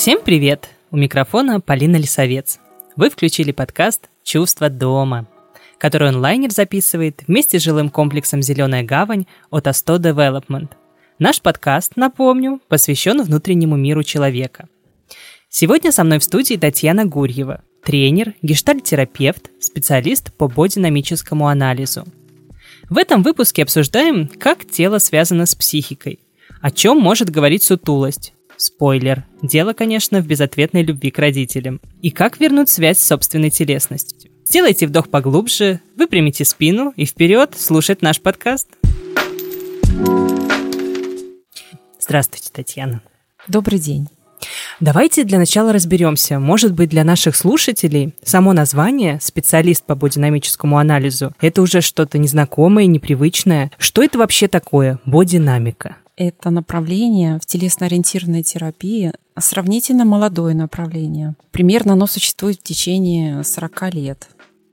Всем 0.00 0.20
привет! 0.24 0.70
У 0.90 0.96
микрофона 0.96 1.60
Полина 1.60 1.96
Лисовец. 1.96 2.58
Вы 2.96 3.10
включили 3.10 3.52
подкаст 3.52 4.08
«Чувство 4.24 4.70
дома», 4.70 5.28
который 5.76 6.08
онлайнер 6.08 6.50
записывает 6.50 7.22
вместе 7.26 7.60
с 7.60 7.62
жилым 7.62 7.90
комплексом 7.90 8.40
«Зеленая 8.40 8.82
гавань» 8.82 9.26
от 9.50 9.66
Асто 9.66 9.96
Development. 9.96 10.70
Наш 11.18 11.42
подкаст, 11.42 11.96
напомню, 11.96 12.62
посвящен 12.68 13.20
внутреннему 13.20 13.76
миру 13.76 14.02
человека. 14.02 14.70
Сегодня 15.50 15.92
со 15.92 16.02
мной 16.02 16.18
в 16.18 16.24
студии 16.24 16.54
Татьяна 16.54 17.04
Гурьева, 17.04 17.62
тренер, 17.84 18.32
гештальт-терапевт, 18.40 19.50
специалист 19.60 20.32
по 20.32 20.48
бодинамическому 20.48 21.46
анализу. 21.46 22.06
В 22.88 22.96
этом 22.96 23.22
выпуске 23.22 23.64
обсуждаем, 23.64 24.28
как 24.28 24.64
тело 24.64 24.96
связано 24.96 25.44
с 25.44 25.54
психикой, 25.54 26.20
о 26.62 26.70
чем 26.70 26.98
может 26.98 27.28
говорить 27.28 27.64
сутулость, 27.64 28.32
Спойлер. 28.60 29.24
Дело, 29.40 29.72
конечно, 29.72 30.20
в 30.20 30.26
безответной 30.26 30.82
любви 30.82 31.10
к 31.10 31.18
родителям. 31.18 31.80
И 32.02 32.10
как 32.10 32.40
вернуть 32.40 32.68
связь 32.68 32.98
с 32.98 33.06
собственной 33.06 33.48
телесностью. 33.48 34.30
Сделайте 34.44 34.86
вдох 34.86 35.08
поглубже, 35.08 35.80
выпрямите 35.96 36.44
спину 36.44 36.92
и 36.94 37.06
вперед 37.06 37.54
слушать 37.56 38.02
наш 38.02 38.20
подкаст. 38.20 38.68
Здравствуйте, 41.98 42.50
Татьяна. 42.52 43.00
Добрый 43.48 43.78
день. 43.78 44.08
Давайте 44.78 45.24
для 45.24 45.38
начала 45.38 45.72
разберемся. 45.72 46.38
Может 46.38 46.74
быть, 46.74 46.90
для 46.90 47.04
наших 47.04 47.36
слушателей 47.36 48.14
само 48.22 48.52
название 48.52 49.20
«специалист 49.22 49.84
по 49.84 49.94
бодинамическому 49.94 50.76
анализу»— 50.76 51.32
это 51.40 51.62
уже 51.62 51.80
что-то 51.80 52.18
незнакомое, 52.18 52.86
непривычное. 52.86 53.70
Что 53.78 54.02
это 54.02 54.18
вообще 54.18 54.48
такое 54.48 54.98
бодинамика? 55.06 55.96
Это 56.20 56.50
направление 56.50 57.38
в 57.38 57.46
телесно-ориентированной 57.46 58.42
терапии 58.42 59.12
сравнительно 59.38 60.04
молодое 60.04 60.54
направление. 60.54 61.34
Примерно 61.50 61.94
оно 61.94 62.06
существует 62.06 62.60
в 62.60 62.62
течение 62.62 63.42
40 63.42 63.94
лет 63.94 64.28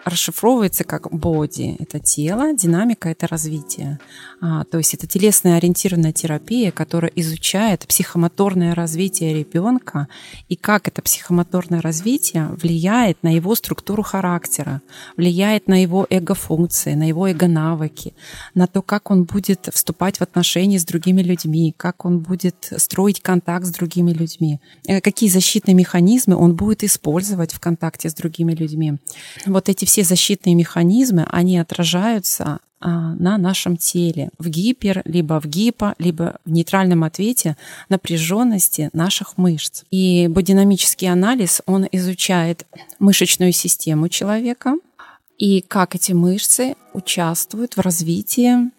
расшифровывается 0.10 0.84
как 0.84 1.12
боди– 1.12 1.76
это 1.80 2.00
тело, 2.00 2.54
динамика– 2.54 3.10
это 3.12 3.28
развитие. 3.28 4.00
А, 4.40 4.64
то 4.66 4.78
есть 4.78 4.94
это 4.94 5.08
телесная 5.08 5.58
ориентированная 5.58 6.14
терапия, 6.14 6.72
которая 6.72 7.12
изучает 7.16 7.88
психомоторное 7.88 8.76
развитие 8.76 9.34
ребенка 9.34 10.08
и 10.48 10.56
как 10.56 10.88
это 10.88 11.02
психомоторное 11.02 11.82
развитие 11.82 12.48
влияет 12.50 13.24
на 13.24 13.34
его 13.34 13.56
структуру 13.56 14.04
характера, 14.04 14.82
влияет 15.16 15.68
на 15.68 15.82
его 15.82 16.06
эго-функции, 16.10 16.94
на 16.94 17.08
его 17.08 17.28
эго-навыки, 17.28 18.14
на 18.54 18.68
то, 18.68 18.82
как 18.82 19.10
он 19.10 19.24
будет 19.24 19.70
вступать 19.74 20.18
в 20.18 20.22
отношения 20.22 20.80
с 20.80 20.86
другими 20.86 21.22
людьми, 21.22 21.74
как 21.76 22.06
он 22.06 22.20
будет 22.20 22.72
строить 22.78 23.22
контакт 23.22 23.66
с 23.66 23.72
другими 23.72 24.12
людьми, 24.12 24.60
э, 24.88 25.02
какие 25.02 25.30
защитные 25.30 25.74
механизмы 25.74 26.36
он 26.36 26.56
будет 26.56 26.84
использовать 26.84 27.54
в 27.54 27.60
контакте 27.60 28.10
с 28.10 28.14
другими 28.14 28.54
людьми. 28.54 28.98
Вот 29.46 29.70
эти 29.70 29.86
все 29.86 29.97
все 29.98 30.04
защитные 30.04 30.54
механизмы, 30.54 31.26
они 31.32 31.58
отражаются 31.58 32.60
а, 32.80 33.16
на 33.16 33.40
нашем 33.40 33.78
теле 33.78 34.30
в 34.38 34.48
гипер, 34.48 35.02
либо 35.06 35.42
в 35.42 35.48
гипо, 35.48 35.96
либо 35.98 36.36
в 36.46 36.52
нейтральном 36.52 37.04
ответе 37.04 37.58
напряженности 37.90 38.92
наших 38.94 39.40
мышц. 39.40 39.86
И 39.90 40.28
бодинамический 40.28 41.12
анализ, 41.12 41.64
он 41.66 41.88
изучает 41.92 42.68
мышечную 43.00 43.54
систему 43.54 44.08
человека 44.08 44.76
и 45.40 45.62
как 45.62 45.96
эти 45.96 46.12
мышцы 46.12 46.76
участвуют 46.94 47.76
в 47.76 47.80
развитии 47.80 48.70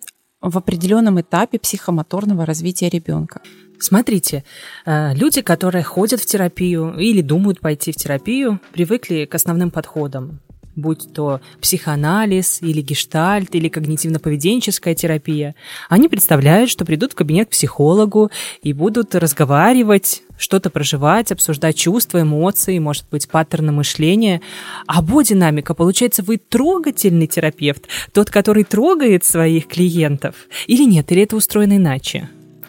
в 0.41 0.57
определенном 0.57 1.21
этапе 1.21 1.59
психомоторного 1.59 2.47
развития 2.47 2.91
ребенка. 2.91 3.41
Смотрите, 3.81 4.45
э, 4.87 5.15
люди, 5.15 5.41
которые 5.41 5.83
ходят 5.83 6.21
в 6.21 6.27
терапию 6.27 6.97
или 6.97 7.23
думают 7.23 7.59
пойти 7.59 7.91
в 7.91 7.97
терапию, 7.97 8.61
привыкли 8.73 9.25
к 9.25 9.35
основным 9.35 9.73
подходам 9.73 10.41
будь 10.79 11.13
то 11.13 11.41
психоанализ 11.61 12.63
или 12.63 12.81
гештальт 12.81 13.55
или 13.55 13.69
когнитивно-поведенческая 13.69 14.95
терапия, 14.95 15.55
они 15.89 16.09
представляют, 16.09 16.71
что 16.71 16.85
придут 16.85 17.13
в 17.13 17.15
кабинет 17.15 17.49
к 17.49 17.53
психологу 17.53 18.31
и 18.63 18.73
будут 18.73 19.15
разговаривать, 19.15 20.23
что-то 20.39 20.71
проживать, 20.71 21.33
обсуждать 21.33 21.77
чувства, 21.77 22.23
эмоции, 22.23 22.79
может 22.79 23.05
быть, 23.11 23.29
паттерны 23.29 23.73
мышления. 23.73 24.41
А 24.87 25.03
бодинамика, 25.03 25.75
получается, 25.75 26.23
вы 26.23 26.39
трогательный 26.39 27.27
терапевт, 27.27 27.89
тот, 28.13 28.31
который 28.31 28.65
трогает 28.65 29.25
своих 29.25 29.67
клиентов, 29.67 30.37
или 30.67 30.85
нет, 30.85 31.11
или 31.13 31.23
это 31.23 31.37
устроено 31.37 31.77
иначе? 31.77 32.29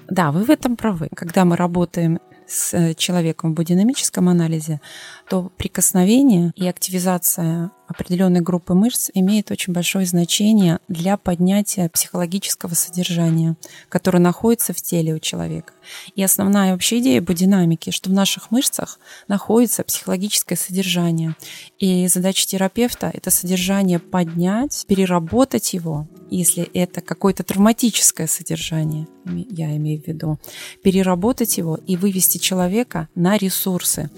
Да, 0.09 0.31
вы 0.31 0.43
в 0.43 0.49
этом 0.49 0.75
правы. 0.75 1.09
Когда 1.15 1.45
мы 1.45 1.55
работаем 1.55 2.19
с 2.47 2.73
э, 2.73 2.95
человеком 2.95 3.51
в 3.51 3.55
бодинамическом 3.55 4.27
анализе, 4.27 4.81
то 5.29 5.51
прикосновение 5.57 6.51
и 6.55 6.67
активизация 6.67 7.71
определенной 7.89 8.41
группы 8.41 8.75
мышц 8.75 9.09
имеет 9.15 9.49
очень 9.49 9.73
большое 9.73 10.05
значение 10.05 10.79
для 10.87 11.17
поднятия 11.17 11.89
психологического 11.89 12.75
содержания, 12.75 13.57
которое 13.89 14.19
находится 14.19 14.73
в 14.73 14.81
теле 14.81 15.15
у 15.15 15.19
человека. 15.19 15.73
И 16.15 16.23
основная 16.23 16.73
вообще 16.73 16.99
идея 16.99 17.19
бодинамики, 17.19 17.89
что 17.89 18.11
в 18.11 18.13
наших 18.13 18.51
мышцах 18.51 18.99
находится 19.27 19.83
психологическое 19.83 20.55
содержание. 20.55 21.35
И 21.79 22.07
задача 22.07 22.45
терапевта— 22.45 23.09
это 23.13 23.31
содержание 23.31 23.97
поднять, 23.97 24.85
переработать 24.87 25.73
его, 25.73 26.07
если 26.29 26.63
это 26.73 27.01
какое-то 27.01 27.43
травматическое 27.43 28.27
содержание, 28.27 29.07
я 29.25 29.75
имею 29.77 30.01
в 30.01 30.07
виду, 30.07 30.39
переработать 30.83 31.57
его 31.57 31.79
и 31.87 31.97
вывести 31.97 32.37
человека 32.37 33.09
на 33.15 33.37
ресурсы. 33.37 34.09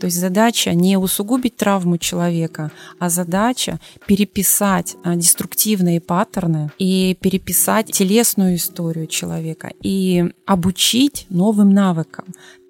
То 0.00 0.06
есть 0.06 0.18
задача 0.18 0.72
не 0.74 0.96
усугубить 0.96 1.56
травму 1.56 1.98
человека, 1.98 2.72
а 2.98 3.08
задача 3.24 3.78
переписать 4.06 4.96
а, 5.04 5.16
деструктивные 5.16 6.00
паттерны 6.00 6.70
и 6.78 7.16
переписать 7.20 7.92
телесную 7.92 8.56
историю 8.56 9.06
человека 9.06 9.70
и 9.82 10.32
обучить 10.46 11.26
новым 11.28 11.70
навыкам, 11.70 12.26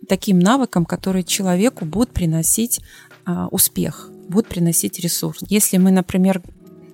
таким 0.09 0.39
навыкам, 0.39 0.85
которые 0.85 1.25
человеку 1.25 1.85
будут 1.85 2.11
приносить 2.11 2.81
а, 3.25 3.49
успех 3.51 4.11
будут 4.31 4.47
приносить 4.47 5.01
ресурс. 5.01 5.41
Если 5.49 5.77
мы, 5.77 5.91
например, 5.91 6.41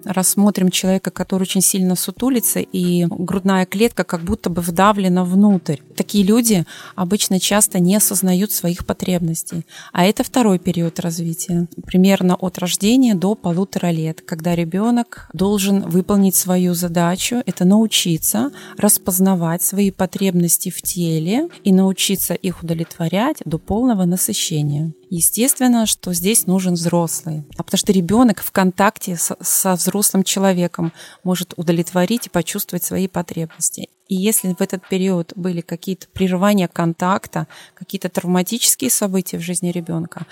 рассмотрим 0.07 0.71
человека, 0.71 1.11
который 1.11 1.43
очень 1.43 1.61
сильно 1.61 1.97
сутулится, 1.97 2.61
и 2.61 3.05
грудная 3.07 3.67
клетка 3.67 4.05
как 4.05 4.23
будто 4.23 4.51
бы 4.51 4.63
вдавлена 4.63 5.25
внутрь. 5.25 5.79
Такие 5.97 6.25
люди 6.25 6.65
обычно 6.95 7.41
часто 7.41 7.79
не 7.79 7.97
осознают 7.97 8.53
своих 8.53 8.87
потребностей. 8.87 9.67
А 9.93 10.05
это 10.05 10.25
второй 10.25 10.59
период 10.59 11.01
развития, 11.01 11.69
примерно 11.85 12.37
от 12.37 12.59
рождения 12.59 13.15
до 13.15 13.35
полутора 13.35 13.91
лет, 13.91 14.23
когда 14.23 14.55
ребенок 14.55 15.29
должен 15.33 15.83
выполнить 15.83 16.37
свою 16.37 16.75
задачу, 16.75 17.43
это 17.47 17.65
научиться 17.65 18.51
распознавать 18.79 19.63
свои 19.63 19.91
потребности 19.91 20.71
в 20.71 20.81
теле 20.83 21.49
и 21.65 21.73
научиться 21.73 22.35
их 22.35 22.63
удовлетворять 22.63 23.39
до 23.45 23.59
полного 23.59 24.05
насыщения. 24.05 24.93
Естественно, 25.09 25.87
что 25.87 26.13
здесь 26.13 26.47
нужен 26.47 26.75
взрослый, 26.75 27.45
а 27.57 27.63
потому 27.63 27.79
что 27.79 27.93
ребенок 27.93 28.41
в 28.43 28.51
контакте 28.51 29.17
со, 29.17 29.37
со 29.41 29.75
взрослым 29.75 29.96
человеком 30.25 30.93
может 31.25 31.55
удовлетворить 31.57 32.27
и 32.27 32.31
почувствовать 32.31 32.85
свои 32.85 33.09
потребности. 33.09 33.89
И 34.09 34.15
если 34.15 34.55
в 34.55 34.61
этот 34.61 34.89
период 34.89 35.33
были 35.35 35.61
какие-то 35.61 36.07
прерывания 36.13 36.69
контакта, 36.69 37.47
какие-то 37.75 38.09
травматические 38.09 38.91
события 38.91 39.39
в 39.39 39.43
жизни 39.43 39.71
ребенка, 39.71 40.27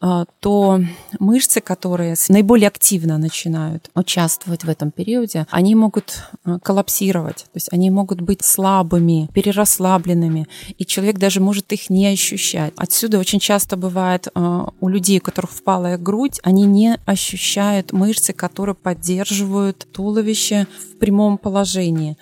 то 0.00 0.80
мышцы, 1.18 1.60
которые 1.60 2.14
наиболее 2.28 2.68
активно 2.68 3.18
начинают 3.18 3.90
участвовать 3.94 4.64
в 4.64 4.68
этом 4.68 4.90
периоде, 4.90 5.46
они 5.50 5.74
могут 5.74 6.22
а, 6.44 6.58
коллапсировать, 6.60 7.44
то 7.44 7.50
есть 7.54 7.68
они 7.72 7.90
могут 7.90 8.20
быть 8.20 8.44
слабыми, 8.44 9.28
перерасслабленными, 9.34 10.46
и 10.76 10.86
человек 10.86 11.18
даже 11.18 11.40
может 11.40 11.72
их 11.72 11.90
не 11.90 12.06
ощущать. 12.06 12.72
Отсюда 12.76 13.18
очень 13.18 13.40
часто 13.40 13.76
бывает 13.76 14.28
а, 14.34 14.70
у 14.80 14.88
людей, 14.88 15.18
у 15.18 15.22
которых 15.22 15.50
впалая 15.50 15.98
грудь, 15.98 16.38
они 16.42 16.64
не 16.64 16.98
ощущают 17.04 17.92
мышцы, 17.92 18.32
которые 18.32 18.76
поддерживают 18.76 19.88
туловище 19.92 20.66
в 20.98 21.00
прямом 21.00 21.38
положении. 21.38 22.16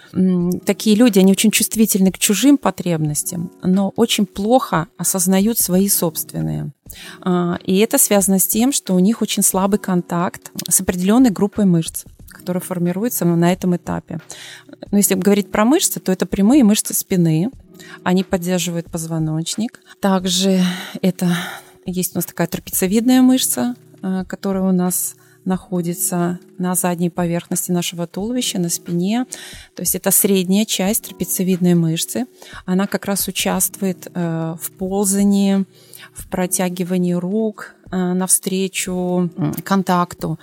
Такие 0.66 0.96
люди, 0.96 1.18
они 1.18 1.32
очень 1.32 1.50
чувствительны 1.50 2.12
к 2.12 2.18
чужим 2.18 2.58
потребностям, 2.58 3.50
но 3.62 3.92
очень 3.96 4.26
плохо 4.26 4.88
осознают 4.98 5.58
свои 5.58 5.88
собственные. 5.88 6.72
А, 7.22 7.58
и 7.64 7.78
это 7.78 7.98
связано 7.98 8.38
с 8.38 8.46
тем, 8.46 8.72
что 8.72 8.94
у 8.94 8.98
них 8.98 9.22
очень 9.22 9.42
слабый 9.42 9.78
контакт 9.78 10.52
с 10.68 10.80
определенной 10.80 11.30
группой 11.30 11.64
мышц 11.64 12.04
которая 12.28 12.60
формируется 12.60 13.24
на 13.24 13.50
этом 13.50 13.74
этапе. 13.76 14.20
Но 14.90 14.98
если 14.98 15.14
говорить 15.14 15.50
про 15.50 15.64
мышцы, 15.64 16.00
то 16.00 16.12
это 16.12 16.26
прямые 16.26 16.64
мышцы 16.64 16.92
спины. 16.92 17.50
Они 18.02 18.24
поддерживают 18.24 18.90
позвоночник. 18.90 19.80
Также 20.00 20.62
это 21.00 21.34
есть 21.86 22.14
у 22.14 22.18
нас 22.18 22.26
такая 22.26 22.46
трапециевидная 22.46 23.22
мышца, 23.22 23.74
а, 24.02 24.24
которая 24.24 24.64
у 24.64 24.72
нас 24.72 25.16
находится 25.46 26.38
на 26.58 26.74
задней 26.74 27.10
поверхности 27.10 27.70
нашего 27.70 28.06
туловища, 28.06 28.58
на 28.58 28.68
спине. 28.68 29.26
То 29.74 29.82
есть 29.82 29.94
это 29.94 30.10
средняя 30.10 30.64
часть 30.64 31.04
трапециевидной 31.04 31.74
мышцы. 31.74 32.26
Она 32.64 32.86
как 32.86 33.06
раз 33.06 33.28
участвует 33.28 34.08
э, 34.12 34.56
в 34.60 34.70
ползании, 34.72 35.64
в 36.12 36.28
протягивании 36.28 37.14
рук 37.14 37.74
э, 37.90 37.96
навстречу 37.96 39.30
контакту. 39.64 40.38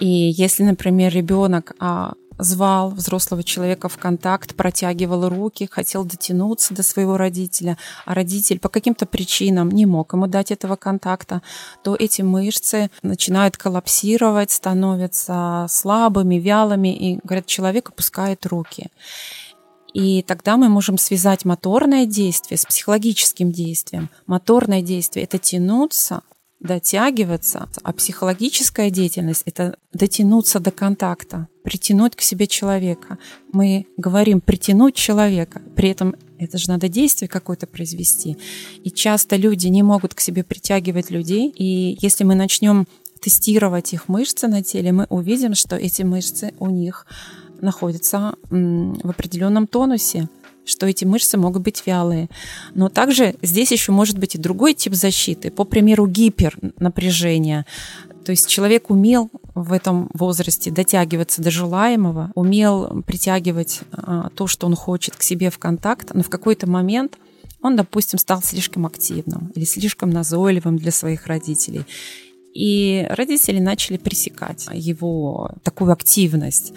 И 0.00 0.06
если, 0.06 0.64
например, 0.64 1.12
ребенок 1.12 1.74
а, 1.78 2.14
звал 2.38 2.90
взрослого 2.90 3.42
человека 3.42 3.88
в 3.88 3.98
контакт, 3.98 4.54
протягивал 4.54 5.28
руки, 5.28 5.68
хотел 5.70 6.04
дотянуться 6.04 6.74
до 6.74 6.82
своего 6.82 7.16
родителя, 7.16 7.76
а 8.06 8.14
родитель 8.14 8.58
по 8.58 8.68
каким-то 8.68 9.06
причинам 9.06 9.70
не 9.70 9.86
мог 9.86 10.12
ему 10.12 10.26
дать 10.26 10.50
этого 10.50 10.76
контакта, 10.76 11.42
то 11.82 11.96
эти 11.96 12.22
мышцы 12.22 12.90
начинают 13.02 13.56
коллапсировать, 13.56 14.50
становятся 14.50 15.66
слабыми, 15.68 16.36
вялыми, 16.36 16.96
и, 16.96 17.20
говорят, 17.22 17.46
человек 17.46 17.90
опускает 17.90 18.46
руки. 18.46 18.90
И 19.94 20.22
тогда 20.22 20.56
мы 20.56 20.68
можем 20.68 20.98
связать 20.98 21.44
моторное 21.44 22.06
действие 22.06 22.58
с 22.58 22.64
психологическим 22.66 23.50
действием. 23.50 24.10
Моторное 24.26 24.82
действие– 24.82 25.24
это 25.24 25.38
тянуться, 25.38 26.22
дотягиваться, 26.60 27.68
а 27.82 27.92
психологическая 27.92 28.90
деятельность– 28.90 29.42
это 29.46 29.76
дотянуться 29.92 30.60
до 30.60 30.70
контакта, 30.70 31.48
притянуть 31.62 32.16
к 32.16 32.20
себе 32.20 32.46
человека. 32.46 33.18
Мы 33.52 33.86
говорим 33.96 34.40
«притянуть 34.40 34.94
человека», 34.94 35.62
при 35.76 35.90
этом 35.90 36.16
это 36.38 36.58
же 36.58 36.68
надо 36.68 36.88
действие 36.88 37.28
какое-то 37.28 37.66
произвести. 37.66 38.36
И 38.82 38.90
часто 38.90 39.36
люди 39.36 39.68
не 39.68 39.82
могут 39.82 40.14
к 40.14 40.20
себе 40.20 40.44
притягивать 40.44 41.10
людей, 41.10 41.48
и 41.48 41.98
если 42.00 42.24
мы 42.24 42.34
начнем 42.34 42.86
тестировать 43.20 43.92
их 43.92 44.08
мышцы 44.08 44.46
на 44.48 44.62
теле, 44.62 44.92
мы 44.92 45.06
увидим, 45.08 45.54
что 45.54 45.76
эти 45.76 46.02
мышцы 46.02 46.54
у 46.58 46.68
них 46.70 47.06
находятся 47.60 48.36
в 48.50 49.10
определенном 49.10 49.66
тонусе 49.66 50.28
что 50.68 50.86
эти 50.86 51.04
мышцы 51.04 51.36
могут 51.36 51.62
быть 51.62 51.82
вялые. 51.86 52.28
Но 52.74 52.88
также 52.88 53.34
здесь 53.42 53.72
еще 53.72 53.92
может 53.92 54.18
быть 54.18 54.34
и 54.34 54.38
другой 54.38 54.74
тип 54.74 54.94
защиты, 54.94 55.50
по 55.50 55.64
примеру 55.64 56.06
гипернапряжения. 56.06 57.66
То 58.24 58.32
есть 58.32 58.46
человек 58.46 58.90
умел 58.90 59.30
в 59.54 59.72
этом 59.72 60.10
возрасте 60.12 60.70
дотягиваться 60.70 61.40
до 61.40 61.50
желаемого, 61.50 62.30
умел 62.34 63.02
притягивать 63.06 63.80
а, 63.92 64.28
то, 64.34 64.46
что 64.46 64.66
он 64.66 64.74
хочет 64.74 65.16
к 65.16 65.22
себе 65.22 65.50
в 65.50 65.58
контакт, 65.58 66.12
но 66.12 66.22
в 66.22 66.28
какой-то 66.28 66.68
момент 66.68 67.16
он, 67.62 67.76
допустим, 67.76 68.18
стал 68.18 68.42
слишком 68.42 68.86
активным 68.86 69.50
или 69.54 69.64
слишком 69.64 70.10
назойливым 70.10 70.76
для 70.76 70.92
своих 70.92 71.26
родителей. 71.26 71.84
И 72.54 73.06
родители 73.10 73.60
начали 73.60 73.96
пресекать 73.96 74.66
его 74.72 75.52
такую 75.62 75.92
активность. 75.92 76.72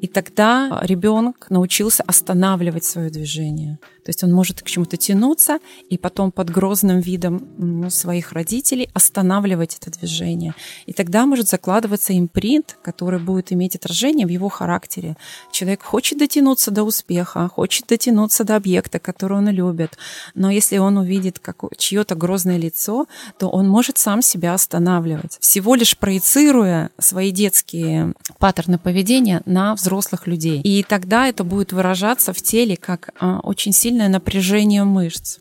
И 0.00 0.06
тогда 0.06 0.80
ребенок 0.82 1.46
научился 1.50 2.02
останавливать 2.02 2.84
свое 2.84 3.10
движение. 3.10 3.78
То 4.02 4.08
есть 4.08 4.24
он 4.24 4.32
может 4.32 4.62
к 4.62 4.66
чему-то 4.66 4.96
тянуться 4.96 5.58
и 5.90 5.98
потом 5.98 6.32
под 6.32 6.48
грозным 6.48 7.00
видом 7.00 7.46
ну, 7.58 7.90
своих 7.90 8.32
родителей 8.32 8.88
останавливать 8.94 9.76
это 9.78 9.90
движение. 9.90 10.54
И 10.86 10.94
тогда 10.94 11.26
может 11.26 11.48
закладываться 11.48 12.18
импринт, 12.18 12.78
который 12.82 13.20
будет 13.20 13.52
иметь 13.52 13.76
отражение 13.76 14.26
в 14.26 14.30
его 14.30 14.48
характере. 14.48 15.16
Человек 15.52 15.82
хочет 15.82 16.18
дотянуться 16.18 16.70
до 16.70 16.82
успеха, 16.82 17.48
хочет 17.48 17.86
дотянуться 17.88 18.44
до 18.44 18.56
объекта, 18.56 18.98
который 18.98 19.36
он 19.36 19.50
любит. 19.50 19.98
Но 20.34 20.50
если 20.50 20.78
он 20.78 20.96
увидит 20.96 21.38
как 21.38 21.62
чье-то 21.76 22.14
грозное 22.14 22.56
лицо, 22.56 23.06
то 23.38 23.48
он 23.48 23.68
может 23.68 23.98
сам 23.98 24.22
себя 24.22 24.54
останавливать. 24.54 25.36
Всего 25.40 25.74
лишь 25.74 25.96
проецируя 25.96 26.90
свои 26.98 27.30
детские 27.32 28.14
паттерны 28.38 28.78
поведения 28.78 29.42
на 29.44 29.74
взрослых 29.74 29.89
людей. 30.26 30.60
И 30.62 30.82
тогда 30.82 31.28
это 31.28 31.44
будет 31.44 31.72
выражаться 31.72 32.32
в 32.32 32.40
теле 32.42 32.76
как 32.76 33.10
а, 33.20 33.40
очень 33.40 33.72
сильно 33.72 33.90
сильное 33.90 34.08
напряжение 34.08 34.84
мышц. 34.84 35.38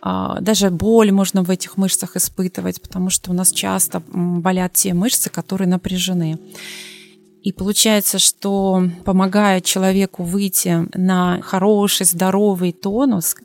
А, 0.00 0.40
даже 0.40 0.70
боль 0.70 1.10
можно 1.10 1.42
в 1.42 1.50
этих 1.50 1.76
мышцах 1.76 2.16
испытывать, 2.16 2.80
потому 2.80 3.10
что 3.10 3.30
у 3.32 3.34
нас 3.34 3.50
часто 3.50 4.02
болят 4.08 4.72
те 4.74 4.94
мышцы, 4.94 5.30
которые 5.30 5.68
напряжены. 5.68 6.38
И 7.42 7.52
получается, 7.52 8.18
что 8.18 8.82
помогая 9.04 9.60
человеку 9.60 10.22
выйти 10.24 10.88
на 10.94 11.40
хороший, 11.42 12.06
здоровый 12.06 12.72
тонус, 12.72 13.36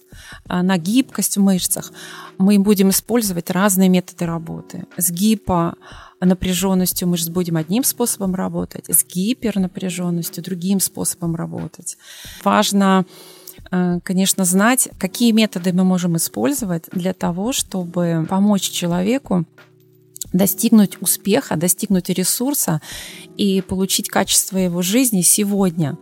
а, 0.47 0.63
на 0.63 0.77
гибкость 0.77 1.37
в 1.37 1.41
мышцах, 1.41 1.91
мы 2.37 2.59
будем 2.59 2.89
использовать 2.89 3.49
разные 3.49 3.89
методы 3.89 4.25
работы. 4.25 4.85
С 4.97 5.11
гипо 5.11 5.75
напряженностью 6.19 7.07
мышц 7.07 7.27
будем 7.27 7.57
одним 7.57 7.83
способом 7.83 8.33
работать, 8.33 8.85
с 8.89 9.05
гипернапряженностью 9.05 10.43
другим 10.43 10.79
способом 10.79 11.35
работать. 11.35 11.97
Важно 12.43 13.05
Э, 13.71 13.99
конечно, 14.03 14.45
знать, 14.45 14.89
какие 14.99 15.31
методы 15.31 15.73
мы 15.73 15.83
можем 15.83 16.17
использовать 16.17 16.85
для 16.91 17.13
того, 17.13 17.53
чтобы 17.53 18.25
помочь 18.29 18.69
человеку 18.69 19.45
достигнуть 20.33 21.01
успеха, 21.01 21.55
достигнуть 21.55 22.09
ресурса 22.09 22.81
и 23.37 23.61
получить 23.61 24.09
качество 24.09 24.57
его 24.57 24.81
жизни 24.81 25.21
сегодня, 25.21 25.97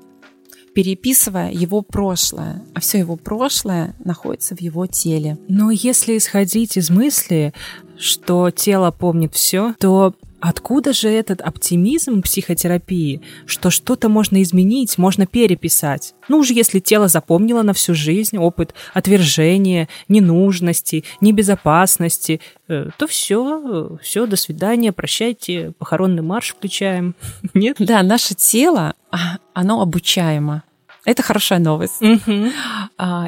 переписывая 0.74 1.52
его 1.52 1.82
прошлое. 1.82 2.64
А 2.74 2.80
все 2.80 3.00
его 3.00 3.18
прошлое 3.18 3.94
находится 4.04 4.56
в 4.56 4.62
его 4.62 4.88
теле. 4.88 5.38
Но 5.48 5.70
если 5.70 6.18
исходить 6.18 6.78
из 6.78 6.90
мысли, 6.90 7.54
что 7.98 8.50
тело 8.50 8.92
помнит 8.92 9.36
все, 9.36 9.76
то 9.80 10.16
Откуда 10.42 10.92
же 10.92 11.08
этот 11.08 11.40
оптимизм 11.40 12.24
психотерапии, 12.24 13.22
что 13.46 13.70
что-то 13.70 14.10
можно 14.10 14.42
изменить, 14.42 14.98
можно 14.98 15.28
переписать? 15.28 16.16
Ну 16.30 16.40
уж 16.40 16.50
если 16.50 16.80
тело 16.80 17.08
запомнило 17.08 17.62
на 17.62 17.74
всю 17.74 17.94
жизнь 17.94 18.38
опыт 18.38 18.74
отвержения, 18.96 19.88
ненужности, 20.08 21.04
небезопасности, 21.22 22.42
э, 22.68 22.90
то 22.98 23.06
все, 23.06 23.98
все, 24.02 24.26
до 24.26 24.36
свидания, 24.36 24.92
прощайте, 24.92 25.74
похоронный 25.78 26.24
марш 26.24 26.56
включаем. 26.56 27.16
Нет? 27.54 27.78
Да, 27.78 28.02
наше 28.02 28.34
тело, 28.34 28.96
а, 29.12 29.38
оно 29.54 29.80
обучаемо. 29.80 30.64
Это 31.06 31.24
хорошая 31.24 31.60
новость. 31.60 32.02
Угу. 32.02 32.52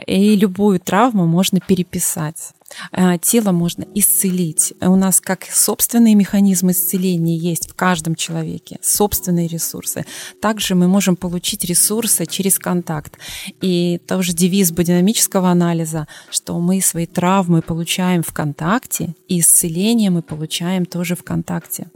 И 0.05 0.35
любую 0.35 0.79
травму 0.79 1.25
можно 1.25 1.59
переписать. 1.59 2.53
А, 2.91 3.17
тело 3.17 3.51
можно 3.51 3.85
исцелить. 3.95 4.73
У 4.81 4.95
нас 4.95 5.19
как 5.21 5.45
собственные 5.45 6.15
механизмы 6.15 6.71
исцеления 6.71 7.37
есть 7.37 7.69
в 7.69 7.73
каждом 7.73 8.15
человеке, 8.15 8.79
собственные 8.81 9.47
ресурсы. 9.47 10.05
Также 10.41 10.75
мы 10.75 10.87
можем 10.87 11.15
получить 11.15 11.63
ресурсы 11.65 12.25
через 12.25 12.59
контакт. 12.59 13.17
И 13.61 13.99
тоже 14.07 14.33
девиз 14.33 14.71
бодинамического 14.71 15.49
анализа, 15.49 16.07
что 16.29 16.59
мы 16.59 16.81
свои 16.81 17.05
травмы 17.05 17.61
получаем 17.61 18.23
в 18.23 18.33
контакте, 18.33 19.15
и 19.27 19.39
исцеление 19.39 20.09
мы 20.09 20.21
получаем 20.21 20.85
тоже 20.85 21.15
в 21.15 21.23
контакте 21.23 21.87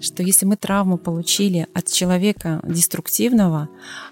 что 0.00 0.22
если 0.22 0.46
мы 0.46 0.56
травму 0.56 0.98
получили 0.98 1.66
от 1.74 1.86
человека 1.86 2.60
деструктивного, 2.64 3.68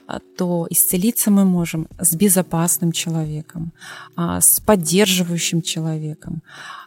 а, 0.06 0.20
то 0.36 0.66
исцелиться 0.70 1.30
мы 1.30 1.44
можем 1.44 1.88
с 1.98 2.14
безопасным 2.14 2.92
человеком, 2.92 3.72
а, 4.16 4.40
с 4.40 4.60
поддерживающим 4.60 5.62
человеком. 5.62 6.42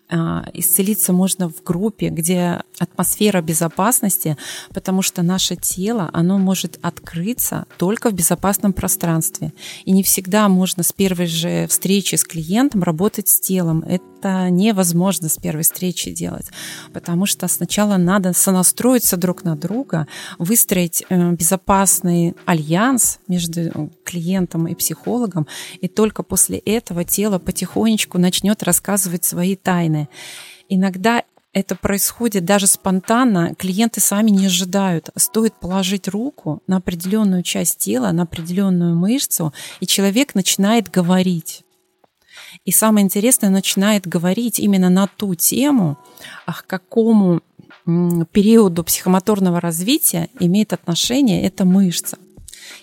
А, 0.10 0.46
исцелиться 0.53 1.13
можно 1.13 1.50
в 1.50 1.63
группе, 1.63 2.10
где 2.10 2.62
атмосфера 2.77 3.41
безопасности, 3.41 4.38
потому 4.74 5.01
что 5.01 5.24
наше 5.24 5.55
тело, 5.55 6.10
оно 6.13 6.38
может 6.38 6.77
открыться 6.82 7.65
только 7.77 8.10
в 8.10 8.13
безопасном 8.13 8.74
пространстве. 8.74 9.53
И 9.86 9.91
не 9.91 10.03
всегда 10.03 10.50
можно 10.50 10.84
с 10.84 10.91
первой 10.91 11.27
же 11.27 11.67
встречи 11.67 12.15
с 12.15 12.24
клиентом 12.25 12.84
работать 12.84 13.27
с 13.27 13.39
телом. 13.39 13.84
Это 13.88 14.03
невозможно 14.50 15.30
с 15.30 15.38
первой 15.38 15.63
встречи 15.63 16.12
делать, 16.12 16.48
потому 16.94 17.25
что 17.25 17.48
сначала 17.48 17.98
надо 17.98 18.34
сонастроиться 18.34 19.18
друг 19.18 19.44
на 19.44 19.56
друга, 19.56 20.08
выстроить 20.38 21.03
э, 21.10 21.32
безопасный 21.32 22.36
альянс 22.46 23.20
между 23.27 23.92
клиентом 24.03 24.68
и 24.68 24.75
психологом, 24.75 25.48
и 25.82 25.88
только 25.88 26.24
после 26.24 26.58
этого 26.58 27.03
тело 27.03 27.39
потихонечку 27.39 28.18
начнет 28.18 28.63
рассказывать 28.63 29.25
свои 29.25 29.56
тайны. 29.56 30.08
Иногда 30.70 31.24
это 31.53 31.75
происходит 31.75 32.46
даже 32.46 32.65
спонтанно, 32.65 33.53
клиенты 33.53 34.01
сами 34.01 34.32
не 34.32 34.48
ожидают. 34.48 35.10
Стоит 35.15 35.53
положить 35.53 36.08
руку 36.08 36.63
на 36.65 36.77
определенную 36.77 37.44
часть 37.44 37.77
тела, 37.77 38.12
на 38.12 38.24
определенную 38.24 38.96
мышцу, 38.96 39.53
и 39.80 39.86
человек 39.86 40.34
начинает 40.34 40.89
говорить. 40.89 41.63
И 42.65 42.72
самое 42.72 43.03
интересное, 43.03 43.50
начинает 43.50 44.07
говорить 44.07 44.60
именно 44.60 44.89
на 44.89 45.07
ту 45.07 45.36
тему, 45.36 45.98
а 46.45 46.53
к 46.53 46.67
какому 46.67 47.41
периоду 48.31 48.83
психомоторного 48.83 49.60
развития 49.60 50.29
имеет 50.39 50.74
отношение 50.74 51.43
эта 51.43 51.65
мышца. 51.65 52.17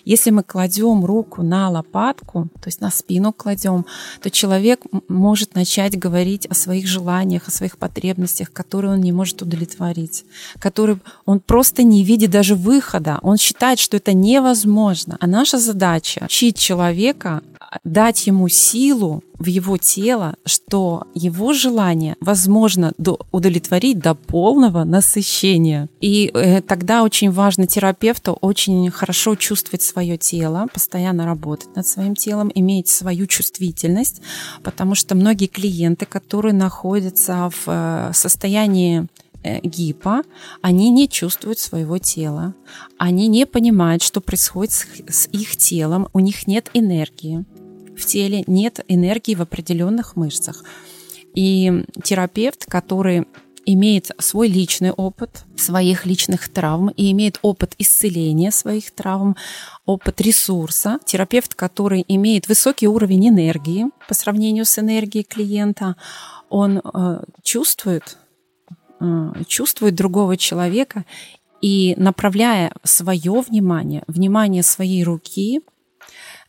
Если 0.05 0.31
мы 0.31 0.43
кладем 0.43 1.05
руку 1.05 1.43
на 1.43 1.69
лопатку, 1.69 2.49
то 2.61 2.67
есть 2.67 2.81
на 2.81 2.91
спину 2.91 3.33
кладем, 3.33 3.85
то 4.21 4.29
человек 4.29 4.81
может 5.07 5.55
начать 5.55 5.97
говорить 5.97 6.45
о 6.45 6.53
своих 6.53 6.87
желаниях, 6.87 7.47
о 7.47 7.51
своих 7.51 7.77
потребностях, 7.77 8.51
которые 8.51 8.93
он 8.93 9.01
не 9.01 9.11
может 9.11 9.41
удовлетворить, 9.41 10.25
которые 10.59 10.99
он 11.25 11.39
просто 11.39 11.83
не 11.83 12.03
видит 12.03 12.31
даже 12.31 12.55
выхода. 12.55 13.19
Он 13.21 13.37
считает, 13.37 13.79
что 13.79 13.97
это 13.97 14.13
невозможно. 14.13 15.17
А 15.19 15.27
наша 15.27 15.57
задача 15.57 16.23
учить 16.25 16.57
человека 16.57 17.41
дать 17.83 18.27
ему 18.27 18.47
силу 18.47 19.23
в 19.39 19.45
его 19.45 19.77
тело, 19.77 20.35
что 20.45 21.07
его 21.13 21.53
желание 21.53 22.15
возможно 22.19 22.93
до, 22.97 23.19
удовлетворить 23.31 23.99
до 23.99 24.13
полного 24.13 24.83
насыщения. 24.83 25.89
И 25.99 26.29
э, 26.33 26.61
тогда 26.61 27.03
очень 27.03 27.31
важно 27.31 27.65
терапевту 27.67 28.33
очень 28.41 28.89
хорошо 28.91 29.35
чувствовать 29.35 29.81
свое 29.81 30.17
тело, 30.17 30.67
постоянно 30.71 31.25
работать 31.25 31.75
над 31.75 31.87
своим 31.87 32.15
телом, 32.15 32.51
иметь 32.53 32.87
свою 32.87 33.25
чувствительность, 33.25 34.21
потому 34.63 34.95
что 34.95 35.15
многие 35.15 35.47
клиенты, 35.47 36.05
которые 36.05 36.53
находятся 36.53 37.49
в 37.49 37.63
э, 37.67 38.11
состоянии 38.13 39.07
Э, 39.43 39.59
гипо, 39.63 40.21
они 40.61 40.91
не 40.91 41.09
чувствуют 41.09 41.57
своего 41.57 41.97
тела, 41.97 42.53
они 42.97 43.27
не 43.27 43.47
понимают, 43.47 44.03
что 44.03 44.21
происходит 44.21 44.71
с 44.71 45.27
их 45.31 45.57
телом, 45.57 46.09
у 46.13 46.19
них 46.19 46.45
нет 46.45 46.69
энергии. 46.75 47.43
В 47.97 48.05
теле 48.05 48.43
нет 48.47 48.83
энергии 48.87 49.35
в 49.35 49.41
определенных 49.41 50.15
мышцах. 50.15 50.63
И 51.33 51.85
терапевт, 52.03 52.65
который 52.65 53.25
имеет 53.65 54.11
свой 54.17 54.47
личный 54.47 54.91
опыт 54.91 55.45
своих 55.55 56.05
личных 56.05 56.49
травм 56.49 56.89
и 56.89 57.11
имеет 57.11 57.37
опыт 57.43 57.75
исцеления 57.77 58.51
своих 58.51 58.91
травм, 58.91 59.35
опыт 59.85 60.19
ресурса. 60.19 60.99
Терапевт, 61.05 61.53
который 61.53 62.03
имеет 62.07 62.47
высокий 62.47 62.87
уровень 62.87 63.29
энергии 63.29 63.85
по 64.07 64.13
сравнению 64.13 64.65
с 64.65 64.79
энергией 64.79 65.23
клиента, 65.23 65.95
он 66.49 66.79
э, 66.79 67.23
чувствует 67.43 68.17
Э, 69.01 69.31
чувствует 69.47 69.95
другого 69.95 70.37
человека 70.37 71.05
и 71.59 71.95
направляя 71.97 72.71
свое 72.83 73.41
внимание, 73.41 74.03
внимание 74.05 74.61
своей 74.61 75.03
руки, 75.03 75.61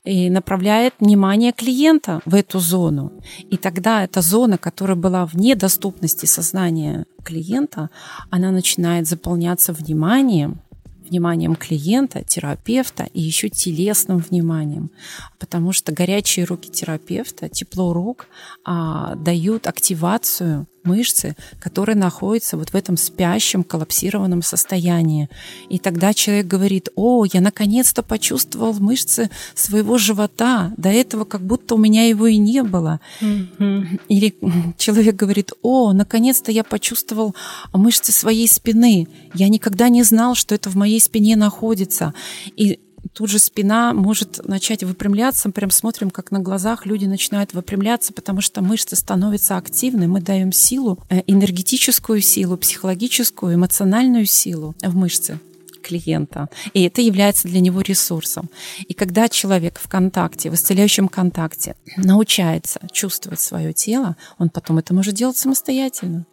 и 0.04 0.30
направляет 0.30 0.94
внимание 0.98 1.52
клиента 1.52 2.20
в 2.24 2.34
эту 2.34 2.58
зону. 2.58 3.12
И 3.50 3.56
тогда 3.56 4.02
эта 4.02 4.20
зона, 4.20 4.58
которая 4.58 4.96
была 4.96 5.26
вне 5.26 5.54
доступности 5.54 6.26
сознания 6.26 7.06
клиента, 7.22 7.90
она 8.30 8.50
начинает 8.50 9.06
заполняться 9.06 9.72
вниманием, 9.72 10.60
вниманием 11.08 11.54
клиента, 11.54 12.24
терапевта 12.24 13.04
и 13.12 13.20
еще 13.20 13.48
телесным 13.48 14.18
вниманием. 14.18 14.90
Потому 15.38 15.72
что 15.72 15.92
горячие 15.92 16.46
руки 16.46 16.70
терапевта, 16.70 17.48
тепло 17.48 17.92
рук 17.92 18.26
а, 18.64 19.14
дают 19.16 19.66
активацию 19.66 20.66
мышцы, 20.84 21.36
которые 21.60 21.96
находятся 21.96 22.56
вот 22.56 22.70
в 22.70 22.74
этом 22.74 22.96
спящем, 22.96 23.64
коллапсированном 23.64 24.42
состоянии. 24.42 25.28
И 25.68 25.78
тогда 25.78 26.14
человек 26.14 26.46
говорит, 26.46 26.88
о, 26.94 27.24
я 27.24 27.40
наконец-то 27.40 28.02
почувствовал 28.02 28.74
мышцы 28.74 29.30
своего 29.54 29.98
живота, 29.98 30.72
до 30.76 30.88
этого 30.88 31.24
как 31.24 31.42
будто 31.42 31.74
у 31.74 31.78
меня 31.78 32.06
его 32.08 32.26
и 32.26 32.36
не 32.36 32.62
было. 32.62 33.00
Mm-hmm. 33.20 34.00
Или 34.08 34.34
человек 34.78 35.16
говорит, 35.16 35.52
о, 35.62 35.92
наконец-то 35.92 36.52
я 36.52 36.64
почувствовал 36.64 37.34
мышцы 37.72 38.12
своей 38.12 38.48
спины, 38.48 39.08
я 39.34 39.48
никогда 39.48 39.88
не 39.88 40.02
знал, 40.02 40.34
что 40.34 40.54
это 40.54 40.70
в 40.70 40.74
моей 40.74 41.00
спине 41.00 41.36
находится. 41.36 42.14
И 42.56 42.80
тут 43.12 43.30
же 43.30 43.38
спина 43.38 43.92
может 43.92 44.46
начать 44.46 44.84
выпрямляться. 44.84 45.48
Мы 45.48 45.52
прям 45.52 45.70
смотрим, 45.70 46.10
как 46.10 46.30
на 46.30 46.40
глазах 46.40 46.86
люди 46.86 47.06
начинают 47.06 47.52
выпрямляться, 47.52 48.12
потому 48.12 48.40
что 48.40 48.62
мышцы 48.62 48.96
становятся 48.96 49.56
активны. 49.56 50.08
Мы 50.08 50.20
даем 50.20 50.52
силу, 50.52 50.98
э, 51.10 51.22
энергетическую 51.26 52.20
силу, 52.20 52.56
психологическую, 52.56 53.54
эмоциональную 53.54 54.26
силу 54.26 54.74
в 54.82 54.96
мышцы 54.96 55.38
клиента. 55.82 56.48
И 56.72 56.82
это 56.84 57.02
является 57.02 57.48
для 57.48 57.60
него 57.60 57.80
ресурсом. 57.80 58.48
И 58.86 58.94
когда 58.94 59.28
человек 59.28 59.78
в 59.78 59.88
контакте, 59.88 60.50
в 60.50 60.54
исцеляющем 60.54 61.08
контакте 61.08 61.74
научается 61.96 62.80
чувствовать 62.92 63.40
свое 63.40 63.72
тело, 63.72 64.16
он 64.38 64.48
потом 64.48 64.78
это 64.78 64.94
может 64.94 65.14
делать 65.14 65.36
самостоятельно. 65.36 66.24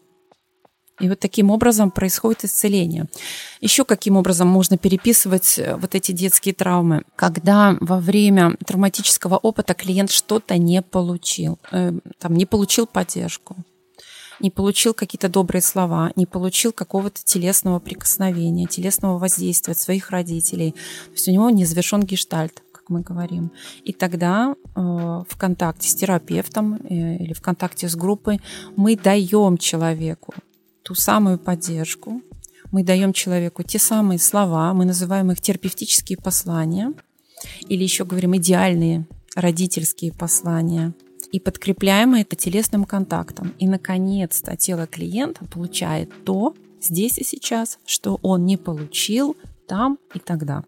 И 1.00 1.10
вот 1.10 1.20
таким 1.20 1.50
образом 1.50 1.92
происходит 1.92 2.46
исцеление. 2.46 3.06
Еще 3.62 3.86
каким 3.86 4.18
образом 4.18 4.48
можно 4.48 4.78
переписывать 4.78 5.58
э, 5.58 5.76
вот 5.76 5.96
эти 5.96 6.12
детские 6.12 6.54
травмы? 6.54 7.04
Когда 7.16 7.78
во 7.80 8.00
время 8.00 8.56
травматического 8.66 9.38
опыта 9.38 9.74
клиент 9.74 10.12
что-то 10.12 10.58
не 10.58 10.82
получил, 10.82 11.58
э, 11.72 11.94
там, 12.20 12.36
не 12.36 12.46
получил 12.46 12.86
поддержку, 12.86 13.56
не 14.40 14.52
получил 14.52 14.94
какие-то 14.94 15.30
добрые 15.30 15.62
слова, 15.62 16.12
не 16.16 16.26
получил 16.26 16.72
какого-то 16.72 17.22
телесного 17.24 17.80
прикосновения, 17.80 18.68
телесного 18.68 19.18
воздействия 19.18 19.74
от 19.74 19.80
своих 19.80 20.12
родителей. 20.12 20.72
То 20.72 21.12
есть 21.14 21.28
у 21.28 21.32
него 21.32 21.50
не 21.50 21.66
завершен 21.66 22.04
гештальт 22.04 22.64
мы 22.90 23.02
говорим. 23.02 23.52
И 23.84 23.94
тогда 23.94 24.56
э, 24.56 24.80
в 24.80 25.38
контакте 25.38 25.88
с 25.88 25.94
терапевтом 25.94 26.74
э, 26.74 27.18
или 27.18 27.34
в 27.34 27.42
контакте 27.42 27.88
с 27.88 27.96
группой 27.96 28.42
мы 28.76 28.96
даем 28.96 29.58
человеку 29.58 30.34
ту 30.84 30.96
самую 30.96 31.40
поддержку, 31.40 32.22
мы 32.72 32.84
даем 32.84 33.14
человеку 33.14 33.64
те 33.64 33.80
самые 33.80 34.20
слова, 34.20 34.74
мы 34.74 34.86
называем 34.86 35.32
их 35.32 35.42
терапевтические 35.42 36.18
послания, 36.18 36.94
или 37.68 37.84
еще 37.84 38.06
говорим 38.06 38.36
идеальные 38.38 39.08
родительские 39.36 40.14
послания, 40.14 40.94
и 41.32 41.40
подкрепляем 41.40 42.16
это 42.16 42.36
телесным 42.36 42.86
контактом. 42.86 43.54
И, 43.60 43.68
наконец-то, 43.68 44.56
тело 44.58 44.88
клиента 44.88 45.46
получает 45.46 46.12
то 46.26 46.56
здесь 46.82 47.18
и 47.18 47.24
сейчас, 47.24 47.78
что 47.86 48.20
он 48.24 48.46
не 48.46 48.58
получил 48.58 49.38
там 49.68 50.00
и 50.14 50.20
тогда. 50.20 50.64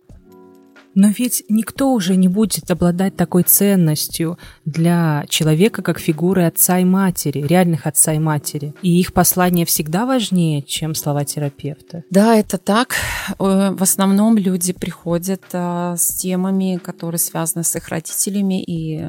Но 0.96 1.10
ведь 1.10 1.44
никто 1.50 1.94
уже 1.94 2.16
не 2.16 2.28
будет 2.28 2.70
обладать 2.70 3.16
такой 3.16 3.44
ценностью 3.44 4.38
для 4.66 5.26
человека, 5.30 5.82
как 5.82 6.00
фигуры 6.00 6.44
отца 6.44 6.80
и 6.80 6.84
матери, 6.84 7.42
реальных 7.42 7.88
отца 7.88 8.14
и 8.14 8.20
матери. 8.20 8.74
И 8.82 9.00
их 9.00 9.14
послание 9.14 9.66
всегда 9.66 10.06
важнее, 10.06 10.62
чем 10.62 10.96
слова 10.96 11.24
терапевта. 11.26 12.04
Да, 12.10 12.36
это 12.36 12.58
так. 12.58 12.96
Э, 13.40 13.72
в 13.72 13.82
основном 13.82 14.38
люди 14.38 14.74
приходят 14.74 15.44
э, 15.54 15.96
с 15.98 16.16
темами, 16.16 16.80
которые 16.84 17.20
связаны 17.20 17.64
с 17.64 17.76
их 17.76 17.88
родителями, 17.90 18.62
и 18.62 19.06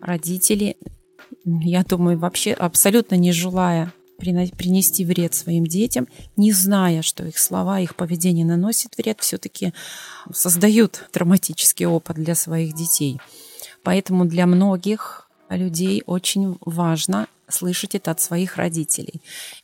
родители, 0.00 0.76
я 1.44 1.82
думаю, 1.82 2.18
вообще 2.18 2.52
абсолютно 2.52 3.16
не 3.16 3.32
желая 3.32 3.92
принести 4.18 5.04
вред 5.04 5.34
своим 5.34 5.66
детям, 5.66 6.08
не 6.36 6.52
зная, 6.52 7.02
что 7.02 7.24
их 7.24 7.38
слова, 7.38 7.80
их 7.80 7.96
поведение 7.96 8.46
наносит 8.46 8.96
вред, 8.96 9.20
все-таки 9.20 9.72
создают 10.32 11.08
травматический 11.12 11.86
опыт 11.86 12.16
для 12.16 12.34
своих 12.34 12.74
детей. 12.74 13.20
Поэтому 13.82 14.24
для 14.24 14.46
многих 14.46 15.28
людей 15.50 16.02
очень 16.06 16.56
важно 16.60 17.26
слышать 17.48 17.94
это 17.94 18.10
от 18.10 18.20
своих 18.20 18.56
родителей. 18.56 19.20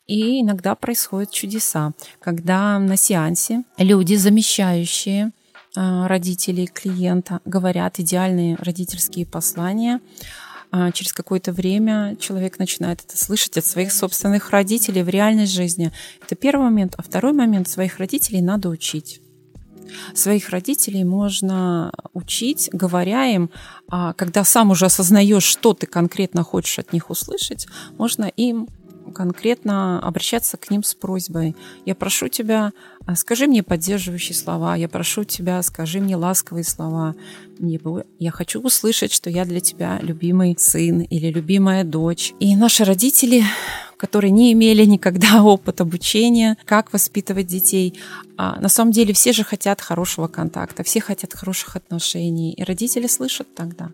И 0.06 0.42
иногда 0.42 0.74
происходят 0.74 1.30
чудеса, 1.30 1.92
когда 2.20 2.78
на 2.78 2.96
сеансе 2.96 3.64
люди, 3.78 4.14
замещающие 4.14 5.32
а, 5.76 6.08
родителей 6.08 6.66
клиента, 6.66 7.40
говорят 7.44 7.98
идеальные 7.98 8.56
родительские 8.56 9.26
послания, 9.26 10.00
а 10.70 10.92
через 10.92 11.12
какое-то 11.12 11.52
время 11.52 12.16
человек 12.20 12.58
начинает 12.58 13.00
это 13.06 13.16
слышать 13.16 13.56
от 13.58 13.66
своих 13.66 13.92
собственных 13.92 14.50
родителей 14.50 15.02
в 15.02 15.08
реальной 15.08 15.46
жизни. 15.46 15.92
Это 16.24 16.36
первый 16.36 16.64
момент. 16.64 16.94
А 16.96 17.02
второй 17.02 17.32
момент, 17.32 17.68
своих 17.68 17.98
родителей 17.98 18.40
надо 18.40 18.68
учить. 18.68 19.20
Своих 20.14 20.50
родителей 20.50 21.02
можно 21.02 21.92
учить, 22.12 22.70
говоря 22.72 23.26
им, 23.26 23.50
а 23.88 24.12
когда 24.12 24.44
сам 24.44 24.70
уже 24.70 24.86
осознаешь, 24.86 25.42
что 25.42 25.74
ты 25.74 25.86
конкретно 25.86 26.44
хочешь 26.44 26.78
от 26.78 26.92
них 26.92 27.10
услышать, 27.10 27.66
можно 27.98 28.24
им 28.24 28.68
конкретно 29.14 30.00
обращаться 30.00 30.56
к 30.56 30.70
ним 30.70 30.82
с 30.82 30.94
просьбой. 30.94 31.56
Я 31.84 31.94
прошу 31.94 32.28
тебя, 32.28 32.72
а, 33.06 33.16
скажи 33.16 33.46
мне 33.46 33.62
поддерживающие 33.62 34.34
слова, 34.34 34.76
я 34.76 34.88
прошу 34.88 35.24
тебя, 35.24 35.62
скажи 35.62 36.00
мне 36.00 36.16
ласковые 36.16 36.64
слова. 36.64 37.14
Я 38.18 38.30
хочу 38.30 38.60
услышать, 38.60 39.12
что 39.12 39.30
я 39.30 39.44
для 39.44 39.60
тебя 39.60 39.98
любимый 40.00 40.54
сын 40.58 41.00
или 41.00 41.30
любимая 41.30 41.84
дочь. 41.84 42.32
И 42.40 42.56
наши 42.56 42.84
родители, 42.84 43.44
которые 43.96 44.30
не 44.30 44.52
имели 44.52 44.84
никогда 44.84 45.42
опыт 45.42 45.80
обучения, 45.80 46.56
как 46.64 46.92
воспитывать 46.92 47.46
детей, 47.46 48.00
а, 48.36 48.60
на 48.60 48.68
самом 48.68 48.92
деле 48.92 49.12
все 49.12 49.32
же 49.32 49.44
хотят 49.44 49.80
хорошего 49.80 50.28
контакта, 50.28 50.82
все 50.82 51.00
хотят 51.00 51.34
хороших 51.34 51.76
отношений. 51.76 52.52
И 52.52 52.64
родители 52.64 53.06
слышат 53.06 53.54
тогда. 53.54 53.90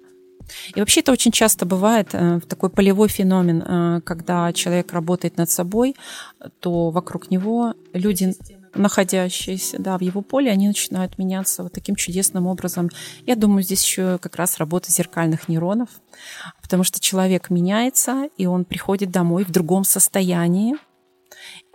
И 0.75 0.81
вообще 0.81 1.00
это 1.00 1.12
очень 1.12 1.33
часто 1.33 1.67
бывает 1.67 2.09
э, 2.12 2.41
такой 2.49 2.71
полевой 2.71 3.09
феномен, 3.09 3.62
э, 3.62 4.00
когда 4.03 4.53
человек 4.53 4.93
работает 4.93 5.37
над 5.37 5.50
собой, 5.50 5.97
то 6.61 6.91
вокруг 6.91 7.31
него 7.31 7.75
люди 7.93 8.35
находящиеся 8.75 9.79
да, 9.79 9.99
в 9.99 10.03
его 10.03 10.23
поле, 10.23 10.50
они 10.50 10.69
начинают 10.69 11.19
меняться 11.19 11.62
вот 11.62 11.73
таким 11.73 11.95
чудесным 11.95 12.47
образом. 12.47 12.91
Я 13.25 13.37
думаю, 13.37 13.62
здесь 13.62 13.83
еще 13.83 14.19
как 14.19 14.37
раз 14.37 14.59
работа 14.59 14.93
зеркальных 14.93 15.49
нейронов, 15.49 15.88
потому 16.62 16.85
что 16.85 17.00
человек 17.00 17.50
меняется, 17.50 18.29
и 18.37 18.47
он 18.47 18.65
приходит 18.65 19.11
домой 19.11 19.45
в 19.45 19.50
другом 19.50 19.85
состоянии, 19.85 20.76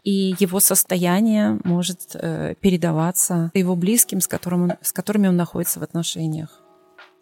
и 0.04 0.36
его 0.40 0.60
состояние 0.60 1.60
может 1.64 2.16
э, 2.16 2.56
передаваться 2.60 3.52
его 3.54 3.76
близким, 3.76 4.20
с, 4.20 4.28
которым 4.28 4.64
он, 4.64 4.74
с 4.82 4.92
которыми 4.92 5.28
он 5.28 5.36
находится 5.36 5.80
в 5.80 5.84
отношениях. 5.84 6.61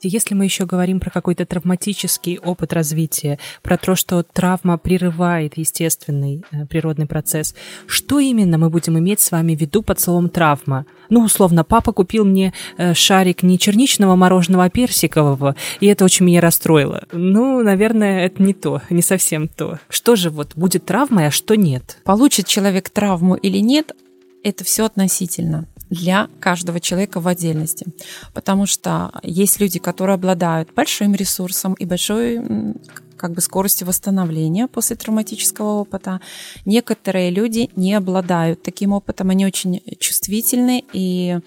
Если 0.02 0.34
мы 0.34 0.46
еще 0.46 0.66
говорим 0.66 1.02
про 1.02 1.10
какой-то 1.10 1.46
травматический 1.46 2.38
опыт 2.38 2.72
развития, 2.72 3.38
про 3.62 3.78
то, 3.78 3.96
что 3.96 4.24
травма 4.24 4.78
прерывает 4.78 5.58
естественный 5.58 6.46
э, 6.52 6.66
природный 6.68 7.06
процесс, 7.06 7.54
что 7.86 8.20
именно 8.20 8.58
мы 8.58 8.70
будем 8.70 8.98
иметь 8.98 9.20
с 9.20 9.32
вами 9.32 9.56
в 9.56 9.60
виду 9.60 9.82
под 9.82 10.00
словом 10.00 10.30
травма? 10.30 10.86
Ну, 11.10 11.22
условно, 11.22 11.66
папа 11.66 11.92
купил 11.92 12.24
мне 12.24 12.54
э, 12.78 12.94
шарик 12.94 13.44
не 13.44 13.60
черничного 13.60 14.16
мороженого, 14.16 14.66
а 14.66 14.70
персикового, 14.70 15.56
и 15.82 15.88
это 15.88 16.06
очень 16.06 16.26
меня 16.26 16.40
расстроило. 16.40 17.04
Ну, 17.12 17.62
наверное, 17.62 18.26
это 18.26 18.42
не 18.42 18.54
то, 18.54 18.82
не 18.90 19.02
совсем 19.02 19.50
то. 19.50 19.80
Что 19.90 20.16
же 20.16 20.30
вот 20.30 20.56
будет 20.56 20.86
травмой, 20.86 21.28
а 21.28 21.32
что 21.32 21.56
нет? 21.56 21.98
Получит 22.06 22.48
человек 22.48 22.90
травму 22.90 23.36
или 23.36 23.58
нет, 23.58 23.92
это 24.44 24.64
все 24.64 24.86
относительно 24.86 25.68
для 25.90 26.30
каждого 26.40 26.80
человека 26.80 27.20
в 27.20 27.28
отдельности. 27.28 27.86
Потому 28.34 28.66
что 28.66 29.12
есть 29.24 29.60
люди, 29.60 29.80
которые 29.80 30.16
обладают 30.16 30.74
большим 30.74 31.16
ресурсом 31.16 31.74
и 31.74 31.86
большой 31.86 32.42
как 33.18 33.34
бы 33.34 33.42
скоростью 33.42 33.86
восстановления 33.86 34.68
после 34.68 34.96
травматического 34.96 35.82
опыта. 35.82 36.22
Некоторые 36.66 37.32
люди 37.32 37.70
не 37.76 37.94
обладают 37.94 38.64
таким 38.64 38.94
опытом, 38.94 39.30
они 39.30 39.46
очень 39.46 39.82
чувствительны 40.00 40.86
и 40.94 41.40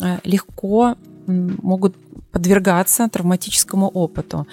э, 0.00 0.18
легко 0.24 0.96
могут 1.26 1.96
подвергаться 2.32 3.08
травматическому 3.08 3.88
опыту. 3.88 4.46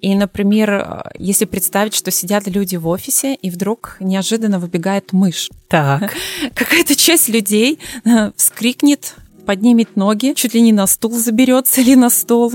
И, 0.00 0.14
например, 0.14 1.10
если 1.18 1.44
представить, 1.44 1.94
что 1.94 2.10
сидят 2.10 2.46
люди 2.46 2.76
в 2.76 2.86
офисе, 2.88 3.34
и 3.34 3.50
вдруг 3.50 3.96
неожиданно 4.00 4.58
выбегает 4.58 5.12
мышь. 5.12 5.50
Так. 5.68 6.14
Какая-то 6.54 6.94
часть 6.94 7.28
людей 7.28 7.78
э, 8.04 8.30
вскрикнет, 8.36 9.16
поднимет 9.44 9.96
ноги, 9.96 10.32
чуть 10.34 10.54
ли 10.54 10.60
не 10.60 10.72
на 10.72 10.86
стул 10.86 11.12
заберется 11.12 11.80
или 11.80 11.94
на 11.94 12.10
стол. 12.10 12.52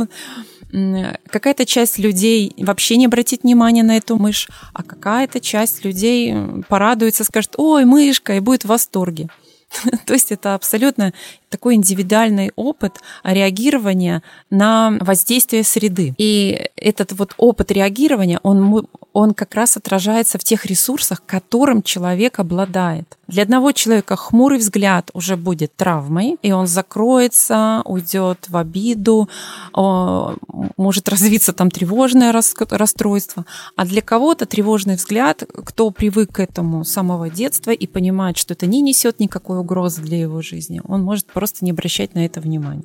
Какая-то 1.29 1.65
часть 1.65 1.98
людей 1.98 2.53
вообще 2.57 2.95
не 2.98 3.07
обратит 3.07 3.43
внимания 3.43 3.83
на 3.83 3.98
эту 3.98 4.17
мышь, 4.17 4.48
а 4.74 4.83
какая-то 4.83 5.39
часть 5.39 5.83
людей 5.83 6.33
порадуется, 6.67 7.24
скажет, 7.24 7.55
ой, 7.57 7.86
мышка, 7.86 8.36
и 8.36 8.39
будет 8.39 8.63
в 8.63 8.67
восторге. 8.67 9.29
То 10.05 10.13
есть 10.13 10.31
это 10.31 10.55
абсолютно 10.55 11.13
такой 11.49 11.75
индивидуальный 11.75 12.51
опыт 12.55 12.97
реагирования 13.23 14.23
на 14.49 14.97
воздействие 14.99 15.63
среды. 15.63 16.13
И 16.17 16.69
этот 16.75 17.11
вот 17.13 17.33
опыт 17.38 17.71
реагирования, 17.71 18.39
он, 18.43 18.88
он 19.13 19.33
как 19.33 19.55
раз 19.55 19.77
отражается 19.77 20.38
в 20.38 20.43
тех 20.43 20.65
ресурсах, 20.65 21.23
которым 21.25 21.81
человек 21.81 22.39
обладает. 22.39 23.17
Для 23.27 23.43
одного 23.43 23.71
человека 23.71 24.15
хмурый 24.15 24.59
взгляд 24.59 25.11
уже 25.13 25.38
будет 25.38 25.75
травмой, 25.75 26.38
и 26.41 26.51
он 26.51 26.67
закроется, 26.67 27.81
уйдет 27.85 28.45
в 28.47 28.57
обиду, 28.57 29.29
может 29.73 31.09
развиться 31.09 31.53
там 31.53 31.69
тревожное 31.69 32.31
расстройство. 32.31 33.45
А 33.75 33.85
для 33.85 34.01
кого-то 34.01 34.45
тревожный 34.45 34.95
взгляд, 34.95 35.43
кто 35.65 35.91
привык 35.91 36.31
к 36.33 36.39
этому 36.39 36.83
с 36.83 36.91
самого 36.91 37.29
детства 37.29 37.71
и 37.71 37.88
понимает, 37.88 38.38
что 38.38 38.53
это 38.53 38.65
не 38.65 38.81
несет 38.81 39.19
никакой 39.19 39.58
угрозы 39.59 40.01
для 40.01 40.19
его 40.19 40.41
жизни, 40.41 40.81
он 40.83 41.03
может 41.03 41.25
просто 41.27 41.65
не 41.65 41.71
обращать 41.71 42.15
на 42.15 42.25
это 42.25 42.41
внимания. 42.41 42.83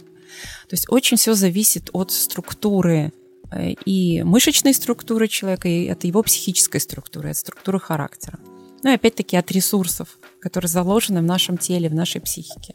То 0.69 0.73
есть 0.73 0.87
очень 0.89 1.17
все 1.17 1.35
зависит 1.35 1.91
от 1.93 2.11
структуры 2.11 3.13
э, 3.51 3.73
и 3.85 4.23
мышечной 4.23 4.75
структуры 4.75 5.29
человека, 5.29 5.69
и 5.69 5.89
от 5.89 6.05
его 6.05 6.23
психической 6.23 6.81
структуры, 6.81 7.31
от 7.31 7.37
структуры 7.37 7.79
характера. 7.79 8.39
Ну 8.83 8.91
и 8.91 8.95
опять-таки 8.95 9.37
от 9.37 9.51
ресурсов, 9.51 10.19
которые 10.41 10.69
заложены 10.69 11.21
в 11.21 11.25
нашем 11.25 11.57
теле, 11.57 11.89
в 11.89 11.95
нашей 11.95 12.21
психике. 12.21 12.75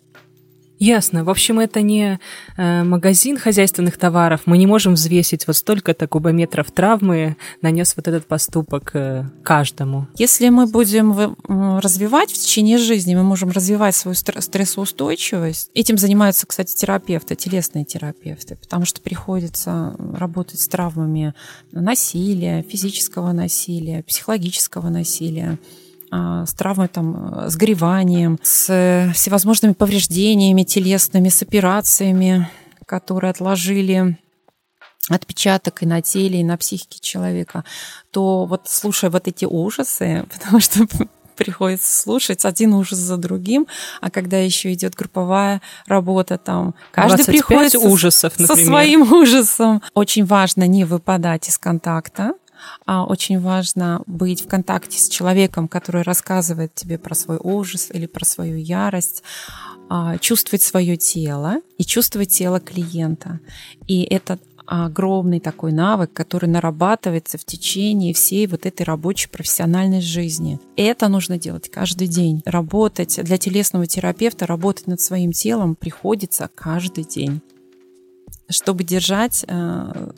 Ясно. 0.80 1.26
В 1.26 1.30
общем, 1.30 1.60
это 1.60 1.82
не 1.82 2.20
э, 2.56 2.84
магазин 2.84 3.38
хозяйственных 3.38 3.98
товаров. 3.98 4.42
Мы 4.46 4.58
не 4.58 4.66
можем 4.66 4.94
взвесить 4.94 5.46
вот 5.46 5.58
столько-то 5.58 6.08
кубометров 6.08 6.72
травмы 6.72 7.36
нанес 7.62 7.94
вот 7.98 8.08
этот 8.08 8.26
поступок 8.26 8.92
э, 8.94 9.26
каждому. 9.44 10.08
Если 10.15 10.48
мы 10.48 10.68
будем 10.68 11.36
развивать 11.80 12.32
в 12.32 12.38
течение 12.38 12.78
жизни, 12.78 13.13
мы 13.13 13.24
можем 13.24 13.50
развивать 13.50 13.94
свою 13.94 14.15
стрессоустойчивость. 14.15 15.70
Этим 15.74 15.98
занимаются, 15.98 16.48
кстати, 16.48 16.74
терапевты, 16.74 17.36
телесные 17.36 17.84
терапевты, 17.84 18.56
потому 18.56 18.86
что 18.86 19.02
приходится 19.02 19.96
работать 20.13 20.62
с 20.62 20.68
травмами 20.70 21.34
насилия, 21.74 22.63
физического 22.63 23.34
насилия, 23.34 24.04
психологического 24.04 24.88
насилия 24.88 25.60
с 26.12 26.54
травмой, 26.54 26.88
там, 26.88 27.50
с 27.50 27.56
гореванием, 27.56 28.39
с 28.41 29.12
всевозможными 29.13 29.74
повреждениями 29.74 30.63
телесными, 30.63 31.30
с 31.30 31.41
операциями, 31.41 32.50
которые 32.86 33.32
отложили 33.32 34.17
отпечаток 35.10 35.84
и 35.84 35.86
на 35.86 36.02
теле, 36.02 36.41
и 36.41 36.43
на 36.43 36.58
психике 36.58 37.00
человека, 37.00 37.63
то 38.12 38.45
вот 38.45 38.67
слушая 38.67 39.10
вот 39.10 39.28
эти 39.28 39.45
ужасы, 39.45 40.26
потому 40.34 40.60
что 40.60 40.88
приходится 41.36 42.02
слушать 42.02 42.43
один 42.43 42.74
ужас 42.74 43.00
за 43.00 43.15
другим, 43.15 43.65
а 44.02 44.12
когда 44.12 44.38
еще 44.38 44.74
идет 44.74 44.95
групповая 44.95 45.62
работа, 45.88 46.38
там 46.38 46.76
каждый 46.91 47.24
приходит 47.26 47.76
ужасов, 47.76 48.34
со 48.36 48.56
своим 48.56 49.12
ужасом. 49.13 49.82
Очень 49.93 50.26
важно 50.26 50.67
не 50.67 50.84
выпадать 50.84 51.48
из 51.48 51.58
контакта, 51.58 52.34
а 52.49 52.49
очень 52.86 53.39
важно 53.39 54.02
быть 54.06 54.41
в 54.41 54.48
контакте 54.48 55.00
с 55.00 55.10
человеком, 55.10 55.67
который 55.67 56.02
рассказывает 56.02 56.74
тебе 56.76 56.98
про 56.98 57.15
свой 57.15 57.38
ужас 57.41 57.89
или 57.91 58.06
про 58.06 58.26
свою 58.26 58.58
ярость, 58.58 59.24
а, 59.89 60.17
чувствовать 60.17 60.62
свое 60.62 60.98
тело 60.98 61.62
и 61.78 61.84
чувствовать 61.84 62.30
тело 62.30 62.60
клиента. 62.60 63.39
И 63.88 64.04
это 64.04 64.39
огромный 64.69 65.39
такой 65.39 65.72
навык, 65.72 66.13
который 66.13 66.48
нарабатывается 66.48 67.39
в 67.39 67.43
течение 67.43 68.13
всей 68.13 68.45
вот 68.45 68.67
этой 68.67 68.84
рабочей 68.84 69.28
профессиональной 69.28 70.02
жизни. 70.02 70.60
Это 70.76 71.08
нужно 71.08 71.39
делать 71.39 71.72
каждый 71.72 72.08
день. 72.08 72.43
Работать 72.45 73.19
для 73.24 73.38
телесного 73.39 73.88
терапевта, 73.88 74.45
работать 74.45 74.86
над 74.86 75.02
своим 75.02 75.32
телом 75.32 75.74
приходится 75.74 76.52
каждый 76.54 77.04
день, 77.04 77.41
чтобы 78.48 78.84
держать 78.84 79.43
э, 79.48 80.12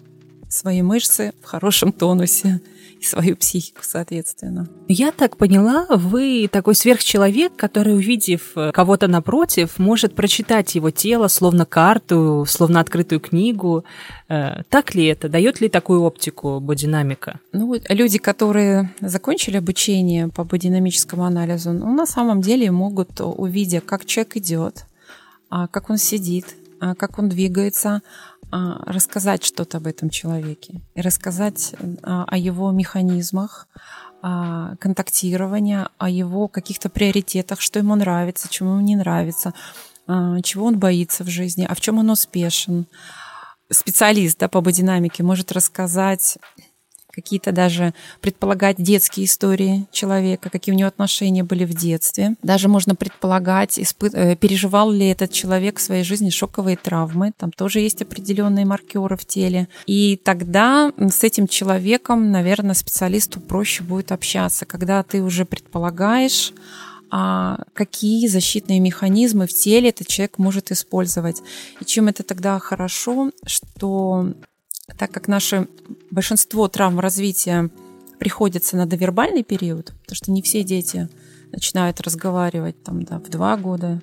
свои 0.51 0.81
мышцы 0.81 1.33
в 1.41 1.45
хорошем 1.45 1.91
тонусе 1.91 2.61
и 2.99 3.03
свою 3.03 3.35
психику, 3.35 3.81
соответственно. 3.83 4.67
Я 4.87 5.11
так 5.11 5.37
поняла, 5.37 5.87
вы 5.89 6.47
такой 6.51 6.75
сверхчеловек, 6.75 7.55
который, 7.55 7.95
увидев 7.95 8.51
э, 8.55 8.71
кого-то 8.71 9.07
напротив, 9.07 9.79
может 9.79 10.13
прочитать 10.13 10.75
его 10.75 10.91
тело, 10.91 11.27
словно 11.27 11.65
карту, 11.65 12.45
словно 12.47 12.79
открытую 12.79 13.19
книгу. 13.19 13.85
Э, 14.29 14.63
так 14.69 14.93
ли 14.93 15.05
это? 15.05 15.29
Дает 15.29 15.61
ли 15.61 15.69
такую 15.69 16.01
оптику 16.01 16.59
бодинамика? 16.59 17.39
Ну, 17.53 17.75
люди, 17.89 18.19
которые 18.19 18.91
закончили 18.99 19.57
обучение 19.57 20.27
по 20.27 20.43
бодинамическому 20.43 21.23
анализу, 21.23 21.71
ну, 21.71 21.91
на 21.95 22.05
самом 22.05 22.41
деле 22.41 22.69
могут, 22.69 23.19
увидя, 23.19 23.81
как 23.81 24.05
человек 24.05 24.37
идет, 24.37 24.85
а, 25.49 25.67
как 25.67 25.89
он 25.89 25.97
сидит, 25.97 26.55
как 26.97 27.19
он 27.19 27.29
двигается, 27.29 28.01
а, 28.51 28.83
рассказать 28.85 29.45
что-то 29.45 29.77
об 29.77 29.87
этом 29.87 30.09
человеке 30.09 30.81
рассказать 30.95 31.73
а, 32.03 32.25
о 32.25 32.37
его 32.37 32.71
механизмах 32.71 33.67
контактирования, 34.23 35.89
о 35.97 36.07
его 36.07 36.47
каких-то 36.47 36.89
приоритетах, 36.91 37.59
что 37.59 37.79
ему 37.79 37.95
нравится, 37.95 38.47
чему 38.51 38.73
ему 38.73 38.81
не 38.81 38.95
нравится, 38.95 39.55
чего 40.43 40.67
он 40.67 40.77
боится 40.77 41.23
в 41.23 41.27
жизни, 41.27 41.65
а 41.67 41.73
в 41.73 41.81
чем 41.81 41.97
он 41.97 42.11
успешен. 42.11 42.85
Специалист 43.71 44.37
да, 44.37 44.47
по 44.47 44.61
бодинамике 44.61 45.23
может 45.23 45.51
рассказать 45.51 46.37
какие-то 47.11 47.51
даже 47.51 47.93
предполагать 48.21 48.77
детские 48.77 49.25
истории 49.25 49.87
человека, 49.91 50.49
какие 50.49 50.73
у 50.73 50.77
него 50.77 50.87
отношения 50.87 51.43
были 51.43 51.65
в 51.65 51.73
детстве. 51.75 52.35
Даже 52.43 52.67
можно 52.67 52.95
предполагать, 52.95 53.77
испы- 53.77 54.13
э, 54.13 54.35
переживал 54.35 54.91
ли 54.91 55.07
этот 55.07 55.31
человек 55.31 55.79
в 55.79 55.81
своей 55.81 56.03
жизни 56.03 56.29
шоковые 56.29 56.77
травмы. 56.77 57.33
Там 57.37 57.51
тоже 57.51 57.79
есть 57.79 58.01
определенные 58.01 58.65
маркеры 58.65 59.17
в 59.17 59.25
теле. 59.25 59.67
И 59.85 60.17
тогда 60.23 60.91
с 60.97 61.23
этим 61.23 61.47
человеком, 61.47 62.31
наверное, 62.31 62.75
специалисту 62.75 63.39
проще 63.39 63.83
будет 63.83 64.11
общаться, 64.11 64.65
когда 64.65 65.03
ты 65.03 65.21
уже 65.21 65.45
предполагаешь, 65.45 66.53
а 67.11 67.57
какие 67.73 68.27
защитные 68.27 68.79
механизмы 68.79 69.45
в 69.45 69.53
теле 69.53 69.89
этот 69.89 70.07
человек 70.07 70.37
может 70.37 70.71
использовать. 70.71 71.41
И 71.81 71.85
чем 71.85 72.07
это 72.07 72.23
тогда 72.23 72.57
хорошо, 72.59 73.31
что 73.45 74.33
так 74.97 75.11
как 75.11 75.27
наше 75.27 75.67
большинство 76.09 76.67
травм 76.67 76.99
развития 76.99 77.69
приходится 78.19 78.77
на 78.77 78.85
довербальный 78.85 79.43
период, 79.43 79.93
потому 80.01 80.15
что 80.15 80.31
не 80.31 80.41
все 80.41 80.63
дети 80.63 81.09
начинают 81.51 81.99
разговаривать 82.01 82.81
там, 82.83 83.03
да, 83.03 83.19
в 83.19 83.29
два 83.29 83.57
года, 83.57 84.01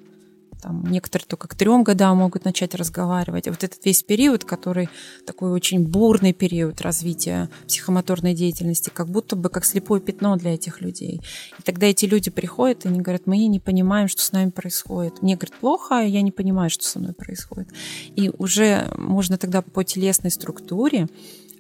там, 0.61 0.85
некоторые 0.87 1.27
только 1.27 1.49
к 1.49 1.55
трем 1.55 1.83
годам 1.83 2.19
могут 2.19 2.45
начать 2.45 2.75
разговаривать. 2.75 3.49
вот 3.49 3.63
этот 3.65 3.85
весь 3.85 4.03
период, 4.03 4.45
который 4.45 4.89
такой 5.27 5.51
очень 5.51 5.87
бурный 5.87 6.33
период 6.33 6.81
развития 6.81 7.49
психомоторной 7.67 8.35
деятельности, 8.35 8.91
как 8.93 9.09
будто 9.09 9.37
бы 9.37 9.49
как 9.49 9.65
слепое 9.65 10.01
пятно 10.01 10.37
для 10.37 10.55
этих 10.55 10.81
людей. 10.81 11.21
И 11.59 11.63
тогда 11.63 11.87
эти 11.87 12.07
люди 12.07 12.31
приходят, 12.31 12.85
и 12.85 12.89
они 12.89 13.01
говорят, 13.01 13.27
мы 13.27 13.47
не 13.47 13.61
понимаем, 13.61 14.09
что 14.09 14.23
с 14.23 14.33
нами 14.33 14.51
происходит. 14.51 15.23
Мне, 15.23 15.37
говорят, 15.37 15.59
плохо, 15.59 15.99
а 15.99 16.03
я 16.03 16.23
не 16.23 16.33
понимаю, 16.33 16.71
что 16.71 16.85
со 16.85 16.99
мной 16.99 17.13
происходит. 17.13 17.69
И 18.17 18.31
уже 18.39 18.93
можно 18.97 19.39
тогда 19.39 19.63
по 19.63 19.85
телесной 19.85 20.31
структуре 20.31 21.09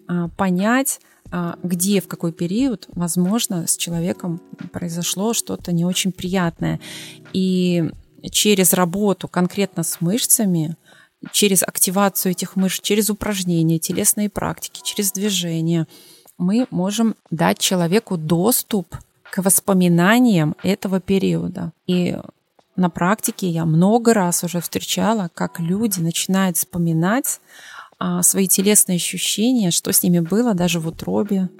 а, 0.06 0.28
понять, 0.28 1.00
а, 1.30 1.58
где, 1.62 2.00
в 2.00 2.08
какой 2.08 2.32
период, 2.32 2.88
возможно, 2.88 3.66
с 3.66 3.76
человеком 3.76 4.40
произошло 4.72 5.34
что-то 5.34 5.72
не 5.72 5.84
очень 5.84 6.12
приятное. 6.12 6.80
И 7.32 7.90
через 8.30 8.72
работу 8.72 9.28
конкретно 9.28 9.82
с 9.82 10.00
мышцами, 10.00 10.76
через 11.32 11.62
активацию 11.62 12.32
этих 12.32 12.56
мышц, 12.56 12.80
через 12.80 13.10
упражнения, 13.10 13.78
телесные 13.78 14.30
практики, 14.30 14.80
через 14.82 15.12
движение, 15.12 15.86
мы 16.36 16.66
можем 16.70 17.16
дать 17.30 17.58
человеку 17.58 18.16
доступ 18.16 18.96
к 19.30 19.42
воспоминаниям 19.42 20.54
этого 20.62 21.00
периода. 21.00 21.72
И 21.86 22.16
на 22.76 22.90
практике 22.90 23.48
я 23.48 23.64
много 23.64 24.14
раз 24.14 24.44
уже 24.44 24.60
встречала, 24.60 25.30
как 25.34 25.58
люди 25.58 26.00
начинают 26.00 26.56
вспоминать 26.56 27.40
а, 27.98 28.22
свои 28.22 28.46
телесные 28.46 28.96
ощущения, 28.96 29.72
что 29.72 29.92
с 29.92 30.02
ними 30.02 30.20
было 30.20 30.54
даже 30.54 30.78
в 30.78 30.86
утробе 30.86 31.50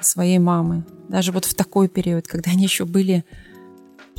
своей 0.00 0.38
мамы. 0.38 0.84
Даже 1.08 1.30
вот 1.32 1.44
в 1.44 1.54
такой 1.54 1.88
период, 1.88 2.26
когда 2.26 2.50
они 2.50 2.64
еще 2.64 2.84
были 2.84 3.24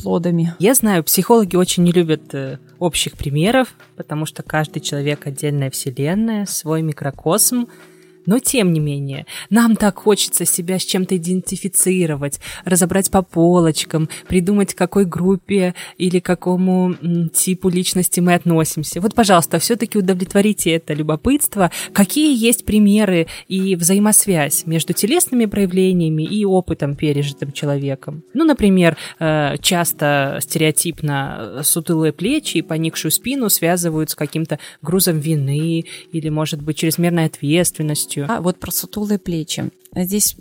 плодами. 0.01 0.53
Я 0.59 0.73
знаю, 0.73 1.03
психологи 1.03 1.55
очень 1.55 1.83
не 1.83 1.91
любят 1.91 2.33
э, 2.33 2.59
общих 2.79 3.13
примеров, 3.13 3.73
потому 3.95 4.25
что 4.25 4.43
каждый 4.43 4.79
человек 4.79 5.27
отдельная 5.27 5.69
вселенная, 5.69 6.45
свой 6.45 6.81
микрокосм, 6.81 7.65
но 8.25 8.39
тем 8.39 8.73
не 8.73 8.79
менее, 8.79 9.25
нам 9.49 9.75
так 9.75 9.99
хочется 9.99 10.45
себя 10.45 10.79
с 10.79 10.83
чем-то 10.83 11.17
идентифицировать, 11.17 12.39
разобрать 12.65 13.09
по 13.09 13.21
полочкам, 13.21 14.09
придумать, 14.27 14.73
к 14.73 14.77
какой 14.77 15.05
группе 15.05 15.73
или 15.97 16.19
к 16.19 16.25
какому 16.25 16.95
типу 17.33 17.69
личности 17.69 18.19
мы 18.19 18.33
относимся. 18.33 19.01
Вот, 19.01 19.15
пожалуйста, 19.15 19.59
все-таки 19.59 19.97
удовлетворите 19.97 20.71
это 20.71 20.93
любопытство. 20.93 21.71
Какие 21.93 22.37
есть 22.37 22.65
примеры 22.65 23.27
и 23.47 23.75
взаимосвязь 23.75 24.65
между 24.65 24.93
телесными 24.93 25.45
проявлениями 25.45 26.23
и 26.23 26.45
опытом, 26.45 26.95
пережитым 26.95 27.51
человеком? 27.51 28.23
Ну, 28.33 28.45
например, 28.45 28.97
э, 29.19 29.55
часто 29.61 30.39
стереотипно 30.41 31.61
сутулые 31.63 32.13
плечи 32.13 32.57
и 32.57 32.61
поникшую 32.61 33.11
спину 33.11 33.49
связывают 33.49 34.11
с 34.11 34.15
каким-то 34.15 34.59
грузом 34.81 35.19
вины 35.19 35.85
или, 36.11 36.29
может 36.29 36.61
быть, 36.61 36.77
чрезмерной 36.77 37.25
ответственностью 37.25 38.08
плечью. 38.09 38.25
А 38.29 38.41
вот 38.41 38.59
про 38.59 38.71
сутулые 38.71 39.19
плечи. 39.19 39.71
Здесь 39.95 40.35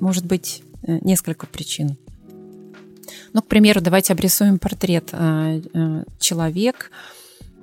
может 0.00 0.24
быть 0.24 0.62
э, 0.82 0.98
несколько 1.02 1.46
причин. 1.46 1.96
Ну, 3.32 3.42
к 3.42 3.46
примеру, 3.46 3.80
давайте 3.80 4.12
обрисуем 4.12 4.58
портрет. 4.58 5.08
Э, 5.12 5.60
э, 5.72 6.04
человек, 6.18 6.90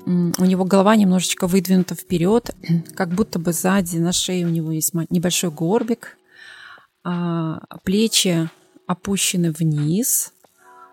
у 0.05 0.45
него 0.45 0.65
голова 0.65 0.95
немножечко 0.95 1.47
выдвинута 1.47 1.95
вперед, 1.95 2.51
как 2.95 3.09
будто 3.09 3.39
бы 3.39 3.53
сзади 3.53 3.97
на 3.97 4.11
шее 4.11 4.45
у 4.45 4.49
него 4.49 4.71
есть 4.71 4.93
небольшой 5.09 5.51
горбик, 5.51 6.17
а, 7.03 7.61
плечи 7.83 8.49
опущены 8.85 9.51
вниз, 9.51 10.33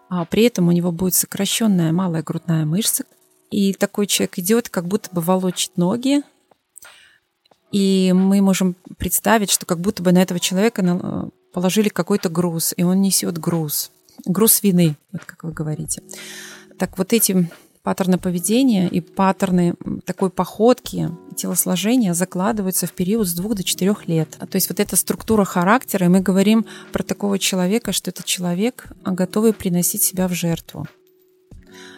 а 0.09 0.25
при 0.25 0.45
этом 0.45 0.69
у 0.69 0.73
него 0.73 0.91
будет 0.93 1.15
сокращенная 1.15 1.93
малая 1.93 2.23
грудная 2.23 2.65
мышца, 2.65 3.05
и 3.51 3.75
такой 3.75 4.07
человек 4.07 4.39
идет, 4.39 4.69
как 4.69 4.87
будто 4.87 5.11
бы 5.13 5.21
волочит 5.21 5.77
ноги, 5.77 6.23
и 7.73 8.13
мы 8.15 8.41
можем 8.41 8.77
представить, 8.97 9.51
что 9.51 9.67
как 9.67 9.81
будто 9.81 10.03
бы 10.03 10.13
на 10.13 10.23
этого 10.23 10.41
человека 10.41 10.83
э, 10.83 11.29
положили 11.53 11.89
какой-то 11.89 12.29
груз, 12.29 12.75
и 12.77 12.83
он 12.83 13.01
несет 13.01 13.39
груз. 13.39 13.91
Груз 14.25 14.63
вины, 14.63 14.97
вот 15.13 15.25
как 15.25 15.45
вы 15.45 15.53
говорите. 15.53 16.03
Так 16.79 16.99
вот 16.99 17.13
эти 17.13 17.51
паттерны 17.83 18.19
поведения 18.19 18.89
и 18.89 19.01
паттерны 19.01 19.75
такой 20.05 20.31
походки, 20.31 21.11
телосложения 21.37 22.15
закладываются 22.15 22.87
в 22.87 22.93
период 22.93 23.27
с 23.27 23.33
двух 23.33 23.55
до 23.55 23.65
четырех 23.65 24.09
лет. 24.09 24.31
То 24.39 24.57
есть 24.57 24.69
вот 24.69 24.81
эта 24.81 24.97
структура 24.97 25.45
характера, 25.45 26.07
и 26.07 26.09
мы 26.09 26.21
говорим 26.21 26.67
про 26.93 27.03
такого 27.03 27.39
человека, 27.39 27.93
что 27.93 28.11
это 28.11 28.23
человек, 28.23 28.89
готовый 29.05 29.53
приносить 29.53 30.03
себя 30.03 30.29
в 30.29 30.35
жертву. 30.35 30.87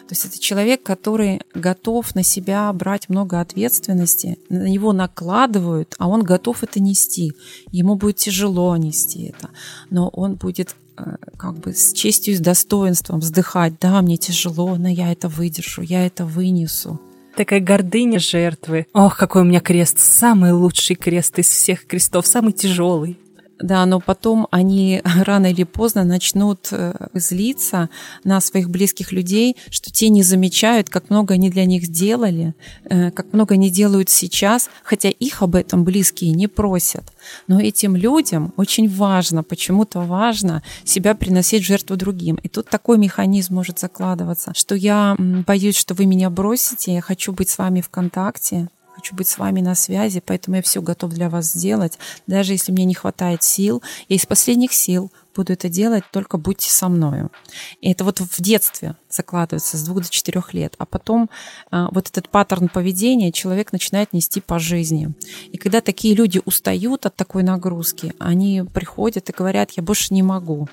То 0.07 0.13
есть 0.13 0.25
это 0.25 0.39
человек, 0.39 0.83
который 0.83 1.41
готов 1.53 2.15
на 2.15 2.23
себя 2.23 2.71
брать 2.73 3.07
много 3.09 3.39
ответственности, 3.39 4.37
на 4.49 4.67
него 4.67 4.91
накладывают, 4.93 5.95
а 5.99 6.07
он 6.07 6.23
готов 6.23 6.63
это 6.63 6.81
нести. 6.81 7.33
Ему 7.71 7.95
будет 7.95 8.17
тяжело 8.17 8.75
нести 8.75 9.25
это, 9.25 9.49
но 9.89 10.09
он 10.09 10.35
будет 10.35 10.75
э, 10.97 11.15
как 11.37 11.59
бы 11.59 11.73
с 11.73 11.93
честью 11.93 12.33
и 12.33 12.37
с 12.37 12.41
достоинством 12.41 13.19
вздыхать, 13.19 13.79
да, 13.79 14.01
мне 14.01 14.17
тяжело, 14.17 14.75
но 14.75 14.89
я 14.89 15.11
это 15.11 15.29
выдержу, 15.29 15.81
я 15.81 16.05
это 16.05 16.25
вынесу. 16.25 16.99
Такая 17.35 17.61
гордыня 17.61 18.19
жертвы. 18.19 18.87
Ох, 18.93 19.17
какой 19.17 19.43
у 19.43 19.45
меня 19.45 19.61
крест. 19.61 19.99
Самый 19.99 20.51
лучший 20.51 20.97
крест 20.97 21.39
из 21.39 21.47
всех 21.47 21.87
крестов, 21.87 22.27
самый 22.27 22.51
тяжелый. 22.51 23.17
Да, 23.61 23.85
но 23.85 23.99
потом 23.99 24.47
они 24.51 25.01
рано 25.25 25.51
или 25.51 25.63
поздно 25.63 26.03
начнут 26.03 26.69
э, 26.71 26.93
злиться 27.13 27.89
на 28.23 28.41
своих 28.41 28.69
близких 28.69 29.11
людей, 29.11 29.55
что 29.69 29.91
те 29.91 30.09
не 30.09 30.23
замечают, 30.23 30.89
как 30.89 31.09
много 31.09 31.35
они 31.35 31.49
для 31.49 31.65
них 31.65 31.85
сделали, 31.85 32.53
э, 32.85 33.11
как 33.11 33.33
много 33.33 33.55
они 33.55 33.69
делают 33.69 34.09
сейчас, 34.09 34.69
хотя 34.83 35.09
их 35.09 35.41
об 35.41 35.55
этом 35.55 35.83
близкие 35.83 36.31
не 36.31 36.47
просят. 36.47 37.03
Но 37.47 37.59
этим 37.59 37.95
людям 37.95 38.53
очень 38.57 38.89
важно, 38.89 39.43
почему-то 39.43 39.99
важно 40.01 40.63
себя 40.83 41.13
приносить 41.13 41.63
в 41.63 41.67
жертву 41.67 41.95
другим. 41.95 42.35
И 42.43 42.47
тут 42.47 42.69
такой 42.69 42.97
механизм 42.97 43.55
может 43.55 43.79
закладываться, 43.79 44.53
что 44.55 44.75
я 44.75 45.15
боюсь, 45.17 45.77
что 45.77 45.93
вы 45.93 46.05
меня 46.05 46.29
бросите, 46.29 46.93
я 46.93 47.01
хочу 47.01 47.31
быть 47.31 47.49
с 47.49 47.57
вами 47.57 47.81
в 47.81 47.89
контакте, 47.89 48.69
хочу 48.93 49.15
быть 49.15 49.27
с 49.27 49.37
вами 49.37 49.61
на 49.61 49.75
связи, 49.75 50.21
поэтому 50.25 50.57
я 50.57 50.61
все 50.61 50.81
готов 50.81 51.11
для 51.11 51.29
вас 51.29 51.51
сделать. 51.53 51.97
Даже 52.27 52.53
если 52.53 52.71
мне 52.71 52.85
не 52.85 52.93
хватает 52.93 53.43
сил, 53.43 53.81
я 54.09 54.15
из 54.15 54.25
последних 54.25 54.73
сил 54.73 55.11
буду 55.35 55.53
это 55.53 55.69
делать, 55.69 56.03
только 56.11 56.37
будьте 56.37 56.69
со 56.69 56.89
мною. 56.89 57.31
И 57.79 57.91
это 57.91 58.03
вот 58.03 58.19
в 58.19 58.41
детстве 58.41 58.95
закладывается 59.09 59.77
с 59.77 59.83
двух 59.83 60.01
до 60.01 60.09
четырех 60.09 60.53
лет. 60.53 60.75
А 60.77 60.85
потом 60.85 61.29
а, 61.71 61.89
вот 61.91 62.09
этот 62.09 62.29
паттерн 62.29 62.69
поведения 62.69 63.31
человек 63.31 63.71
начинает 63.71 64.13
нести 64.13 64.41
по 64.41 64.59
жизни. 64.59 65.13
И 65.51 65.57
когда 65.57 65.81
такие 65.81 66.13
люди 66.15 66.41
устают 66.45 67.05
от 67.05 67.15
такой 67.15 67.43
нагрузки, 67.43 68.13
они 68.19 68.63
приходят 68.73 69.29
и 69.29 69.33
говорят, 69.33 69.71
я 69.71 69.83
больше 69.83 70.13
не 70.13 70.23
могу. 70.23 70.67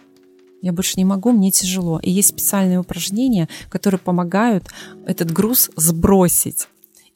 Я 0.61 0.72
больше 0.72 0.94
не 0.96 1.04
могу, 1.04 1.31
мне 1.31 1.52
тяжело. 1.52 2.00
И 2.02 2.11
есть 2.11 2.31
специальные 2.31 2.81
упражнения, 2.81 3.48
которые 3.70 4.00
помогают 4.00 4.64
этот 5.07 5.31
груз 5.31 5.70
сбросить 5.76 6.66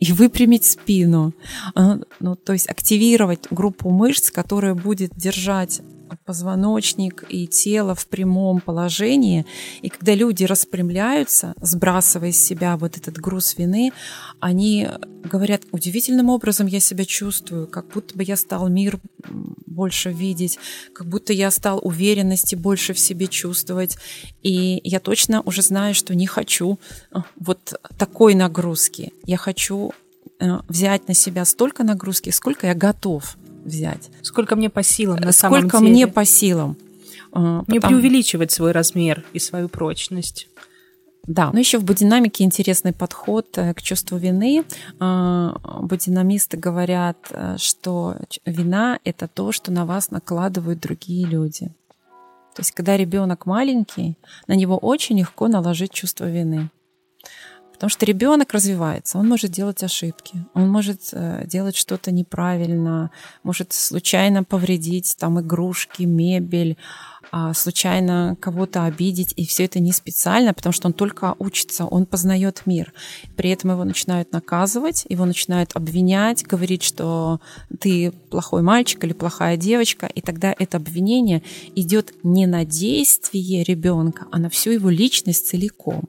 и 0.02 0.12
выпрямить 0.12 0.64
спину. 0.64 1.32
А, 1.76 2.00
ну, 2.18 2.34
то 2.34 2.52
есть 2.52 2.68
активировать 2.68 3.46
группу 3.52 3.88
мышц, 3.88 4.32
которая 4.32 4.74
будет 4.74 5.12
держать 5.14 5.80
позвоночник 6.24 7.24
и 7.28 7.46
тело 7.46 7.94
в 7.94 8.06
прямом 8.06 8.60
положении. 8.60 9.46
И 9.80 9.88
когда 9.88 10.14
люди 10.14 10.44
распрямляются, 10.44 11.54
сбрасывая 11.60 12.32
с 12.32 12.36
себя 12.36 12.76
вот 12.76 12.96
этот 12.96 13.18
груз 13.18 13.56
вины, 13.58 13.92
они 14.40 14.88
говорят, 15.24 15.62
удивительным 15.70 16.28
образом 16.28 16.66
я 16.66 16.80
себя 16.80 17.04
чувствую, 17.04 17.66
как 17.66 17.88
будто 17.88 18.16
бы 18.16 18.24
я 18.24 18.36
стал 18.36 18.68
мир 18.68 18.98
больше 19.66 20.10
видеть, 20.10 20.58
как 20.92 21.06
будто 21.06 21.32
я 21.32 21.50
стал 21.50 21.80
уверенности 21.82 22.54
больше 22.54 22.92
в 22.92 22.98
себе 22.98 23.26
чувствовать. 23.26 23.96
И 24.42 24.80
я 24.84 25.00
точно 25.00 25.42
уже 25.42 25.62
знаю, 25.62 25.94
что 25.94 26.14
не 26.14 26.26
хочу 26.26 26.78
э, 27.12 27.18
вот 27.36 27.74
такой 27.98 28.34
нагрузки. 28.34 29.12
Я 29.24 29.36
хочу 29.36 29.92
э, 30.40 30.58
взять 30.68 31.08
на 31.08 31.14
себя 31.14 31.44
столько 31.44 31.84
нагрузки, 31.84 32.30
сколько 32.30 32.66
я 32.66 32.74
готов 32.74 33.36
взять. 33.64 34.10
Сколько 34.22 34.56
мне 34.56 34.70
по 34.70 34.82
силам 34.82 35.16
на 35.16 35.32
Сколько 35.32 35.34
самом 35.34 35.58
деле. 35.58 35.68
Сколько 35.68 35.84
мне 35.84 36.06
по 36.06 36.24
силам. 36.24 36.76
Э, 37.34 37.62
не 37.66 37.78
Потому... 37.78 38.00
преувеличивать 38.00 38.50
свой 38.50 38.72
размер 38.72 39.24
и 39.32 39.38
свою 39.38 39.68
прочность. 39.68 40.48
Да, 41.24 41.50
но 41.52 41.60
еще 41.60 41.78
в 41.78 41.84
бодинамике 41.84 42.42
интересный 42.42 42.92
подход 42.92 43.46
э, 43.56 43.74
к 43.74 43.82
чувству 43.82 44.18
вины. 44.18 44.64
А, 44.98 45.56
бодинамисты 45.80 46.56
говорят, 46.56 47.18
э, 47.30 47.56
что 47.58 48.16
вина– 48.44 48.98
это 49.04 49.28
то, 49.28 49.52
что 49.52 49.70
на 49.70 49.86
вас 49.86 50.10
накладывают 50.10 50.80
другие 50.80 51.26
люди. 51.26 51.68
То 52.54 52.60
есть, 52.60 52.72
когда 52.72 52.96
ребенок 52.96 53.46
маленький, 53.46 54.18
на 54.46 54.54
него 54.54 54.76
очень 54.76 55.18
легко 55.18 55.48
наложить 55.48 55.92
чувство 55.92 56.28
вины 56.28 56.70
Потому 57.82 57.90
что 57.90 58.06
ребенок 58.06 58.52
развивается, 58.52 59.18
он 59.18 59.28
может 59.28 59.50
делать 59.50 59.82
ошибки, 59.82 60.46
он 60.54 60.68
может 60.68 61.00
э, 61.10 61.42
делать 61.48 61.74
что-то 61.74 62.12
неправильно, 62.12 63.10
может 63.42 63.72
случайно 63.72 64.44
повредить 64.44 65.16
там 65.18 65.40
игрушки, 65.40 66.04
мебель, 66.04 66.76
а, 67.32 67.52
случайно 67.54 68.36
кого-то 68.38 68.84
обидеть, 68.84 69.32
и 69.34 69.44
все 69.44 69.64
это 69.64 69.80
не 69.80 69.90
специально, 69.90 70.54
потому 70.54 70.72
что 70.72 70.86
он 70.86 70.92
только 70.92 71.34
учится, 71.40 71.84
он 71.84 72.06
познает 72.06 72.62
мир. 72.66 72.92
При 73.34 73.50
этом 73.50 73.72
его 73.72 73.82
начинают 73.82 74.30
наказывать, 74.30 75.04
его 75.08 75.24
начинают 75.24 75.72
обвинять, 75.74 76.44
говорить, 76.44 76.84
что 76.84 77.40
ты 77.80 78.12
плохой 78.30 78.62
мальчик 78.62 79.02
или 79.02 79.12
плохая 79.12 79.56
девочка, 79.56 80.06
и 80.06 80.20
тогда 80.20 80.54
это 80.56 80.76
обвинение 80.76 81.42
идет 81.74 82.14
не 82.22 82.46
на 82.46 82.64
действие 82.64 83.64
ребенка, 83.64 84.28
а 84.30 84.38
на 84.38 84.50
всю 84.50 84.70
его 84.70 84.88
личность 84.88 85.48
целиком. 85.48 86.08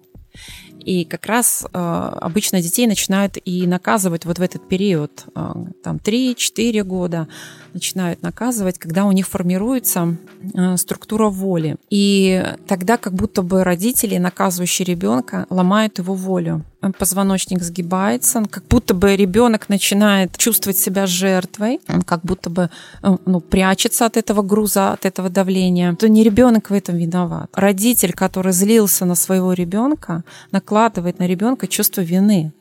И 0.86 1.06
как 1.06 1.26
раз 1.26 1.66
э, 1.66 1.78
обычно 1.78 2.62
детей 2.62 2.88
начинают 2.88 3.38
и 3.44 3.68
наказывать 3.68 4.26
вот 4.26 4.38
в 4.38 4.42
этот 4.42 4.68
период, 4.68 5.26
э, 5.36 5.54
там 5.84 5.98
3-4 5.98 6.84
года, 6.84 7.28
начинают 7.74 8.22
наказывать, 8.22 8.80
когда 8.80 9.06
у 9.06 9.12
них 9.12 9.28
формируется 9.28 10.18
э, 10.54 10.78
структура 10.78 11.30
воли. 11.30 11.78
И 11.90 12.44
тогда 12.68 12.98
как 12.98 13.14
будто 13.14 13.42
бы 13.42 13.64
родители, 13.64 14.18
наказывающие 14.18 14.86
ребенка, 14.86 15.46
ломают 15.50 15.98
его 15.98 16.14
волю. 16.14 16.64
Позвоночник 17.00 17.64
сгибается, 17.64 18.44
как 18.50 18.66
будто 18.68 18.94
бы 18.94 19.16
ребенок 19.16 19.70
начинает 19.70 20.38
чувствовать 20.38 20.78
себя 20.78 21.06
жертвой, 21.08 21.80
он 21.88 22.02
как 22.02 22.22
будто 22.24 22.50
бы 22.50 22.70
э, 23.02 23.18
ну, 23.26 23.40
прячется 23.40 24.06
от 24.06 24.18
этого 24.18 24.42
груза, 24.42 24.92
от 24.92 25.06
этого 25.06 25.30
давления. 25.30 25.96
То 25.96 26.10
не 26.10 26.24
ребенок 26.24 26.70
в 26.70 26.74
этом 26.74 26.98
виноват. 26.98 27.50
Родитель, 27.54 28.14
который 28.14 28.52
злился 28.52 29.06
на 29.06 29.16
своего 29.16 29.54
ребенка, 29.54 30.24
накладывает 30.52 31.20
на 31.20 31.28
ребенка 31.28 31.68
чувство 31.68 32.02
вины. 32.02 32.52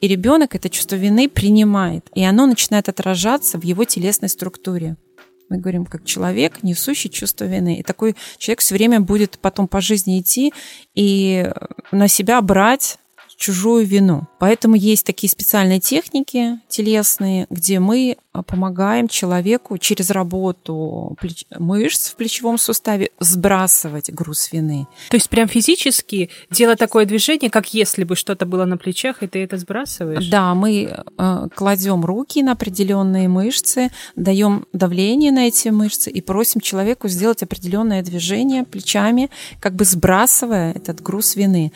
И 0.00 0.08
ребенок 0.08 0.54
это 0.54 0.70
чувство 0.70 0.96
вины 0.96 1.28
принимает, 1.28 2.08
и 2.14 2.24
оно 2.24 2.46
начинает 2.46 2.88
отражаться 2.88 3.58
в 3.58 3.64
его 3.64 3.84
телесной 3.84 4.28
структуре. 4.28 4.96
Мы 5.50 5.58
говорим, 5.58 5.84
как 5.84 6.04
человек, 6.04 6.62
несущий 6.62 7.10
чувство 7.10 7.44
вины. 7.44 7.78
И 7.78 7.82
такой 7.82 8.16
человек 8.38 8.60
все 8.60 8.74
время 8.74 9.00
будет 9.00 9.38
потом 9.38 9.68
по 9.68 9.80
жизни 9.80 10.20
идти 10.20 10.52
и 10.94 11.50
на 11.92 12.08
себя 12.08 12.40
брать 12.40 12.98
чужую 13.36 13.86
вину. 13.86 14.26
Поэтому 14.44 14.74
есть 14.74 15.06
такие 15.06 15.30
специальные 15.30 15.80
техники 15.80 16.60
телесные, 16.68 17.46
где 17.48 17.80
мы 17.80 18.18
а, 18.34 18.42
помогаем 18.42 19.08
человеку 19.08 19.78
через 19.78 20.10
работу 20.10 21.16
плеч... 21.18 21.46
мышц 21.56 22.10
в 22.10 22.16
плечевом 22.16 22.58
суставе 22.58 23.10
сбрасывать 23.20 24.12
груз 24.12 24.52
вины. 24.52 24.86
То 25.08 25.16
есть 25.16 25.30
прям 25.30 25.48
физически 25.48 26.28
делать 26.50 26.78
такое 26.78 27.06
движение, 27.06 27.48
как 27.48 27.72
если 27.72 28.04
бы 28.04 28.16
что-то 28.16 28.44
было 28.44 28.66
на 28.66 28.76
плечах, 28.76 29.22
и 29.22 29.28
ты 29.28 29.44
это 29.44 29.56
сбрасываешь? 29.56 30.26
Да, 30.28 30.54
мы 30.54 30.92
э, 31.16 31.48
кладем 31.54 32.04
руки 32.04 32.42
на 32.42 32.52
определенные 32.52 33.28
мышцы, 33.28 33.90
даем 34.14 34.66
давление 34.74 35.32
на 35.32 35.46
эти 35.46 35.68
мышцы 35.68 36.10
и 36.10 36.20
просим 36.20 36.60
человеку 36.60 37.08
сделать 37.08 37.42
определенное 37.42 38.02
движение 38.02 38.64
плечами, 38.64 39.30
как 39.60 39.74
бы 39.74 39.84
сбрасывая 39.84 40.72
этот 40.72 41.00
груз 41.00 41.36
вины. 41.36 41.72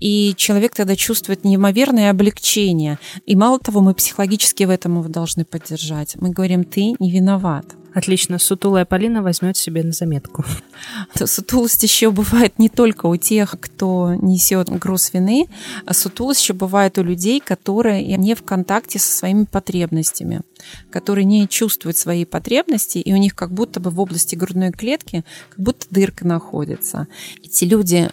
И 0.00 0.34
человек 0.36 0.74
тогда 0.74 0.96
чувствует 0.96 1.44
неимоверное 1.44 2.09
облегчение. 2.10 2.98
И 3.26 3.36
мало 3.36 3.58
того, 3.58 3.80
мы 3.80 3.94
психологически 3.94 4.64
в 4.64 4.70
этом 4.70 4.98
его 4.98 5.08
должны 5.08 5.44
поддержать. 5.44 6.16
Мы 6.16 6.30
говорим, 6.30 6.64
ты 6.64 6.94
не 6.98 7.10
виноват. 7.10 7.76
Отлично, 7.92 8.38
сутулая 8.38 8.84
Полина 8.84 9.20
возьмет 9.20 9.56
себе 9.56 9.82
на 9.82 9.92
заметку. 9.92 10.44
Сутулость 11.24 11.82
еще 11.82 12.10
бывает 12.10 12.58
не 12.58 12.68
только 12.68 13.06
у 13.06 13.16
тех, 13.16 13.56
кто 13.58 14.14
несет 14.14 14.68
груз 14.68 15.12
вины, 15.12 15.48
а 15.86 15.94
сутулость 15.94 16.42
еще 16.42 16.52
бывает 16.52 16.98
у 16.98 17.02
людей, 17.02 17.40
которые 17.40 18.16
не 18.16 18.34
в 18.34 18.44
контакте 18.44 18.98
со 18.98 19.12
своими 19.12 19.44
потребностями, 19.44 20.42
которые 20.90 21.24
не 21.24 21.48
чувствуют 21.48 21.96
свои 21.96 22.24
потребности, 22.24 22.98
и 22.98 23.12
у 23.12 23.16
них 23.16 23.34
как 23.34 23.52
будто 23.52 23.80
бы 23.80 23.90
в 23.90 23.98
области 23.98 24.36
грудной 24.36 24.70
клетки 24.70 25.24
как 25.48 25.58
будто 25.58 25.86
дырка 25.90 26.26
находится. 26.26 27.08
Эти 27.42 27.64
люди 27.64 28.10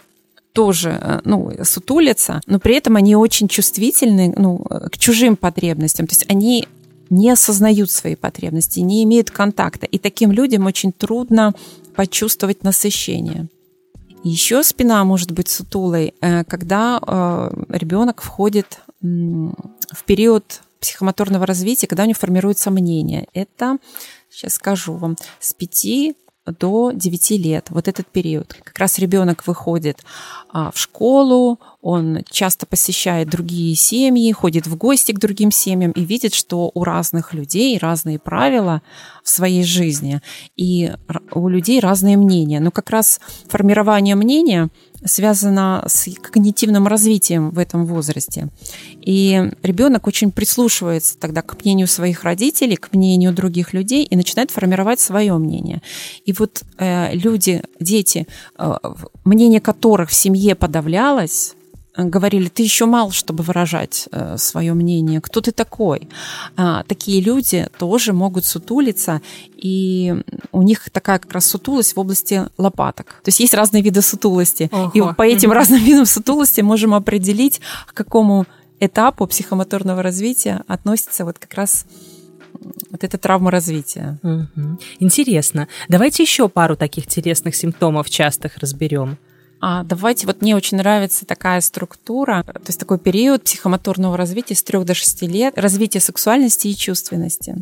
тоже 0.52 0.98
э, 1.00 1.20
ну, 1.24 1.52
сутулятся, 1.64 2.40
но 2.46 2.58
при 2.58 2.76
этом 2.76 2.96
они 2.96 3.16
очень 3.16 3.48
чувствительны 3.48 4.34
ну, 4.36 4.58
к 4.58 4.98
чужим 4.98 5.36
потребностям. 5.36 6.06
То 6.06 6.12
есть 6.12 6.26
они 6.28 6.66
не 7.10 7.30
осознают 7.30 7.90
свои 7.90 8.16
потребности, 8.16 8.80
не 8.80 9.02
имеют 9.04 9.30
контакта. 9.30 9.86
И 9.86 9.98
таким 9.98 10.32
людям 10.32 10.66
очень 10.66 10.92
трудно 10.92 11.54
почувствовать 11.94 12.62
насыщение. 12.62 13.48
Еще 14.24 14.62
спина 14.62 15.04
может 15.04 15.30
быть 15.30 15.48
сутулой, 15.48 16.14
э, 16.20 16.44
когда 16.44 17.00
э, 17.00 17.64
ребенок 17.70 18.22
входит 18.22 18.80
в 19.00 20.04
период 20.06 20.60
психомоторного 20.80 21.46
развития, 21.46 21.86
когда 21.86 22.02
у 22.02 22.06
него 22.06 22.18
формируется 22.18 22.70
мнение. 22.70 23.26
Это, 23.32 23.78
сейчас 24.28 24.54
скажу 24.54 24.94
вам, 24.94 25.16
с 25.40 25.54
5 25.54 26.14
до 26.52 26.92
9 26.92 27.30
лет, 27.32 27.66
вот 27.70 27.88
этот 27.88 28.06
период. 28.06 28.54
Как 28.62 28.78
раз 28.78 28.98
ребенок 28.98 29.46
выходит 29.46 30.04
а, 30.50 30.70
в 30.70 30.78
школу, 30.78 31.58
он 31.80 32.24
часто 32.30 32.66
посещает 32.66 33.28
другие 33.28 33.74
семьи, 33.74 34.32
ходит 34.32 34.66
в 34.66 34.76
гости 34.76 35.12
к 35.12 35.18
другим 35.18 35.50
семьям 35.50 35.92
и 35.92 36.04
видит, 36.04 36.34
что 36.34 36.70
у 36.74 36.84
разных 36.84 37.34
людей 37.34 37.78
разные 37.78 38.18
правила 38.18 38.82
в 39.22 39.30
своей 39.30 39.62
жизни, 39.62 40.20
и 40.56 40.92
у 41.32 41.48
людей 41.48 41.80
разные 41.80 42.16
мнения. 42.16 42.60
Но 42.60 42.70
как 42.70 42.90
раз 42.90 43.20
формирование 43.48 44.16
мнения 44.16 44.70
связано 45.04 45.84
с 45.86 46.08
когнитивным 46.20 46.86
развитием 46.86 47.50
в 47.50 47.58
этом 47.58 47.86
возрасте. 47.86 48.48
И 49.00 49.50
ребенок 49.62 50.06
очень 50.06 50.30
прислушивается 50.30 51.18
тогда 51.18 51.42
к 51.42 51.62
мнению 51.62 51.86
своих 51.86 52.24
родителей, 52.24 52.76
к 52.76 52.92
мнению 52.92 53.32
других 53.32 53.72
людей 53.72 54.04
и 54.04 54.16
начинает 54.16 54.50
формировать 54.50 55.00
свое 55.00 55.36
мнение. 55.38 55.82
И 56.24 56.32
вот 56.32 56.62
э, 56.78 57.14
люди, 57.14 57.62
дети, 57.80 58.26
э, 58.58 58.74
мнение 59.24 59.60
которых 59.60 60.10
в 60.10 60.14
семье 60.14 60.54
подавлялось, 60.54 61.54
говорили, 62.04 62.48
ты 62.48 62.62
еще 62.62 62.86
мал, 62.86 63.10
чтобы 63.10 63.42
выражать 63.42 64.08
э, 64.12 64.36
свое 64.38 64.74
мнение. 64.74 65.20
Кто 65.20 65.40
ты 65.40 65.52
такой? 65.52 66.08
А, 66.56 66.84
такие 66.84 67.20
люди 67.20 67.68
тоже 67.78 68.12
могут 68.12 68.44
сутулиться, 68.44 69.20
и 69.56 70.14
у 70.52 70.62
них 70.62 70.90
такая 70.90 71.18
как 71.18 71.32
раз 71.32 71.46
сутулость 71.46 71.96
в 71.96 72.00
области 72.00 72.46
лопаток. 72.56 73.20
То 73.24 73.28
есть 73.28 73.40
есть 73.40 73.54
разные 73.54 73.82
виды 73.82 74.02
сутулости. 74.02 74.68
Ого. 74.72 74.90
И 74.94 75.14
по 75.14 75.22
этим 75.22 75.52
разным 75.52 75.80
видам 75.84 76.06
сутулости 76.06 76.60
можем 76.60 76.94
определить, 76.94 77.60
к 77.86 77.94
какому 77.94 78.46
этапу 78.80 79.26
психомоторного 79.26 80.02
развития 80.02 80.62
относится 80.68 81.24
вот 81.24 81.38
как 81.38 81.54
раз 81.54 81.84
вот 82.90 83.04
эта 83.04 83.18
травма 83.18 83.50
развития. 83.50 84.18
Угу. 84.22 84.78
Интересно. 85.00 85.68
Давайте 85.88 86.22
еще 86.22 86.48
пару 86.48 86.76
таких 86.76 87.06
телесных 87.06 87.54
симптомов 87.54 88.10
частых 88.10 88.58
разберем. 88.58 89.18
А 89.60 89.82
давайте, 89.82 90.26
вот 90.26 90.40
мне 90.40 90.54
очень 90.54 90.78
нравится 90.78 91.26
такая 91.26 91.60
структура, 91.60 92.44
то 92.44 92.60
есть 92.66 92.78
такой 92.78 92.98
период 92.98 93.42
психомоторного 93.44 94.16
развития 94.16 94.54
с 94.54 94.62
3 94.62 94.84
до 94.84 94.94
6 94.94 95.22
лет, 95.22 95.58
развитие 95.58 96.00
сексуальности 96.00 96.68
и 96.68 96.76
чувственности. 96.76 97.56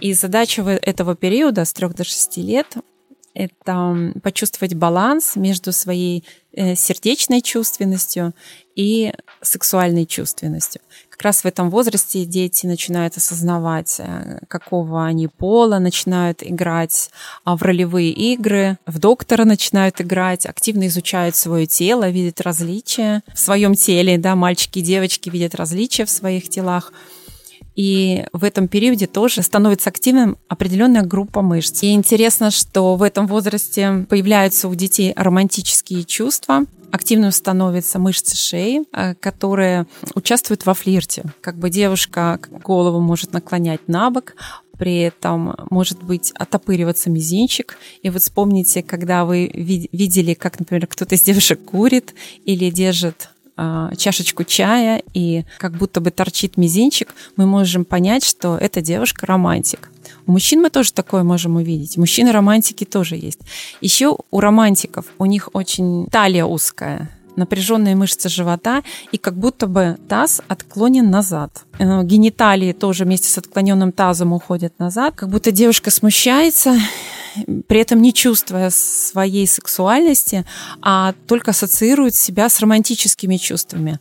И 0.00 0.14
задача 0.14 0.62
этого 0.62 1.14
периода 1.14 1.64
с 1.64 1.72
3 1.72 1.88
до 1.88 2.04
6 2.04 2.38
лет 2.38 2.76
это 3.34 4.12
почувствовать 4.22 4.74
баланс 4.74 5.36
между 5.36 5.72
своей 5.72 6.24
э, 6.52 6.74
сердечной 6.74 7.40
чувственностью 7.40 8.34
и 8.74 9.12
сексуальной 9.40 10.06
чувственностью. 10.06 10.80
Как 11.08 11.22
раз 11.22 11.42
в 11.42 11.46
этом 11.46 11.70
возрасте 11.70 12.24
дети 12.24 12.66
начинают 12.66 13.16
осознавать, 13.16 13.96
э, 13.98 14.40
какого 14.48 15.04
они 15.04 15.28
пола, 15.28 15.78
начинают 15.78 16.42
играть 16.42 17.10
а, 17.44 17.56
в 17.56 17.62
ролевые 17.62 18.10
игры, 18.10 18.78
в 18.86 18.98
доктора 18.98 19.44
начинают 19.44 20.00
играть, 20.00 20.46
активно 20.46 20.86
изучают 20.86 21.36
свое 21.36 21.66
тело, 21.66 22.08
видят 22.10 22.40
различия 22.40 23.22
в 23.34 23.38
своем 23.38 23.74
теле, 23.74 24.18
да, 24.18 24.36
мальчики 24.36 24.80
и 24.80 24.82
девочки 24.82 25.30
видят 25.30 25.54
различия 25.54 26.04
в 26.04 26.10
своих 26.10 26.48
телах. 26.48 26.92
И 27.74 28.24
в 28.32 28.44
этом 28.44 28.68
периоде 28.68 29.06
тоже 29.06 29.42
становится 29.42 29.90
активным 29.90 30.36
определенная 30.48 31.02
группа 31.02 31.42
мышц. 31.42 31.82
И 31.82 31.92
интересно, 31.92 32.50
что 32.50 32.96
в 32.96 33.02
этом 33.02 33.26
возрасте 33.26 34.06
появляются 34.08 34.68
у 34.68 34.74
детей 34.74 35.12
романтические 35.16 36.04
чувства, 36.04 36.64
активным 36.90 37.32
становятся 37.32 37.98
мышцы 37.98 38.36
шеи, 38.36 38.84
э, 38.92 39.14
которые 39.14 39.86
участвуют 40.14 40.66
во 40.66 40.74
флирте. 40.74 41.24
Как 41.40 41.56
бы 41.56 41.70
девушка 41.70 42.38
голову 42.62 43.00
может 43.00 43.32
наклонять 43.32 43.88
на 43.88 44.10
бок, 44.10 44.34
при 44.78 45.00
этом 45.00 45.54
может 45.70 46.02
быть 46.02 46.32
отопыриваться 46.32 47.08
мизинчик. 47.08 47.78
И 48.02 48.10
вот 48.10 48.20
вспомните, 48.20 48.82
когда 48.82 49.24
вы 49.24 49.50
видели, 49.54 50.34
как, 50.34 50.58
например, 50.58 50.86
кто-то 50.86 51.14
из 51.14 51.22
девушек 51.22 51.64
курит 51.64 52.14
или 52.44 52.68
держит 52.70 53.30
а, 53.56 53.94
чашечку 53.96 54.44
чая 54.44 55.02
и 55.14 55.44
как 55.58 55.72
будто 55.72 56.00
бы 56.00 56.10
торчит 56.10 56.56
мизинчик, 56.56 57.14
мы 57.36 57.46
можем 57.46 57.84
понять, 57.84 58.24
что 58.24 58.56
эта 58.56 58.80
девушка 58.80 59.26
романтик. 59.26 59.90
У 60.26 60.32
мужчин 60.32 60.62
мы 60.62 60.70
тоже 60.70 60.92
такое 60.92 61.22
можем 61.22 61.56
увидеть. 61.56 61.96
Мужчины 61.96 62.32
романтики 62.32 62.84
тоже 62.84 63.16
есть. 63.16 63.40
Еще 63.80 64.16
у 64.30 64.40
романтиков 64.40 65.06
у 65.18 65.26
них 65.26 65.50
очень 65.52 66.06
талия 66.06 66.44
узкая. 66.44 67.10
напряженные 67.34 67.96
мышцы 67.96 68.28
живота, 68.28 68.82
и 69.10 69.16
как 69.16 69.38
будто 69.38 69.66
бы 69.66 69.96
таз 70.06 70.42
отклонен 70.48 71.10
назад. 71.10 71.64
Э, 71.78 72.02
гениталии 72.04 72.72
тоже 72.74 73.04
вместе 73.04 73.28
с 73.30 73.38
отклоненным 73.38 73.90
тазом 73.90 74.34
уходят 74.34 74.78
назад, 74.78 75.14
как 75.14 75.30
будто 75.30 75.50
девушка 75.50 75.90
смущается, 75.90 76.76
при 77.66 77.80
этом 77.80 78.02
не 78.02 78.12
чувствуя 78.12 78.70
своей 78.70 79.46
сексуальности, 79.46 80.44
а 80.80 81.14
только 81.26 81.50
ассоциирует 81.50 82.14
себя 82.14 82.48
с 82.48 82.60
романтическими 82.60 83.36
чувствами 83.36 83.98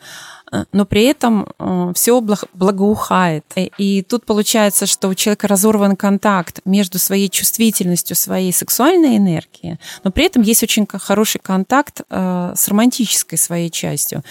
но 0.73 0.85
при 0.85 1.05
этом 1.05 1.47
э, 1.57 1.93
все 1.95 2.19
благоухает. 2.21 3.45
И 3.77 4.01
тут 4.01 4.25
получается, 4.25 4.85
что 4.85 5.07
у 5.07 5.15
человека 5.15 5.47
разорван 5.47 5.95
контакт 5.95 6.59
между 6.65 6.99
своей 6.99 7.29
чувствительностью, 7.29 8.15
своей 8.15 8.51
сексуальной 8.51 9.17
энергией, 9.17 9.77
но 10.03 10.11
при 10.11 10.25
этом 10.25 10.41
есть 10.41 10.61
очень 10.61 10.85
хороший 10.87 11.39
контакт 11.39 12.01
э, 12.09 12.53
с 12.55 12.67
романтической 12.67 13.37
своей 13.37 13.69
частью. 13.69 14.23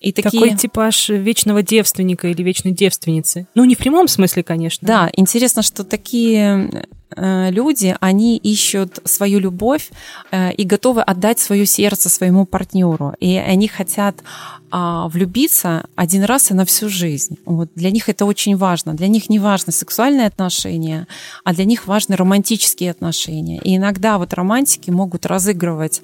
И 0.00 0.12
такие... 0.12 0.42
Такой 0.42 0.56
типаж 0.56 1.08
вечного 1.10 1.62
девственника 1.62 2.26
или 2.26 2.42
вечной 2.42 2.72
девственницы. 2.72 3.46
Ну, 3.54 3.64
не 3.64 3.74
в 3.74 3.78
прямом 3.78 4.08
смысле, 4.08 4.42
конечно. 4.42 4.86
Да, 4.86 5.10
интересно, 5.12 5.62
что 5.62 5.84
такие 5.84 6.70
э, 6.72 6.84
люди, 7.16 7.96
они 8.00 8.36
ищут 8.36 9.00
свою 9.04 9.40
любовь 9.40 9.90
и 10.32 10.64
готовы 10.64 11.02
отдать 11.02 11.38
свое 11.38 11.66
сердце 11.66 12.08
своему 12.08 12.46
партнеру. 12.46 13.14
И 13.20 13.36
они 13.36 13.68
хотят 13.68 14.22
а, 14.72 15.08
влюбиться 15.08 15.84
один 15.96 16.22
раз 16.22 16.52
и 16.52 16.54
на 16.54 16.64
всю 16.64 16.88
жизнь. 16.88 17.38
Вот. 17.44 17.70
Для 17.74 17.90
них 17.90 18.08
это 18.08 18.24
очень 18.24 18.56
важно. 18.56 18.94
Для 18.94 19.08
них 19.08 19.28
не 19.28 19.40
важно 19.40 19.72
сексуальные 19.72 20.28
отношения, 20.28 21.08
а 21.42 21.52
для 21.52 21.64
них 21.64 21.88
важны 21.88 22.14
романтические 22.14 22.92
отношения. 22.92 23.58
И 23.58 23.76
иногда 23.76 24.16
вот 24.18 24.32
романтики 24.32 24.90
могут 24.90 25.26
разыгрывать 25.26 26.02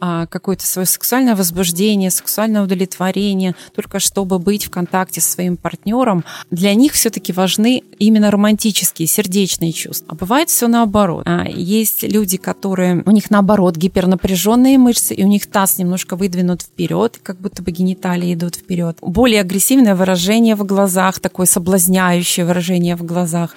а, 0.00 0.26
какое-то 0.26 0.66
свое 0.66 0.86
сексуальное 0.86 1.36
возбуждение, 1.36 2.10
сексуальное 2.10 2.62
удовлетворение, 2.62 3.54
только 3.72 4.00
чтобы 4.00 4.40
быть 4.40 4.66
в 4.66 4.70
контакте 4.70 5.20
со 5.20 5.30
своим 5.30 5.56
партнером. 5.56 6.24
Для 6.50 6.74
них 6.74 6.94
все-таки 6.94 7.32
важны 7.32 7.84
именно 8.00 8.32
романтические, 8.32 9.06
сердечные 9.06 9.72
чувства. 9.72 10.08
А 10.10 10.14
бывает 10.16 10.47
все 10.48 10.66
наоборот. 10.66 11.22
А, 11.26 11.46
есть 11.48 12.02
люди, 12.02 12.36
которые 12.36 13.02
у 13.06 13.10
них 13.10 13.30
наоборот 13.30 13.76
гипернапряженные 13.76 14.78
мышцы, 14.78 15.14
и 15.14 15.24
у 15.24 15.28
них 15.28 15.46
таз 15.46 15.78
немножко 15.78 16.16
выдвинут 16.16 16.62
вперед, 16.62 17.20
как 17.22 17.40
будто 17.40 17.62
бы 17.62 17.70
гениталии 17.70 18.08
талии 18.08 18.34
идут 18.34 18.56
вперед. 18.56 18.98
Более 19.00 19.40
агрессивное 19.40 19.94
выражение 19.94 20.54
в 20.54 20.64
глазах, 20.64 21.20
такое 21.20 21.46
соблазняющее 21.46 22.46
выражение 22.46 22.96
в 22.96 23.04
глазах, 23.04 23.54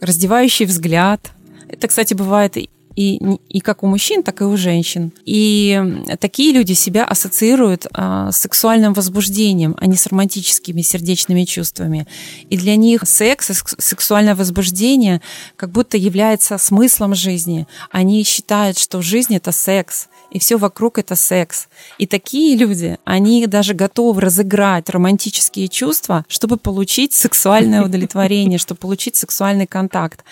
раздевающий 0.00 0.66
взгляд. 0.66 1.30
Это, 1.68 1.88
кстати, 1.88 2.14
бывает 2.14 2.56
и, 2.96 3.16
и 3.48 3.60
как 3.60 3.82
у 3.82 3.86
мужчин, 3.86 4.22
так 4.22 4.40
и 4.40 4.44
у 4.44 4.56
женщин. 4.56 5.12
И 5.24 5.80
такие 6.18 6.52
люди 6.52 6.72
себя 6.72 7.04
ассоциируют 7.04 7.86
а, 7.92 8.32
с 8.32 8.38
сексуальным 8.38 8.92
возбуждением, 8.94 9.76
а 9.78 9.86
не 9.86 9.96
с 9.96 10.06
романтическими 10.06 10.82
сердечными 10.82 11.44
чувствами. 11.44 12.06
И 12.48 12.56
для 12.56 12.76
них 12.76 13.02
секс, 13.06 13.50
сексуальное 13.78 14.34
возбуждение 14.34 15.20
как 15.56 15.70
будто 15.70 15.96
является 15.96 16.58
смыслом 16.58 17.14
жизни. 17.14 17.66
Они 17.90 18.24
считают, 18.24 18.78
что 18.78 19.02
жизнь 19.02 19.36
это 19.36 19.52
секс 19.52 20.08
и 20.30 20.38
все 20.38 20.56
вокруг 20.56 20.98
это 20.98 21.16
секс. 21.16 21.68
И 21.98 22.06
такие 22.06 22.56
люди, 22.56 22.98
они 23.04 23.46
даже 23.46 23.74
готовы 23.74 24.20
разыграть 24.20 24.88
романтические 24.88 25.68
чувства, 25.68 26.24
чтобы 26.28 26.56
получить 26.56 27.12
сексуальное 27.12 27.84
удовлетворение, 27.84 28.58
чтобы 28.58 28.78
получить 28.78 29.16
сексуальный 29.16 29.66
контакт. 29.66 30.24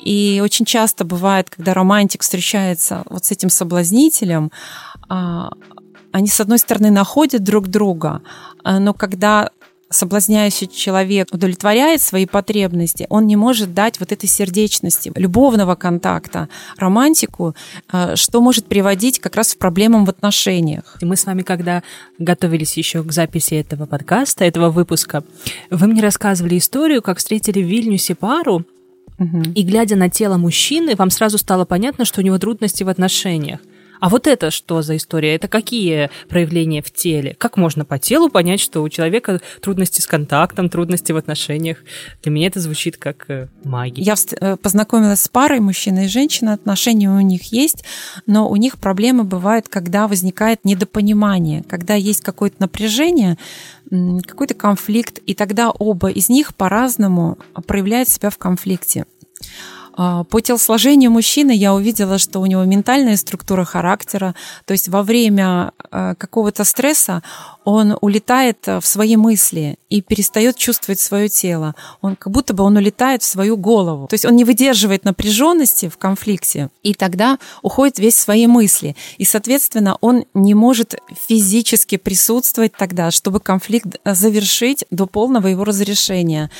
И 0.00 0.40
очень 0.42 0.64
часто 0.64 1.04
бывает, 1.04 1.50
когда 1.50 1.74
романтик 1.74 2.22
встречается 2.22 3.04
вот 3.08 3.24
с 3.24 3.30
этим 3.30 3.48
соблазнителем, 3.48 4.50
а, 5.08 5.50
они, 6.12 6.28
с 6.28 6.40
одной 6.40 6.58
стороны, 6.58 6.90
находят 6.90 7.42
друг 7.42 7.68
друга, 7.68 8.22
а, 8.62 8.78
но 8.78 8.92
когда 8.94 9.50
соблазняющий 9.94 10.66
человек 10.66 11.28
удовлетворяет 11.32 12.02
свои 12.02 12.26
потребности, 12.26 13.06
он 13.08 13.26
не 13.26 13.36
может 13.36 13.74
дать 13.74 14.00
вот 14.00 14.12
этой 14.12 14.28
сердечности, 14.28 15.12
любовного 15.14 15.74
контакта, 15.74 16.48
романтику, 16.76 17.54
э, 17.92 18.16
что 18.16 18.40
может 18.40 18.66
приводить 18.66 19.20
как 19.20 19.36
раз 19.36 19.54
к 19.54 19.58
проблемам 19.58 20.04
в 20.04 20.10
отношениях. 20.10 20.98
Мы 21.00 21.16
с 21.16 21.26
вами, 21.26 21.42
когда 21.42 21.82
готовились 22.18 22.76
еще 22.76 23.02
к 23.02 23.12
записи 23.12 23.54
этого 23.54 23.86
подкаста, 23.86 24.44
этого 24.44 24.70
выпуска, 24.70 25.22
вы 25.70 25.86
мне 25.86 26.02
рассказывали 26.02 26.58
историю, 26.58 27.02
как 27.02 27.18
встретили 27.18 27.62
в 27.62 27.66
Вильнюсе 27.66 28.14
пару, 28.14 28.64
Угу. 29.18 29.42
И 29.54 29.62
глядя 29.62 29.96
на 29.96 30.08
тело 30.08 30.36
мужчины, 30.36 30.94
вам 30.96 31.10
сразу 31.10 31.38
стало 31.38 31.64
понятно, 31.64 32.04
что 32.04 32.20
у 32.20 32.24
него 32.24 32.38
трудности 32.38 32.82
в 32.82 32.88
отношениях. 32.88 33.60
А 34.04 34.10
вот 34.10 34.26
это 34.26 34.50
что 34.50 34.82
за 34.82 34.98
история? 34.98 35.34
Это 35.34 35.48
какие 35.48 36.10
проявления 36.28 36.82
в 36.82 36.92
теле? 36.92 37.34
Как 37.38 37.56
можно 37.56 37.86
по 37.86 37.98
телу 37.98 38.28
понять, 38.28 38.60
что 38.60 38.82
у 38.82 38.88
человека 38.90 39.40
трудности 39.62 40.02
с 40.02 40.06
контактом, 40.06 40.68
трудности 40.68 41.12
в 41.12 41.16
отношениях? 41.16 41.78
Для 42.22 42.30
меня 42.30 42.48
это 42.48 42.60
звучит 42.60 42.98
как 42.98 43.24
э, 43.30 43.48
магия. 43.64 44.02
Я 44.02 44.14
э, 44.38 44.58
познакомилась 44.58 45.22
с 45.22 45.28
парой, 45.30 45.60
мужчина 45.60 46.04
и 46.04 46.08
женщина, 46.08 46.52
отношения 46.52 47.08
у 47.08 47.20
них 47.20 47.50
есть, 47.50 47.82
но 48.26 48.46
у 48.50 48.56
них 48.56 48.76
проблемы 48.76 49.24
бывают, 49.24 49.70
когда 49.70 50.06
возникает 50.06 50.66
недопонимание, 50.66 51.62
когда 51.66 51.94
есть 51.94 52.20
какое-то 52.20 52.56
напряжение, 52.58 53.38
какой-то 53.88 54.52
конфликт, 54.52 55.18
и 55.18 55.32
тогда 55.32 55.70
оба 55.70 56.10
из 56.10 56.28
них 56.28 56.54
по-разному 56.54 57.38
проявляют 57.66 58.10
себя 58.10 58.28
в 58.28 58.36
конфликте. 58.36 59.06
А, 59.96 60.24
по 60.24 60.40
телосложению 60.40 61.10
мужчины 61.10 61.52
я 61.52 61.72
увидела, 61.72 62.18
что 62.18 62.40
у 62.40 62.46
него 62.46 62.64
ментальная 62.64 63.16
структура 63.16 63.64
характера, 63.64 64.34
то 64.64 64.72
есть 64.72 64.88
во 64.88 65.02
время 65.02 65.72
а, 65.90 66.14
какого-то 66.16 66.64
стресса 66.64 67.22
он 67.64 67.96
улетает 68.00 68.66
в 68.66 68.82
свои 68.82 69.16
мысли 69.16 69.78
и 69.88 70.02
перестает 70.02 70.56
чувствовать 70.56 71.00
свое 71.00 71.28
тело. 71.28 71.74
Он 72.00 72.16
как 72.16 72.32
будто 72.32 72.52
бы 72.54 72.64
он 72.64 72.76
улетает 72.76 73.22
в 73.22 73.26
свою 73.26 73.56
голову. 73.56 74.08
То 74.08 74.14
есть 74.14 74.24
он 74.24 74.36
не 74.36 74.44
выдерживает 74.44 75.04
напряженности 75.04 75.88
в 75.88 75.96
конфликте, 75.96 76.70
и 76.82 76.92
тогда 76.92 77.38
уходит 77.62 77.98
весь 77.98 78.16
свои 78.16 78.46
мысли. 78.46 78.96
И, 79.16 79.24
соответственно, 79.24 79.96
он 80.00 80.24
не 80.34 80.54
может 80.54 80.96
физически 81.28 81.96
присутствовать 81.96 82.72
тогда, 82.76 83.10
чтобы 83.10 83.40
конфликт 83.40 83.96
завершить 84.04 84.84
до 84.90 85.06
полного 85.06 85.46
его 85.46 85.64
разрешения 85.64 86.50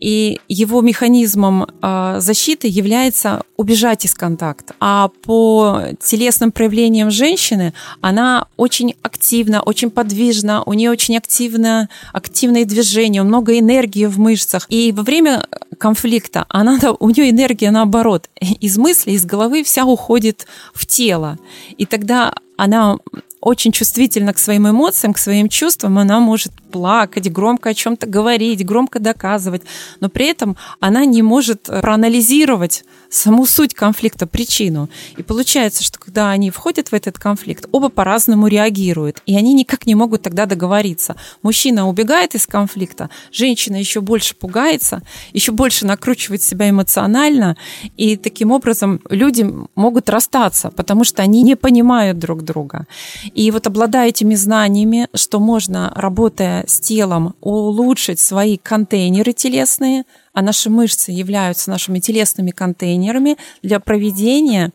и 0.00 0.40
его 0.48 0.80
механизмом 0.80 1.66
а, 1.80 2.20
защиты 2.20 2.68
является 2.68 3.42
убежать 3.56 4.04
из 4.04 4.14
контакта. 4.14 4.74
А 4.80 5.08
по 5.22 5.80
телесным 6.00 6.52
проявлениям 6.52 7.10
женщины 7.10 7.72
она 8.00 8.46
очень 8.56 8.94
активна, 9.02 9.62
очень 9.62 9.90
подвижна, 9.90 10.62
у 10.64 10.72
нее 10.74 10.90
очень 10.90 11.16
активно, 11.16 11.88
активные 12.12 12.64
движения, 12.64 13.22
много 13.22 13.58
энергии 13.58 14.06
в 14.06 14.18
мышцах. 14.18 14.66
И 14.68 14.92
во 14.92 15.02
время 15.02 15.46
конфликта 15.78 16.46
она, 16.48 16.78
у 16.98 17.10
нее 17.10 17.30
энергия 17.30 17.70
наоборот, 17.70 18.28
из 18.40 18.76
мысли, 18.78 19.12
из 19.12 19.24
головы 19.24 19.64
вся 19.64 19.84
уходит 19.84 20.46
в 20.74 20.86
тело. 20.86 21.38
И 21.78 21.86
тогда 21.86 22.34
она 22.56 22.98
очень 23.46 23.70
чувствительна 23.70 24.32
к 24.32 24.38
своим 24.38 24.68
эмоциям, 24.68 25.12
к 25.12 25.18
своим 25.18 25.48
чувствам, 25.48 25.98
она 25.98 26.18
может 26.18 26.52
плакать, 26.72 27.30
громко 27.30 27.70
о 27.70 27.74
чем-то 27.74 28.08
говорить, 28.08 28.66
громко 28.66 28.98
доказывать, 28.98 29.62
но 30.00 30.08
при 30.08 30.26
этом 30.26 30.56
она 30.80 31.04
не 31.04 31.22
может 31.22 31.62
проанализировать 31.62 32.84
саму 33.08 33.46
суть 33.46 33.72
конфликта, 33.72 34.26
причину. 34.26 34.90
И 35.16 35.22
получается, 35.22 35.84
что 35.84 35.98
когда 35.98 36.30
они 36.30 36.50
входят 36.50 36.88
в 36.88 36.92
этот 36.92 37.20
конфликт, 37.20 37.66
оба 37.70 37.88
по-разному 37.88 38.48
реагируют, 38.48 39.22
и 39.26 39.36
они 39.36 39.54
никак 39.54 39.86
не 39.86 39.94
могут 39.94 40.22
тогда 40.22 40.46
договориться. 40.46 41.14
Мужчина 41.42 41.88
убегает 41.88 42.34
из 42.34 42.48
конфликта, 42.48 43.10
женщина 43.30 43.76
еще 43.76 44.00
больше 44.00 44.34
пугается, 44.34 45.02
еще 45.32 45.52
больше 45.52 45.86
накручивает 45.86 46.42
себя 46.42 46.68
эмоционально, 46.68 47.56
и 47.96 48.16
таким 48.16 48.50
образом 48.50 49.00
люди 49.08 49.48
могут 49.76 50.10
расстаться, 50.10 50.70
потому 50.70 51.04
что 51.04 51.22
они 51.22 51.42
не 51.42 51.54
понимают 51.54 52.18
друг 52.18 52.42
друга. 52.42 52.86
И 53.36 53.50
вот 53.50 53.66
обладая 53.66 54.08
этими 54.08 54.34
знаниями, 54.34 55.08
что 55.12 55.40
можно, 55.40 55.92
работая 55.94 56.64
с 56.66 56.80
телом, 56.80 57.34
улучшить 57.42 58.18
свои 58.18 58.56
контейнеры 58.56 59.34
телесные, 59.34 60.04
а 60.32 60.40
наши 60.40 60.70
мышцы 60.70 61.12
являются 61.12 61.68
нашими 61.68 61.98
телесными 61.98 62.50
контейнерами 62.50 63.36
для 63.62 63.78
проведения 63.78 64.72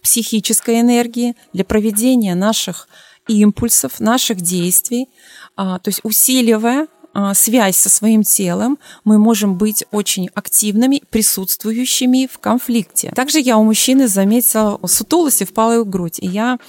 психической 0.00 0.80
энергии, 0.80 1.34
для 1.52 1.64
проведения 1.64 2.36
наших 2.36 2.88
импульсов, 3.26 3.98
наших 3.98 4.40
действий, 4.40 5.08
а, 5.56 5.80
то 5.80 5.88
есть 5.88 5.98
усиливая 6.04 6.86
а, 7.14 7.34
связь 7.34 7.76
со 7.76 7.88
своим 7.88 8.22
телом, 8.22 8.78
мы 9.02 9.18
можем 9.18 9.58
быть 9.58 9.86
очень 9.90 10.30
активными, 10.34 11.02
присутствующими 11.10 12.28
в 12.32 12.38
конфликте. 12.38 13.10
Также 13.10 13.40
я 13.40 13.58
у 13.58 13.64
мужчины 13.64 14.06
заметила 14.06 14.78
сутулость 14.86 15.42
и 15.42 15.44
впалую 15.44 15.84
грудь. 15.84 16.20
И 16.20 16.28
я 16.28 16.60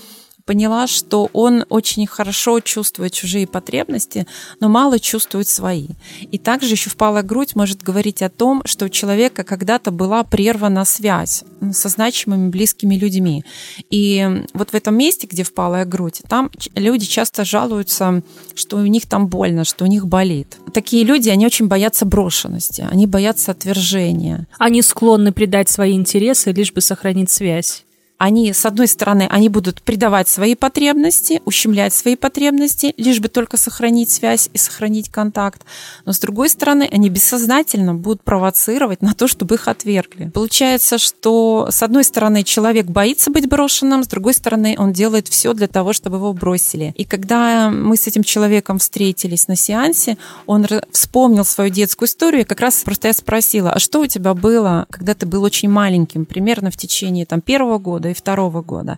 поняла, 0.46 0.86
что 0.86 1.30
он 1.34 1.66
очень 1.70 2.06
хорошо 2.06 2.60
чувствует 2.60 3.14
чужие 3.14 3.48
потребности, 3.48 4.28
но 4.60 4.70
мало 4.70 5.00
чувствует 5.00 5.48
свои. 5.48 5.88
И 6.32 6.38
также 6.38 6.74
еще 6.74 6.90
впалая 6.90 7.24
грудь 7.24 7.56
может 7.56 7.82
говорить 7.82 8.22
о 8.22 8.30
том, 8.30 8.62
что 8.66 8.86
у 8.86 8.90
человека 8.90 9.44
когда-то 9.44 9.92
была 9.92 10.24
прервана 10.24 10.86
связь 10.86 11.44
со 11.74 11.90
значимыми 11.90 12.50
близкими 12.50 12.96
людьми. 12.96 13.44
И 13.90 14.46
вот 14.54 14.70
в 14.70 14.76
этом 14.76 14.96
месте, 14.96 15.28
где 15.28 15.44
впалая 15.44 15.86
грудь, 15.86 16.22
там 16.30 16.52
люди 16.76 17.06
часто 17.06 17.44
жалуются, 17.44 18.22
что 18.54 18.78
у 18.78 18.86
них 18.86 19.08
там 19.08 19.28
больно, 19.28 19.64
что 19.64 19.86
у 19.86 19.88
них 19.88 20.08
болит. 20.08 20.58
Такие 20.74 21.04
люди, 21.04 21.30
они 21.30 21.46
очень 21.46 21.68
боятся 21.68 22.06
брошенности, 22.06 22.88
они 22.92 23.08
боятся 23.08 23.52
отвержения. 23.52 24.48
Они 24.60 24.84
склонны 24.84 25.32
предать 25.32 25.70
свои 25.70 25.94
интересы, 25.94 26.52
лишь 26.52 26.72
бы 26.72 26.82
сохранить 26.82 27.32
связь 27.32 27.86
они, 28.18 28.54
с 28.54 28.66
одной 28.66 28.88
стороны, 28.88 29.28
они 29.30 29.50
будут 29.50 29.82
предавать 29.82 30.28
свои 30.28 30.56
потребности, 30.56 31.42
ущемлять 31.46 31.94
свои 31.94 32.16
потребности, 32.16 32.94
лишь 32.98 33.20
бы 33.20 33.28
только 33.28 33.58
сохранить 33.58 34.10
связь 34.10 34.50
и 34.54 34.58
сохранить 34.58 35.10
контакт. 35.10 35.64
Но 36.06 36.14
с 36.14 36.20
другой 36.20 36.50
стороны, 36.50 36.88
они 36.92 37.10
бессознательно 37.10 37.94
будут 37.94 38.24
провоцировать 38.24 39.02
на 39.02 39.14
то, 39.14 39.28
чтобы 39.28 39.56
их 39.56 39.68
отвергли. 39.68 40.30
Получается, 40.30 40.98
что 40.98 41.68
с 41.70 41.84
одной 41.84 42.04
стороны 42.04 42.44
человек 42.44 42.86
боится 42.86 43.32
быть 43.32 43.48
брошенным, 43.48 44.04
с 44.04 44.08
другой 44.08 44.34
стороны 44.34 44.76
он 44.78 44.94
делает 44.94 45.28
все 45.28 45.54
для 45.54 45.68
того, 45.68 45.94
чтобы 45.94 46.18
его 46.18 46.32
бросили. 46.34 46.94
И 46.96 47.04
когда 47.04 47.70
мы 47.70 47.98
с 47.98 48.08
этим 48.08 48.24
человеком 48.24 48.80
встретились 48.80 49.48
на 49.48 49.56
сеансе, 49.56 50.18
он 50.46 50.66
вспомнил 50.92 51.46
свою 51.46 51.70
детскую 51.70 52.08
историю, 52.08 52.42
и 52.42 52.46
как 52.46 52.62
раз 52.62 52.82
просто 52.84 53.10
я 53.10 53.14
спросила, 53.14 53.72
а 53.72 53.80
что 53.80 54.00
у 54.00 54.08
тебя 54.08 54.34
было, 54.34 54.86
когда 54.90 55.14
ты 55.14 55.26
был 55.26 55.44
очень 55.44 55.70
маленьким, 55.70 56.26
примерно 56.26 56.72
в 56.72 56.78
течение 56.78 57.26
там, 57.26 57.42
первого 57.42 57.78
года, 57.78 58.05
года 58.06 58.10
и 58.10 58.14
второго 58.14 58.62
года. 58.62 58.98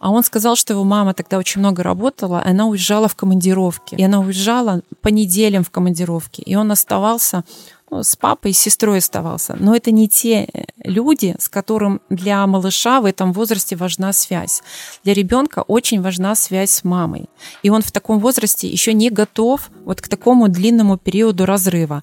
А 0.00 0.10
он 0.10 0.22
сказал, 0.22 0.56
что 0.56 0.72
его 0.72 0.84
мама 0.84 1.14
тогда 1.14 1.38
очень 1.38 1.60
много 1.60 1.82
работала, 1.82 2.42
и 2.44 2.50
она 2.50 2.66
уезжала 2.66 3.08
в 3.08 3.14
командировки. 3.14 3.94
И 3.94 4.04
она 4.04 4.20
уезжала 4.20 4.80
по 5.02 5.08
неделям 5.08 5.62
в 5.62 5.70
командировке. 5.70 6.42
И 6.42 6.56
он 6.56 6.70
оставался 6.70 7.44
ну, 7.90 8.02
с 8.02 8.16
папой 8.16 8.50
и 8.50 8.54
с 8.54 8.58
сестрой 8.58 8.98
оставался. 8.98 9.56
Но 9.58 9.74
это 9.74 9.92
не 9.92 10.08
те 10.08 10.48
люди, 10.84 11.36
с 11.38 11.48
которым 11.48 12.00
для 12.10 12.46
малыша 12.46 13.00
в 13.00 13.04
этом 13.04 13.32
возрасте 13.32 13.76
важна 13.76 14.12
связь. 14.12 14.62
Для 15.04 15.14
ребенка 15.14 15.64
очень 15.68 16.02
важна 16.02 16.34
связь 16.34 16.70
с 16.70 16.84
мамой. 16.84 17.28
И 17.62 17.70
он 17.70 17.82
в 17.82 17.92
таком 17.92 18.18
возрасте 18.18 18.68
еще 18.68 18.92
не 18.94 19.10
готов 19.10 19.70
вот 19.84 20.00
к 20.00 20.08
такому 20.08 20.48
длинному 20.48 20.98
периоду 20.98 21.46
разрыва 21.46 22.02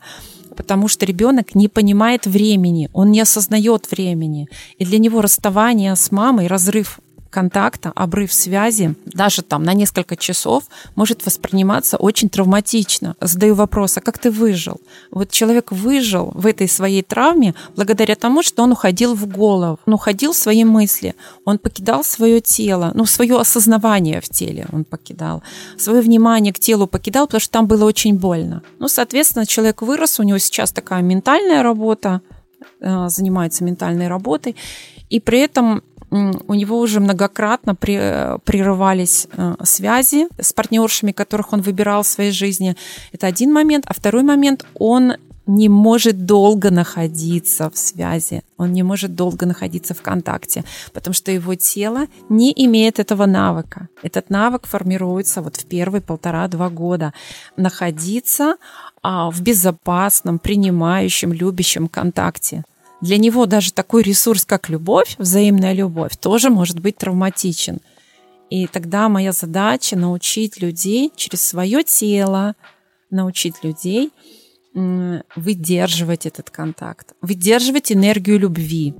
потому 0.54 0.88
что 0.88 1.06
ребенок 1.06 1.56
не 1.56 1.68
понимает 1.68 2.26
времени, 2.26 2.90
он 2.94 3.12
не 3.12 3.22
осознает 3.22 3.90
времени. 3.92 4.48
И 4.78 4.86
для 4.86 5.00
него 5.00 5.22
расставание 5.22 5.96
с 5.96 6.12
мамой, 6.12 6.48
разрыв 6.48 7.00
контакта, 7.34 7.92
обрыв 7.96 8.32
связи, 8.32 8.96
даже 9.06 9.42
там 9.42 9.64
на 9.64 9.74
несколько 9.74 10.16
часов, 10.16 10.64
может 10.96 11.26
восприниматься 11.26 11.98
очень 11.98 12.30
травматично. 12.30 13.16
Задаю 13.20 13.56
вопрос, 13.56 13.98
а 13.98 14.02
как 14.02 14.20
ты 14.20 14.30
выжил? 14.30 14.80
Вот 15.12 15.32
человек 15.32 15.72
выжил 15.72 16.32
в 16.36 16.46
этой 16.46 16.68
своей 16.68 17.02
травме 17.02 17.56
благодаря 17.76 18.16
тому, 18.16 18.44
что 18.44 18.64
он 18.64 18.72
уходил 18.72 19.16
в 19.16 19.26
голову, 19.26 19.80
он 19.88 19.94
уходил 19.94 20.32
в 20.32 20.38
свои 20.38 20.64
мысли, 20.64 21.16
он 21.46 21.58
покидал 21.58 22.04
свое 22.04 22.40
тело, 22.40 22.92
ну, 22.94 23.06
свое 23.06 23.40
осознавание 23.40 24.22
в 24.22 24.30
теле 24.30 24.68
он 24.72 24.84
покидал, 24.84 25.42
свое 25.78 26.02
внимание 26.02 26.54
к 26.54 26.60
телу 26.60 26.88
покидал, 26.88 27.26
потому 27.26 27.42
что 27.42 27.52
там 27.52 27.68
было 27.68 27.86
очень 27.86 28.16
больно. 28.16 28.62
Ну, 28.80 28.88
соответственно, 28.88 29.46
человек 29.46 29.82
вырос, 29.82 30.20
у 30.20 30.24
него 30.24 30.38
сейчас 30.38 30.72
такая 30.72 31.02
ментальная 31.02 31.64
работа, 31.64 32.22
э, 32.80 33.10
занимается 33.10 33.64
ментальной 33.64 34.08
работой, 34.08 34.56
и 35.14 35.20
при 35.20 35.40
этом 35.40 35.84
у 36.48 36.54
него 36.54 36.80
уже 36.80 37.00
многократно 37.00 37.76
прерывались 37.76 39.28
э, 39.36 39.56
связи 39.64 40.28
с 40.40 40.54
партнершами, 40.54 41.12
которых 41.12 41.54
он 41.54 41.62
выбирал 41.62 42.04
в 42.04 42.08
своей 42.08 42.32
жизни. 42.32 42.76
Это 43.12 43.28
один 43.28 43.52
момент. 43.52 43.86
А 43.88 43.94
второй 43.94 44.24
момент, 44.24 44.66
он 44.76 45.14
не 45.46 45.70
может 45.70 46.26
долго 46.26 46.72
находиться 46.72 47.70
в 47.70 47.78
связи, 47.78 48.44
он 48.58 48.72
не 48.72 48.84
может 48.84 49.16
долго 49.16 49.46
находиться 49.46 49.94
в 49.94 50.02
контакте, 50.02 50.64
потому 50.94 51.14
что 51.14 51.32
его 51.32 51.56
тело 51.56 52.06
не 52.30 52.54
имеет 52.56 53.00
этого 53.00 53.26
навыка. 53.26 53.90
Этот 54.04 54.30
навык 54.30 54.68
формируется 54.68 55.42
вот 55.42 55.58
в 55.58 55.66
первые 55.66 56.02
полтора-два 56.02 56.70
года. 56.70 57.14
Находиться 57.58 58.56
а, 59.02 59.32
в 59.32 59.42
безопасном, 59.42 60.40
принимающем, 60.40 61.34
любящем 61.34 61.88
контакте 61.88 62.64
для 63.04 63.18
него 63.18 63.46
даже 63.48 63.74
такой 63.74 64.02
ресурс, 64.02 64.46
как 64.46 64.70
любовь, 64.70 65.16
взаимная 65.18 65.74
любовь, 65.74 66.16
тоже 66.16 66.50
может 66.50 66.80
быть 66.80 66.96
травматичен. 66.96 67.80
И 68.50 68.66
тогда 68.66 69.10
моя 69.10 69.34
задача 69.34 69.98
научить 69.98 70.62
людей 70.62 71.12
через 71.14 71.42
свое 71.46 71.84
тело, 71.84 72.56
научить 73.10 73.62
людей 73.62 74.12
выдерживать 74.74 76.26
этот 76.26 76.50
контакт, 76.50 77.14
выдерживать 77.22 77.92
энергию 77.92 78.40
любви. 78.40 78.94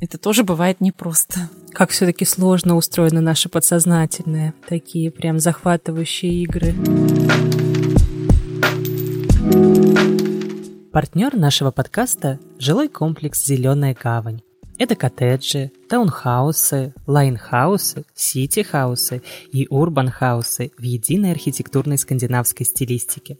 Это 0.00 0.16
тоже 0.16 0.44
бывает 0.44 0.80
непросто. 0.80 1.50
Как 1.72 1.90
все-таки 1.90 2.24
сложно 2.24 2.76
устроены 2.76 3.20
наши 3.20 3.48
подсознательные, 3.48 4.54
такие 4.68 5.10
прям 5.10 5.40
захватывающие 5.40 6.44
игры. 6.44 6.72
Партнер 10.92 11.34
нашего 11.38 11.70
подкаста– 11.70 12.38
жилой 12.58 12.90
комплекс 12.90 13.46
«Зеленая 13.46 13.96
гавань». 13.98 14.42
Это 14.76 14.94
коттеджи, 14.94 15.72
таунхаусы, 15.88 16.92
лайнхаусы, 17.06 18.04
сити-хаусы 18.14 19.22
и 19.52 19.66
урбан-хаусы 19.70 20.70
в 20.76 20.82
единой 20.82 21.32
архитектурной 21.32 21.96
скандинавской 21.96 22.66
стилистике. 22.66 23.38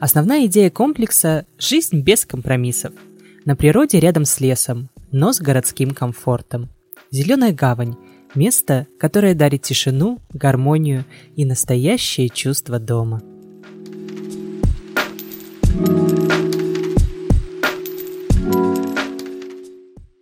Основная 0.00 0.46
идея 0.46 0.70
комплекса– 0.70 1.44
жизнь 1.58 2.00
без 2.00 2.24
компромиссов. 2.24 2.94
На 3.44 3.56
природе 3.56 4.00
рядом 4.00 4.24
с 4.24 4.40
лесом, 4.40 4.88
но 5.12 5.34
с 5.34 5.40
городским 5.42 5.90
комфортом. 5.90 6.70
Зеленая 7.10 7.52
гавань– 7.52 7.96
место, 8.34 8.86
которое 8.98 9.34
дарит 9.34 9.60
тишину, 9.60 10.18
гармонию 10.32 11.04
и 11.36 11.44
настоящее 11.44 12.30
чувство 12.30 12.78
дома– 12.78 13.20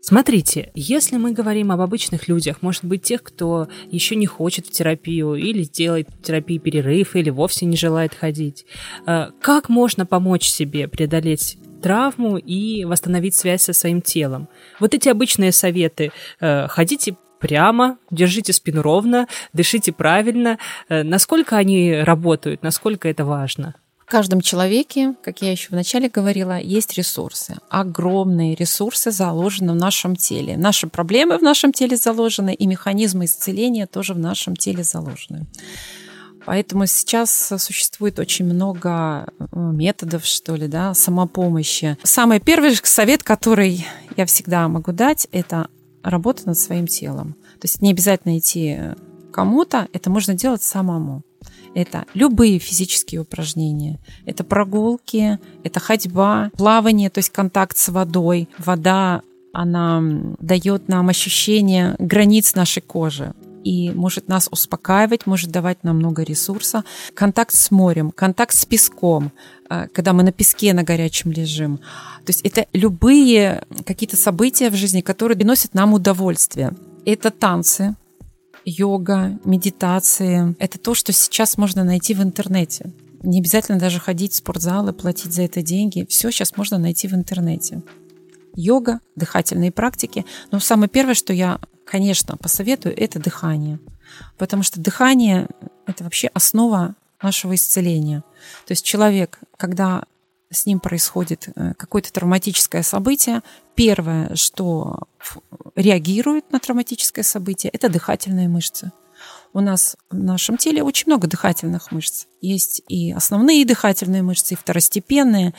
Смотрите, 0.09 0.71
если 0.75 1.19
мы 1.19 1.33
говорим 1.33 1.71
об 1.71 1.83
обычных 1.83 2.29
людях, 2.29 2.63
может 2.63 2.83
быть, 2.83 3.03
тех, 3.03 3.23
кто 3.23 3.69
еще 3.91 4.17
не 4.17 4.25
хочет 4.25 4.67
в 4.67 4.71
терапию, 4.71 5.35
или 5.35 5.65
делает 5.65 6.09
в 6.09 6.23
терапии 6.23 6.57
перерыв, 6.57 7.15
или 7.15 7.29
вовсе 7.29 7.67
не 7.67 7.77
желает 7.77 8.15
ходить, 8.15 8.65
э, 9.07 9.27
как 9.43 9.69
можно 9.69 10.07
помочь 10.07 10.49
себе 10.49 10.89
преодолеть 10.89 11.59
травму 11.83 12.39
и 12.39 12.87
восстановить 12.87 13.35
связь 13.35 13.61
со 13.61 13.75
своим 13.75 14.01
телом? 14.01 14.49
Вот 14.81 14.95
эти 14.95 15.11
обычные 15.11 15.53
советы. 15.53 16.11
Э, 16.41 16.69
ходите 16.69 17.19
прямо, 17.39 17.99
держите 18.11 18.55
спину 18.55 18.81
ровно, 18.81 19.29
дышите 19.53 19.93
правильно. 19.93 20.59
Э, 20.89 21.03
насколько 21.03 21.59
они 21.59 21.93
работают, 21.95 22.63
насколько 22.63 23.11
это 23.11 23.27
важно? 23.27 23.75
В 24.09 24.11
каждом 24.11 24.41
человеке, 24.41 25.17
как 25.23 25.43
я 25.43 25.53
еще 25.53 25.69
вначале 25.69 26.09
говорила, 26.09 26.59
есть 26.59 26.95
ресурсы. 26.97 27.59
Огромные 27.69 28.55
ресурсы 28.55 29.11
заложены 29.11 29.75
в 29.75 29.77
нашем 29.77 30.17
теле. 30.17 30.57
Наши 30.57 30.87
проблемы 30.87 31.37
в 31.37 31.43
нашем 31.43 31.75
теле 31.75 31.95
заложены, 31.95 32.55
и 32.55 32.67
механизмы 32.67 33.27
исцеления 33.27 33.87
тоже 33.87 34.15
в 34.15 34.19
нашем 34.19 34.57
теле 34.57 34.83
заложены. 34.83 35.47
Поэтому 36.47 36.87
сейчас 36.87 37.53
существует 37.59 38.19
очень 38.19 38.47
много 38.47 39.27
э, 39.29 39.45
методов, 39.53 40.25
что 40.25 40.55
ли, 40.55 40.69
да, 40.69 40.95
самопомощи. 40.95 41.99
Самый 42.03 42.41
первый 42.41 42.75
совет, 42.83 43.23
который 43.23 43.87
я 44.17 44.25
всегда 44.25 44.69
могу 44.69 44.93
дать, 44.93 45.29
это 45.33 45.69
работа 46.03 46.47
над 46.47 46.59
своим 46.59 46.87
телом. 46.87 47.35
То 47.61 47.65
есть 47.65 47.83
не 47.83 47.91
обязательно 47.91 48.39
идти 48.39 48.79
кому-то, 49.35 49.87
это 49.93 50.09
можно 50.09 50.33
делать 50.33 50.63
самому. 50.63 51.25
Это 51.79 52.07
любые 52.13 52.59
физические 52.59 53.21
упражнения. 53.21 54.01
Это 54.27 54.43
прогулки, 54.43 55.39
это 55.63 55.79
ходьба, 55.79 56.51
плавание, 56.57 57.09
то 57.09 57.19
есть 57.19 57.31
контакт 57.31 57.79
с 57.79 57.89
водой. 57.89 58.49
Вода, 58.59 59.23
она 59.53 60.03
дает 60.41 60.89
нам 60.89 61.09
ощущение 61.09 61.95
границ 62.01 62.57
нашей 62.57 62.83
кожи 62.83 63.33
и 63.63 63.93
может 63.93 64.27
нас 64.27 64.49
успокаивать, 64.51 65.27
может 65.27 65.53
давать 65.53 65.85
нам 65.85 65.99
много 65.99 66.25
ресурса. 66.25 66.83
Контакт 67.15 67.55
с 67.55 67.71
морем, 67.71 68.11
контакт 68.11 68.57
с 68.57 68.65
песком, 68.65 69.31
э, 69.71 69.87
когда 69.95 70.13
мы 70.13 70.25
на 70.25 70.33
песке 70.33 70.75
на 70.75 70.83
горячем 70.83 71.31
лежим. 71.31 71.77
То 72.25 72.31
есть 72.31 72.41
это 72.41 72.67
любые 72.73 73.63
какие-то 73.87 74.17
события 74.17 74.71
в 74.71 74.75
жизни, 74.75 75.01
которые 75.01 75.39
приносят 75.39 75.75
нам 75.75 75.95
удовольствие. 75.95 76.73
Это 77.05 77.31
танцы, 77.31 77.95
йога, 78.69 79.39
медитации. 79.45 80.55
Это 80.59 80.79
то, 80.79 80.95
что 80.95 81.13
сейчас 81.13 81.57
можно 81.57 81.85
найти 81.85 82.15
в 82.15 82.23
интернете. 82.23 82.93
Не 83.23 83.41
обязательно 83.41 83.79
даже 83.79 83.99
ходить 83.99 84.33
в 84.33 84.37
спортзал 84.37 84.89
и 84.89 84.93
платить 84.93 85.33
за 85.33 85.43
это 85.43 85.63
деньги. 85.63 86.07
Все 86.09 86.31
сейчас 86.31 86.57
можно 86.57 86.79
найти 86.79 87.09
в 87.09 87.15
интернете. 87.15 87.83
Йога, 88.55 89.01
дыхательные 89.17 89.73
практики. 89.73 90.25
Но 90.51 90.61
самое 90.61 90.89
первое, 90.89 91.15
что 91.15 91.33
я, 91.33 91.61
конечно, 91.85 92.37
посоветую, 92.37 92.97
это 92.97 93.19
дыхание. 93.19 93.79
Потому 94.37 94.63
что 94.63 94.81
дыхание– 94.81 95.49
это 95.87 96.05
вообще 96.05 96.29
основа 96.29 96.95
нашего 97.23 97.55
исцеления. 97.55 98.23
То 98.67 98.73
есть 98.73 98.85
человек, 98.85 99.39
когда 99.57 100.05
с 100.51 100.67
ним 100.67 100.81
происходит 100.81 101.49
э, 101.55 101.75
какое-то 101.77 102.13
травматическое 102.13 102.83
событие, 102.83 103.43
первое, 103.75 104.35
что 104.35 105.09
реагирует 105.75 106.51
на 106.53 106.59
травматическое 106.59 107.25
событие, 107.25 107.71
это 107.71 107.89
дыхательные 107.89 108.49
мышцы. 108.49 108.93
У 109.53 109.61
нас 109.61 109.97
в 110.11 110.17
нашем 110.17 110.57
теле 110.57 110.83
очень 110.83 111.05
много 111.07 111.27
дыхательных 111.27 111.91
мышц. 111.91 112.27
Есть 112.41 112.83
и 112.89 113.13
основные 113.13 113.65
дыхательные 113.65 114.23
мышцы, 114.23 114.55
и 114.55 114.57
второстепенные. 114.57 115.55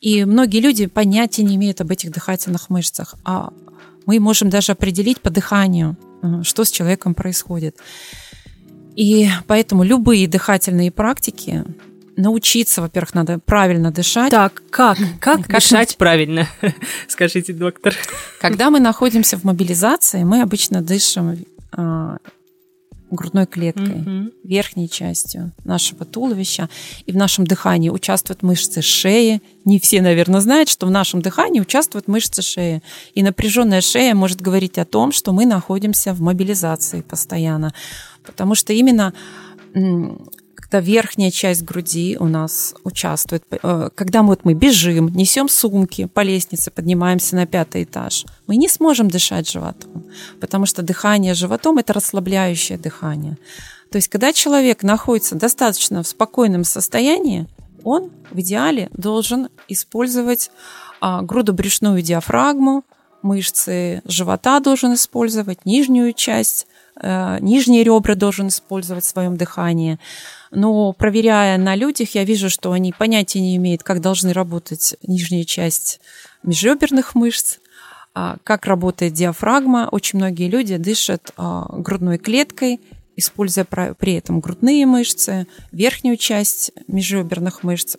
И 0.00 0.24
многие 0.24 0.60
люди 0.60 0.86
понятия 0.86 1.42
не 1.42 1.56
имеют 1.56 1.80
об 1.80 1.90
этих 1.90 2.12
дыхательных 2.12 2.70
мышцах. 2.70 3.14
А 3.24 3.52
мы 4.06 4.20
можем 4.20 4.50
даже 4.50 4.72
определить 4.72 5.20
по 5.20 5.30
дыханию, 5.30 5.96
э, 6.22 6.42
что 6.42 6.64
с 6.64 6.70
человеком 6.70 7.14
происходит. 7.14 7.76
И 8.94 9.28
поэтому 9.46 9.82
любые 9.82 10.28
дыхательные 10.28 10.90
практики 10.90 11.64
научиться, 12.20 12.80
во-первых, 12.82 13.14
надо 13.14 13.38
правильно 13.38 13.90
дышать. 13.90 14.30
Так, 14.30 14.62
как? 14.70 14.98
Как, 15.20 15.46
как 15.46 15.48
дышать 15.48 15.96
правильно? 15.96 16.48
Скажите, 17.08 17.52
доктор. 17.52 17.94
Когда 18.40 18.70
мы 18.70 18.80
находимся 18.80 19.36
в 19.36 19.44
мобилизации, 19.44 20.24
мы 20.24 20.42
обычно 20.42 20.82
дышим 20.82 21.44
а, 21.72 22.18
грудной 23.10 23.46
клеткой, 23.46 24.00
угу. 24.00 24.30
верхней 24.44 24.88
частью 24.88 25.52
нашего 25.64 26.04
туловища. 26.04 26.68
И 27.06 27.12
в 27.12 27.16
нашем 27.16 27.46
дыхании 27.46 27.90
участвуют 27.90 28.42
мышцы 28.42 28.82
шеи. 28.82 29.42
Не 29.64 29.78
все, 29.80 30.00
наверное, 30.00 30.40
знают, 30.40 30.68
что 30.68 30.86
в 30.86 30.90
нашем 30.90 31.20
дыхании 31.20 31.60
участвуют 31.60 32.08
мышцы 32.08 32.42
шеи. 32.42 32.82
И 33.14 33.22
напряженная 33.22 33.80
шея 33.80 34.14
может 34.14 34.40
говорить 34.40 34.78
о 34.78 34.84
том, 34.84 35.12
что 35.12 35.32
мы 35.32 35.46
находимся 35.46 36.12
в 36.14 36.20
мобилизации 36.20 37.02
постоянно. 37.02 37.74
Потому 38.24 38.54
что 38.54 38.72
именно 38.72 39.12
когда 40.70 40.86
верхняя 40.86 41.32
часть 41.32 41.64
груди 41.64 42.16
у 42.20 42.26
нас 42.26 42.74
участвует, 42.84 43.42
э, 43.50 43.90
когда 43.92 44.22
мы, 44.22 44.28
вот 44.28 44.44
мы 44.44 44.54
бежим, 44.54 45.08
несем 45.08 45.48
сумки 45.48 46.04
по 46.04 46.20
лестнице, 46.20 46.70
поднимаемся 46.70 47.34
на 47.34 47.46
пятый 47.46 47.82
этаж, 47.82 48.24
мы 48.46 48.56
не 48.56 48.68
сможем 48.68 49.08
дышать 49.08 49.50
животом, 49.50 50.06
потому 50.40 50.66
что 50.66 50.82
дыхание 50.82 51.34
животом– 51.34 51.78
это 51.78 51.92
расслабляющее 51.92 52.78
дыхание. 52.78 53.36
То 53.90 53.96
есть, 53.96 54.06
когда 54.06 54.32
человек 54.32 54.84
находится 54.84 55.34
достаточно 55.34 56.04
в 56.04 56.06
спокойном 56.06 56.62
состоянии, 56.62 57.48
он 57.82 58.12
в 58.30 58.38
идеале 58.38 58.90
должен 58.92 59.48
использовать 59.66 60.52
а, 61.00 61.22
грудобрюшную 61.22 62.00
диафрагму, 62.00 62.84
мышцы 63.22 64.02
живота 64.04 64.60
должен 64.60 64.94
использовать, 64.94 65.66
нижнюю 65.66 66.12
часть, 66.12 66.68
э, 67.02 67.38
нижние 67.40 67.82
ребра 67.82 68.14
должен 68.14 68.48
использовать 68.48 69.04
в 69.04 69.08
своем 69.08 69.36
дыхании. 69.36 69.98
Но 70.50 70.92
проверяя 70.92 71.58
на 71.58 71.76
людях, 71.76 72.14
я 72.14 72.24
вижу, 72.24 72.50
что 72.50 72.72
они 72.72 72.92
понятия 72.92 73.40
не 73.40 73.56
имеют, 73.56 73.82
как 73.82 74.00
должны 74.00 74.32
работать 74.32 74.96
нижняя 75.02 75.44
часть 75.44 76.00
межреберных 76.42 77.14
мышц, 77.14 77.58
а, 78.14 78.36
как 78.42 78.66
работает 78.66 79.12
диафрагма. 79.12 79.88
Очень 79.90 80.18
многие 80.18 80.48
люди 80.48 80.76
дышат 80.76 81.32
а, 81.36 81.66
грудной 81.70 82.18
клеткой, 82.18 82.80
используя 83.14 83.64
при 83.64 84.14
этом 84.14 84.40
грудные 84.40 84.86
мышцы, 84.86 85.46
верхнюю 85.70 86.16
часть 86.16 86.72
межреберных 86.88 87.62
мышц 87.62 87.96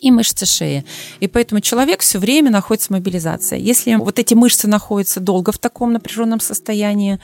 и 0.00 0.10
мышцы 0.10 0.46
шеи. 0.46 0.84
И 1.20 1.28
поэтому 1.28 1.60
человек 1.60 2.00
все 2.00 2.18
время 2.18 2.50
находится 2.50 2.88
в 2.88 2.90
мобилизации. 2.90 3.60
Если 3.60 3.94
вот 3.96 4.18
эти 4.18 4.34
мышцы 4.34 4.68
находятся 4.68 5.20
долго 5.20 5.52
в 5.52 5.58
таком 5.58 5.92
напряженном 5.92 6.40
состоянии, 6.40 7.20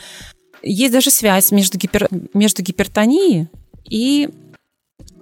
есть 0.63 0.93
даже 0.93 1.11
связь 1.11 1.51
между, 1.51 1.79
гипер, 1.79 2.09
между 2.35 2.63
гипертонией 2.63 3.49
и 3.93 4.31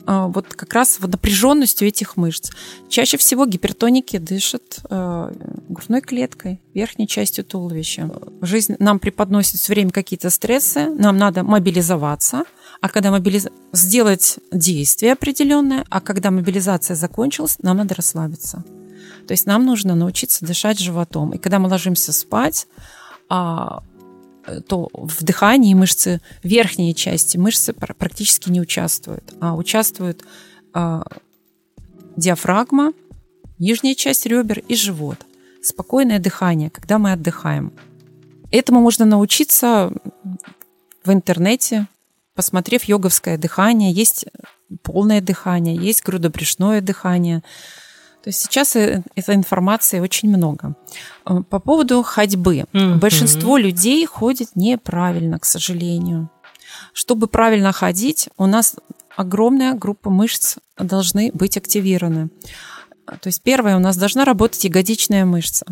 а, 0.06 0.28
вот 0.28 0.46
как 0.54 0.72
раз 0.74 0.98
вот 1.00 1.10
напряженностью 1.10 1.88
этих 1.88 2.16
мышц. 2.16 2.52
Чаще 2.88 3.16
всего 3.16 3.46
гипертоники 3.46 4.16
дышат 4.18 4.78
э, 4.88 5.32
грудной 5.68 6.00
клеткой, 6.00 6.62
верхней 6.72 7.08
частью 7.08 7.44
туловища. 7.44 8.08
Жизнь 8.42 8.76
нам 8.78 9.00
преподносит 9.00 9.58
все 9.58 9.72
время 9.72 9.90
какие-то 9.90 10.30
стрессы, 10.30 10.86
нам 10.86 11.16
надо 11.16 11.42
мобилизоваться, 11.42 12.44
а 12.80 12.88
когда 12.88 13.10
мобилиз... 13.10 13.48
сделать 13.72 14.38
действие 14.52 15.14
определенное, 15.14 15.84
а 15.90 16.00
когда 16.00 16.30
мобилизация 16.30 16.94
закончилась, 16.94 17.58
нам 17.60 17.78
надо 17.78 17.96
расслабиться. 17.96 18.64
То 19.26 19.32
есть 19.32 19.46
нам 19.46 19.66
нужно 19.66 19.96
научиться 19.96 20.46
дышать 20.46 20.78
животом. 20.78 21.32
И 21.32 21.38
когда 21.38 21.58
мы 21.58 21.68
ложимся 21.68 22.12
спать, 22.12 22.68
а, 23.28 23.82
то 24.66 24.88
в 24.92 25.22
дыхании 25.22 25.74
мышцы, 25.74 26.20
верхние 26.42 26.94
части 26.94 27.36
мышцы 27.36 27.72
практически 27.72 28.50
не 28.50 28.60
участвуют, 28.60 29.34
а 29.40 29.54
участвуют 29.54 30.24
э, 30.74 31.02
диафрагма, 32.16 32.92
нижняя 33.58 33.94
часть 33.94 34.26
ребер 34.26 34.60
и 34.60 34.74
живот. 34.74 35.18
Спокойное 35.62 36.18
дыхание, 36.18 36.70
когда 36.70 36.98
мы 36.98 37.12
отдыхаем. 37.12 37.72
Этому 38.50 38.80
можно 38.80 39.04
научиться 39.04 39.92
в 41.04 41.12
интернете, 41.12 41.86
посмотрев 42.34 42.84
йоговское 42.84 43.38
дыхание. 43.38 43.92
Есть 43.92 44.26
полное 44.82 45.20
дыхание, 45.20 45.76
есть 45.76 46.02
грудобрюшное 46.02 46.80
дыхание– 46.80 47.42
то 48.22 48.28
есть 48.28 48.40
сейчас 48.40 48.76
э, 48.76 49.02
этой 49.14 49.34
информации 49.34 50.00
очень 50.00 50.28
много. 50.28 50.74
Э, 51.24 51.42
по 51.48 51.58
поводу 51.58 52.02
ходьбы. 52.02 52.66
Mm-hmm. 52.72 52.96
Большинство 52.96 53.56
людей 53.56 54.04
ходит 54.04 54.50
неправильно, 54.54 55.38
к 55.38 55.44
сожалению. 55.44 56.30
Чтобы 56.92 57.28
правильно 57.28 57.72
ходить, 57.72 58.28
у 58.36 58.46
нас 58.46 58.76
огромная 59.16 59.74
группа 59.74 60.10
мышц 60.10 60.56
должны 60.78 61.30
быть 61.32 61.56
активированы. 61.56 62.28
То 63.06 63.26
есть 63.26 63.42
первое, 63.42 63.76
у 63.76 63.80
нас 63.80 63.96
должна 63.96 64.24
работать 64.24 64.64
ягодичная 64.64 65.24
мышца. 65.24 65.66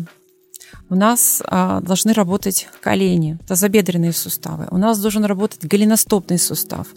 У 0.89 0.95
нас 0.95 1.41
а, 1.45 1.81
должны 1.81 2.13
работать 2.13 2.67
колени, 2.81 3.37
тазобедренные 3.47 4.11
суставы. 4.11 4.67
У 4.71 4.77
нас 4.77 4.99
должен 4.99 5.23
работать 5.23 5.65
голеностопный 5.65 6.39
сустав. 6.39 6.87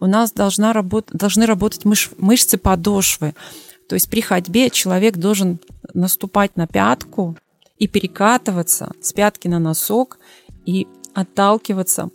У 0.00 0.06
нас 0.06 0.32
должна 0.32 0.72
работ, 0.72 1.08
должны 1.12 1.46
работать 1.46 1.84
мыш, 1.84 2.10
мышцы 2.18 2.56
подошвы. 2.56 3.34
То 3.92 3.96
есть 3.96 4.08
при 4.08 4.22
ходьбе 4.22 4.70
человек 4.70 5.18
должен 5.18 5.58
наступать 5.92 6.56
на 6.56 6.66
пятку 6.66 7.36
и 7.76 7.86
перекатываться 7.86 8.92
с 9.02 9.12
пятки 9.12 9.48
на 9.48 9.58
носок 9.58 10.18
и 10.64 10.86
отталкиваться 11.12 12.08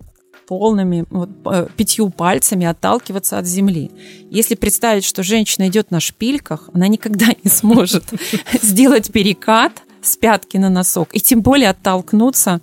полными 0.48 1.06
вот, 1.12 1.30
э, 1.46 1.68
пятью 1.78 2.10
пальцами 2.10 2.66
отталкиваться 2.66 3.38
от 3.38 3.46
земли. 3.46 3.92
Если 4.32 4.56
представить, 4.56 5.06
что 5.06 5.22
женщина 5.22 5.68
идет 5.68 5.92
на 5.92 6.00
шпильках, 6.00 6.72
она 6.74 6.88
никогда 6.88 7.28
не 7.44 7.50
сможет 7.52 8.06
сделать 8.64 9.12
перекат 9.12 9.74
с 10.02 10.18
пятки 10.18 10.58
на 10.58 10.72
носок 10.72 11.10
и 11.12 11.20
тем 11.20 11.44
более 11.44 11.70
оттолкнуться 11.70 12.60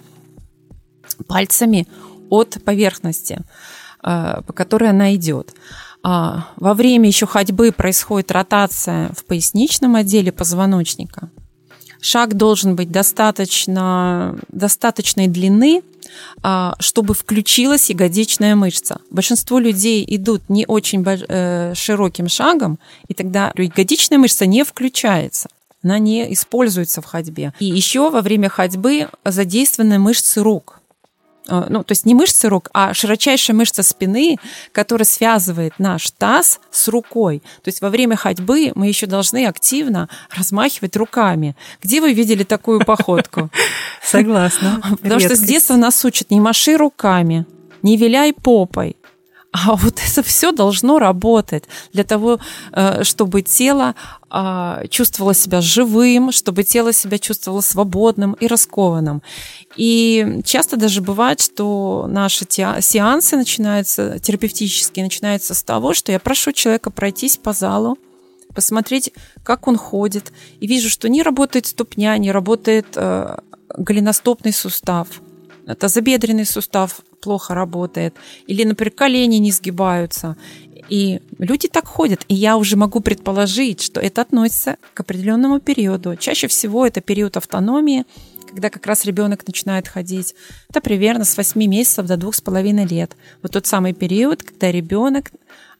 пальцами 1.28 1.86
от 2.30 2.58
поверхности, 2.64 3.42
э, 4.02 4.42
по 4.44 4.52
которой 4.52 4.90
она 4.90 5.14
идет. 5.14 5.54
А, 6.06 6.48
во 6.56 6.74
время 6.74 7.08
еще 7.08 7.26
ходьбы 7.26 7.72
происходит 7.72 8.30
ротация 8.30 9.10
в 9.16 9.24
поясничном 9.24 9.96
отделе 9.96 10.30
позвоночника. 10.32 11.30
Шаг 12.02 12.34
должен 12.34 12.76
быть 12.76 12.90
достаточно, 12.90 14.38
достаточной 14.50 15.28
длины, 15.28 15.82
а, 16.42 16.74
чтобы 16.78 17.14
включилась 17.14 17.88
ягодичная 17.88 18.54
мышца. 18.54 19.00
Большинство 19.10 19.58
людей 19.58 20.04
идут 20.06 20.42
не 20.50 20.66
очень 20.66 21.02
э, 21.06 21.72
широким 21.74 22.28
шагом, 22.28 22.78
и 23.08 23.14
тогда 23.14 23.54
ягодичная 23.56 24.18
мышца 24.18 24.44
не 24.44 24.62
включается 24.62 25.48
она 25.84 25.98
не 25.98 26.32
используется 26.32 27.02
в 27.02 27.04
ходьбе. 27.04 27.52
И 27.58 27.66
еще 27.66 28.08
во 28.10 28.22
время 28.22 28.48
ходьбы 28.48 29.08
задействованы 29.22 29.98
мышцы 29.98 30.42
рук. 30.42 30.73
А, 31.48 31.66
ну, 31.68 31.84
то 31.84 31.92
есть 31.92 32.06
не 32.06 32.14
мышцы 32.14 32.48
рук, 32.48 32.70
а 32.72 32.94
широчайшая 32.94 33.56
мышца 33.56 33.82
спины, 33.82 34.38
которая 34.72 35.04
связывает 35.04 35.74
наш 35.78 36.10
таз 36.10 36.60
с 36.70 36.88
рукой. 36.88 37.42
То 37.62 37.68
есть 37.68 37.80
во 37.82 37.90
время 37.90 38.16
ходьбы 38.16 38.72
мы 38.74 38.88
еще 38.88 39.06
должны 39.06 39.46
активно 39.46 40.08
размахивать 40.34 40.96
руками. 40.96 41.54
Где 41.82 42.00
вы 42.00 42.12
видели 42.12 42.44
такую 42.44 42.84
походку? 42.84 43.50
Согласна. 44.02 44.80
Потому 45.02 45.20
что 45.20 45.36
с 45.36 45.40
детства 45.40 45.76
нас 45.76 46.02
учат 46.04 46.30
не 46.30 46.40
маши 46.40 46.76
руками, 46.76 47.46
не 47.82 47.96
виляй 47.96 48.32
попой, 48.32 48.96
а 49.54 49.76
вот 49.76 50.00
это 50.04 50.22
все 50.24 50.50
должно 50.50 50.98
работать 50.98 51.62
для 51.92 52.02
того, 52.02 52.40
э, 52.72 53.04
чтобы 53.04 53.42
тело 53.42 53.94
а, 54.28 54.84
чувствовало 54.88 55.32
себя 55.32 55.60
живым, 55.60 56.32
чтобы 56.32 56.64
тело 56.64 56.92
себя 56.92 57.18
чувствовало 57.18 57.60
свободным 57.60 58.32
и 58.32 58.48
раскованным. 58.48 59.22
И 59.76 60.40
часто 60.44 60.76
даже 60.76 61.02
бывает, 61.02 61.40
что 61.40 62.06
наши 62.08 62.44
сеансы 62.48 63.36
начинаются, 63.36 64.18
терапевтические, 64.18 65.04
начинаются 65.04 65.54
с 65.54 65.62
того, 65.62 65.94
что 65.94 66.10
я 66.10 66.18
прошу 66.18 66.50
человека 66.50 66.90
пройтись 66.90 67.36
по 67.36 67.52
залу, 67.52 67.96
посмотреть, 68.56 69.12
как 69.44 69.68
он 69.68 69.76
ходит, 69.76 70.32
и 70.58 70.66
вижу, 70.66 70.90
что 70.90 71.08
не 71.08 71.22
работает 71.22 71.66
ступня, 71.66 72.18
не 72.18 72.32
работает 72.32 72.86
э, 72.96 73.36
голеностопный 73.68 74.52
сустав– 74.52 75.06
тазобедренный 75.66 76.46
сустав 76.46 77.00
плохо 77.20 77.54
работает, 77.54 78.14
или, 78.46 78.64
например, 78.64 78.92
колени 78.92 79.36
не 79.36 79.50
сгибаются. 79.50 80.36
И 80.90 81.20
люди 81.38 81.68
так 81.68 81.86
ходят, 81.86 82.24
и 82.28 82.34
я 82.34 82.56
уже 82.56 82.76
могу 82.76 83.00
предположить, 83.00 83.80
что 83.80 84.00
это 84.00 84.20
относится 84.20 84.76
к 84.92 85.00
определенному 85.00 85.60
периоду. 85.60 86.16
Чаще 86.16 86.46
всего 86.46 86.86
это 86.86 87.00
период 87.00 87.36
автономии, 87.36 88.04
когда 88.48 88.70
как 88.70 88.86
раз 88.86 89.04
ребенок 89.04 89.46
начинает 89.46 89.88
ходить. 89.88 90.34
Это 90.68 90.80
примерно 90.80 91.24
с 91.24 91.36
8 91.36 91.64
месяцев 91.64 92.06
до 92.06 92.14
2,5 92.14 92.86
лет. 92.86 93.16
Вот 93.42 93.52
тот 93.52 93.66
самый 93.66 93.94
период, 93.94 94.42
когда 94.42 94.70
ребенок 94.70 95.32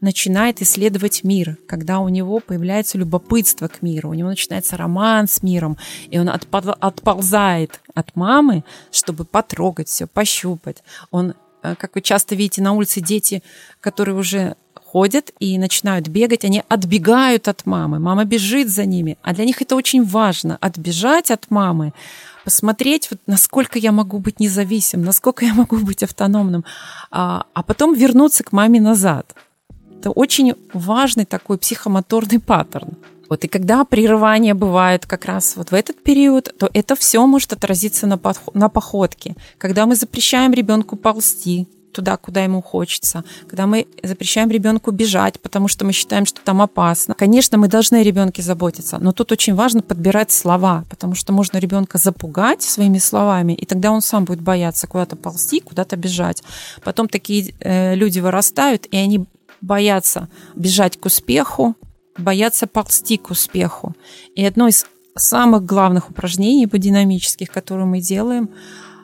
начинает 0.05 0.63
исследовать 0.63 1.25
мир, 1.25 1.57
когда 1.67 1.99
у 1.99 2.09
него 2.09 2.39
появляется 2.39 2.99
любопытство 2.99 3.67
к 3.69 3.83
миру, 3.83 4.11
у 4.11 4.15
него 4.15 4.29
начинается 4.29 4.77
роман 4.77 5.27
с 5.27 5.43
миром, 5.43 5.77
и 6.11 6.19
он 6.19 6.29
отползает 6.29 7.81
от 7.95 8.15
мамы, 8.15 8.65
чтобы 8.93 9.25
потрогать 9.25 9.89
все, 9.89 10.07
пощупать. 10.07 10.85
Он, 11.11 11.35
э, 11.63 11.75
как 11.77 11.95
вы 11.95 12.03
часто 12.03 12.35
видите 12.37 12.63
на 12.63 12.73
улице, 12.73 13.01
дети, 13.01 13.43
которые 13.81 14.17
уже 14.17 14.57
ходят 14.75 15.33
и 15.41 15.59
начинают 15.59 16.07
бегать, 16.07 16.45
они 16.45 16.63
отбегают 16.69 17.49
от 17.49 17.67
мамы, 17.67 17.99
мама 17.99 18.25
бежит 18.25 18.69
за 18.69 18.85
ними, 18.85 19.19
а 19.23 19.35
для 19.35 19.45
них 19.45 19.61
это 19.61 19.75
очень 19.75 20.05
важно, 20.05 20.57
отбежать 20.61 21.33
от 21.33 21.51
мамы, 21.51 21.93
посмотреть, 22.45 23.11
вот, 23.11 23.21
насколько 23.27 23.79
я 23.79 23.91
могу 23.91 24.19
быть 24.19 24.39
независимым, 24.39 25.07
насколько 25.07 25.45
я 25.45 25.55
могу 25.55 25.79
быть 25.79 26.03
автономным, 26.03 26.65
а, 27.11 27.47
а 27.55 27.63
потом 27.63 27.95
вернуться 27.95 28.45
к 28.45 28.53
маме 28.53 28.81
назад. 28.81 29.35
Это 30.05 30.11
очень 30.11 30.53
важный 30.75 31.25
такой 31.25 31.57
психомоторный 31.57 32.39
паттерн. 32.39 32.91
Вот 33.31 33.43
и 33.43 33.49
когда 33.49 33.87
прерывания 33.87 34.53
бывают 34.53 35.07
как 35.07 35.25
раз 35.25 35.57
вот 35.57 35.71
в 35.71 35.75
этот 35.75 36.03
период, 36.05 36.53
то 36.59 36.69
это 36.75 36.95
все 36.95 37.25
может 37.27 37.55
отразиться 37.55 38.07
на, 38.07 38.19
подход, 38.19 38.55
на 38.55 38.69
походке. 38.69 39.35
Когда 39.57 39.87
мы 39.87 39.97
запрещаем 39.97 40.53
ребенку 40.53 40.97
ползти, 40.97 41.67
туда, 41.93 42.19
куда 42.19 42.45
ему 42.45 42.61
хочется, 42.61 43.25
когда 43.49 43.67
мы 43.67 43.87
запрещаем 44.03 44.51
ребенку 44.51 44.91
бежать, 44.91 45.41
потому 45.41 45.69
что 45.69 45.87
мы 45.87 45.93
считаем, 45.93 46.27
что 46.27 46.43
там 46.43 46.61
опасно. 46.61 47.15
Конечно, 47.15 47.57
мы 47.57 47.69
должны 47.69 47.97
о 47.97 48.03
ребенке 48.03 48.43
заботиться, 48.43 48.99
но 48.99 49.13
тут 49.13 49.33
очень 49.33 49.55
важно 49.55 49.81
подбирать 49.81 50.33
слова, 50.33 50.85
потому 50.91 51.15
что 51.15 51.33
можно 51.33 51.57
ребенка 51.57 51.97
запугать 51.97 52.61
своими 52.61 52.99
словами, 52.99 53.55
и 53.55 53.65
тогда 53.65 53.91
он 53.91 54.03
сам 54.03 54.27
будет 54.27 54.43
бояться 54.43 54.87
куда-то 54.87 55.17
ползти, 55.17 55.61
куда-то 55.61 55.97
бежать. 55.97 56.43
Потом 56.83 57.09
такие 57.09 57.55
э, 57.61 57.95
люди 57.95 58.19
вырастают, 58.19 58.87
и 58.91 58.99
они 58.99 59.25
боятся 59.65 60.29
бежать 60.55 60.99
к 60.99 61.07
успеху, 61.07 61.75
боятся 62.19 62.67
ползти 62.67 63.17
к 63.17 63.31
успеху. 63.31 63.95
И 64.35 64.45
одно 64.45 64.69
из 64.69 64.87
самых 65.17 65.65
главных 65.65 66.11
упражнений 66.11 66.67
бодинамических, 66.67 67.51
которые 67.51 67.87
мы 67.87 68.01
делаем 68.01 68.51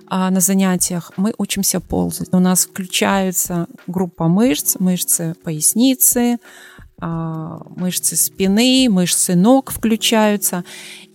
а, 0.06 0.30
на 0.30 0.40
занятиях, 0.40 1.12
мы 1.16 1.34
учимся 1.38 1.80
ползать. 1.80 2.28
У 2.32 2.38
нас 2.38 2.66
включается 2.66 3.66
группа 3.86 4.28
мышц, 4.28 4.76
мышцы 4.78 5.34
поясницы, 5.42 6.38
а, 7.00 7.62
мышцы 7.76 8.16
спины, 8.16 8.88
мышцы 8.90 9.34
ног 9.34 9.70
включаются. 9.70 10.64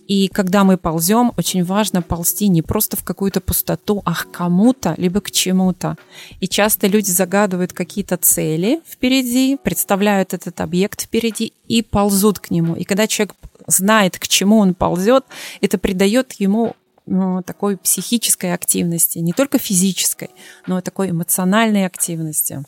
И 0.06 0.28
когда 0.28 0.62
мы 0.62 0.76
ползем, 0.76 1.32
очень 1.36 1.64
важно 1.64 2.00
ползти 2.00 2.48
не 2.48 2.62
просто 2.62 2.96
в 2.96 3.02
какую-то 3.02 3.40
пустоту, 3.40 4.02
а 4.04 4.14
к 4.14 4.30
кому-то, 4.30 4.94
либо 4.98 5.20
к 5.20 5.30
чему-то. 5.32 5.96
И 6.40 6.46
часто 6.46 6.86
люди 6.86 7.10
загадывают 7.10 7.72
какие-то 7.72 8.16
цели 8.16 8.80
впереди, 8.88 9.56
представляют 9.56 10.32
этот 10.32 10.60
объект 10.60 11.02
впереди 11.02 11.52
и 11.66 11.82
ползут 11.82 12.38
к 12.38 12.50
нему. 12.50 12.76
И 12.76 12.84
когда 12.84 13.08
человек 13.08 13.34
знает, 13.66 14.18
к 14.18 14.28
чему 14.28 14.58
он 14.58 14.74
ползет, 14.74 15.24
это 15.60 15.76
придает 15.76 16.34
ему 16.34 16.76
ну, 17.06 17.42
такой 17.42 17.76
психической 17.76 18.52
активности, 18.54 19.18
не 19.18 19.32
только 19.32 19.58
физической, 19.58 20.30
но 20.68 20.78
и 20.78 20.82
такой 20.82 21.10
эмоциональной 21.10 21.84
активности. 21.84 22.64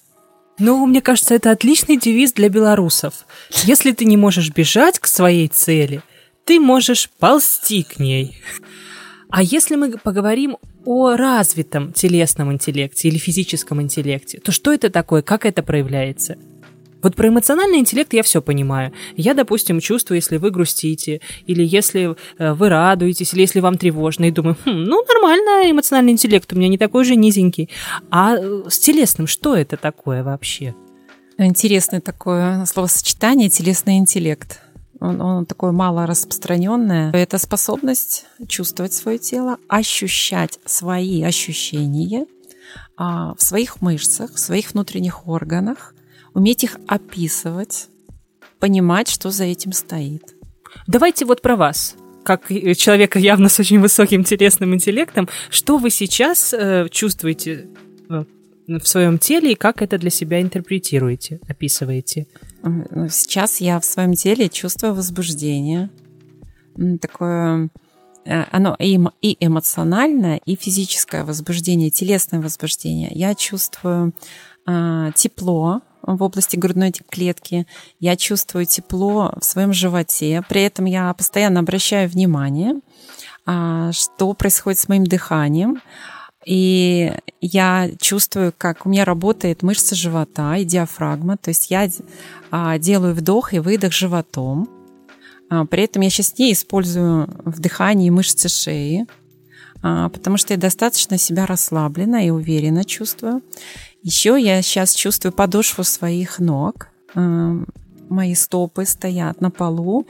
Ну, 0.59 0.85
мне 0.87 1.01
кажется, 1.01 1.35
это 1.35 1.53
отличный 1.53 1.99
девиз 1.99 2.33
для 2.33 2.49
белорусов. 2.49 3.27
Если 3.63 3.93
ты 3.93 4.05
не 4.05 4.17
можешь 4.17 4.51
бежать 4.51 4.99
к 4.99 5.07
своей 5.07 5.47
цели– 5.47 6.03
ты 6.49 6.59
можешь 6.59 7.11
ползти 7.19 7.83
к 7.83 7.99
ней. 7.99 8.41
А 9.29 9.43
если 9.43 9.77
мы 9.77 9.99
поговорим 9.99 10.57
о 10.87 11.15
развитом 11.15 11.93
телесном 11.93 12.51
интеллекте 12.51 13.09
или 13.09 13.19
физическом 13.19 13.83
интеллекте, 13.83 14.41
то 14.41 14.51
что 14.51 14.73
это 14.73 14.89
такое, 14.89 15.21
как 15.21 15.45
это 15.45 15.63
проявляется? 15.63 16.39
Вот 17.03 17.17
про 17.17 17.29
эмоциональный 17.29 17.79
интеллект 17.81 18.15
я 18.15 18.23
все 18.23 18.41
понимаю. 18.41 18.93
Я, 19.15 19.35
допустим, 19.35 19.79
чувствую, 19.81 20.17
если 20.17 20.39
вы 20.39 20.51
грустите, 20.51 21.21
или 21.47 21.63
если 21.63 22.17
э, 22.39 22.55
вы 22.55 22.71
радуетесь, 22.71 23.35
или 23.35 23.43
если 23.43 23.61
вам 23.61 23.77
тревожно, 23.77 24.25
и 24.25 24.31
думаю, 24.31 24.57
хм, 24.65 24.71
ну, 24.85 25.05
нормально, 25.05 25.71
эмоциональный 25.71 26.13
интеллект 26.13 26.51
у 26.51 26.57
меня 26.57 26.69
не 26.69 26.79
такой 26.79 27.05
же 27.05 27.15
низенький. 27.15 27.69
А 28.11 28.37
э, 28.37 28.63
с 28.71 28.79
телесным 28.79 29.27
что 29.27 29.55
это 29.55 29.77
такое 29.77 30.25
вообще? 30.25 30.75
Интересное 31.37 32.01
такое 32.01 32.65
словосочетание 32.65 33.51
телесный 33.51 33.99
интеллект 33.99 34.63
он, 35.01 35.21
он 35.21 35.47
такое 35.47 35.73
мало 35.73 36.07
распространенное. 36.07 37.13
Это 37.13 37.39
способность 37.39 38.27
чувствовать 38.47 38.93
свое 38.93 39.19
тело, 39.19 39.59
ощущать 39.69 40.59
свои 40.65 41.23
ощущения 41.23 42.27
а, 42.97 43.35
в 43.35 43.43
своих 43.43 43.81
мышцах, 43.81 44.35
в 44.35 44.39
своих 44.39 44.73
внутренних 44.73 45.29
органах, 45.29 45.95
уметь 46.35 46.65
их 46.65 46.79
описывать, 46.87 47.89
понимать, 48.59 49.09
что 49.09 49.31
за 49.31 49.45
этим 49.45 49.73
стоит. 49.73 50.35
Давайте 50.87 51.25
вот 51.25 51.43
про 51.43 51.57
вас 51.57 51.97
как 52.25 52.49
человека 52.77 53.19
явно 53.19 53.49
с 53.49 53.59
очень 53.59 53.81
высоким 53.81 54.23
телесным 54.23 54.75
интеллектом, 54.75 55.31
что 55.49 55.79
вы 55.79 55.89
сейчас 55.89 56.53
э, 56.53 56.87
чувствуете 56.91 57.69
э, 58.11 58.25
в 58.67 58.87
своем 58.87 59.19
теле 59.19 59.53
и 59.53 59.55
как 59.55 59.81
это 59.81 59.97
для 59.97 60.11
себя 60.11 60.43
интерпретируете, 60.43 61.41
описываете? 61.49 62.27
Ну, 62.63 63.09
сейчас 63.09 63.61
я 63.61 63.79
в 63.79 63.85
своем 63.85 64.15
теле 64.15 64.49
чувствую 64.49 64.95
возбуждение. 64.95 65.91
Такое 67.01 67.71
э, 68.25 68.45
оно 68.51 68.77
и, 68.79 68.97
эмоциональное, 69.41 70.41
и 70.45 70.57
физическое 70.57 71.25
возбуждение, 71.25 71.91
телесное 71.91 72.41
возбуждение. 72.41 73.11
Я 73.13 73.35
чувствую 73.35 74.13
э, 74.67 75.11
тепло 75.15 75.83
в 76.03 76.23
области 76.23 76.57
грудной 76.57 76.93
клетки, 76.93 77.67
я 78.01 78.17
чувствую 78.17 78.67
тепло 78.67 79.35
в 79.41 79.45
своем 79.45 79.73
животе, 79.73 80.43
при 80.49 80.63
этом 80.63 80.85
я 80.85 81.13
постоянно 81.13 81.61
обращаю 81.61 82.09
внимание, 82.09 82.81
э, 83.47 83.91
что 83.93 84.33
происходит 84.35 84.79
с 84.79 84.89
моим 84.89 85.05
дыханием. 85.05 85.81
И 86.49 87.13
я 87.43 87.91
чувствую, 88.01 88.55
как 88.57 88.87
у 88.87 88.89
меня 88.89 89.05
работает 89.05 89.63
мышца 89.63 89.95
живота 89.95 90.57
и 90.57 90.65
диафрагма. 90.65 91.37
То 91.37 91.51
есть 91.51 91.71
я 91.71 91.91
а, 92.51 92.79
делаю 92.79 93.15
вдох 93.15 93.53
и 93.53 93.59
выдох 93.59 93.93
животом. 93.93 94.67
А, 95.51 95.67
при 95.67 95.83
этом 95.83 96.01
я 96.01 96.09
сейчас 96.09 96.39
не 96.39 96.55
использую 96.55 97.29
в 97.45 97.61
дыхании 97.61 98.09
мышцы 98.09 98.49
шеи, 98.49 99.07
а, 99.83 100.09
потому 100.09 100.39
что 100.39 100.55
я 100.55 100.59
достаточно 100.59 101.19
себя 101.19 101.45
расслабленно 101.45 102.27
и 102.27 102.31
уверенно 102.31 102.83
чувствую. 102.83 103.43
Еще 104.03 104.41
я 104.41 104.63
сейчас 104.63 104.95
чувствую 104.95 105.33
подошву 105.33 105.85
своих 105.85 106.39
ног. 106.39 106.89
Мои 107.15 108.35
стопы 108.35 108.87
стоят 108.87 109.43
на 109.43 109.51
полу, 109.51 110.07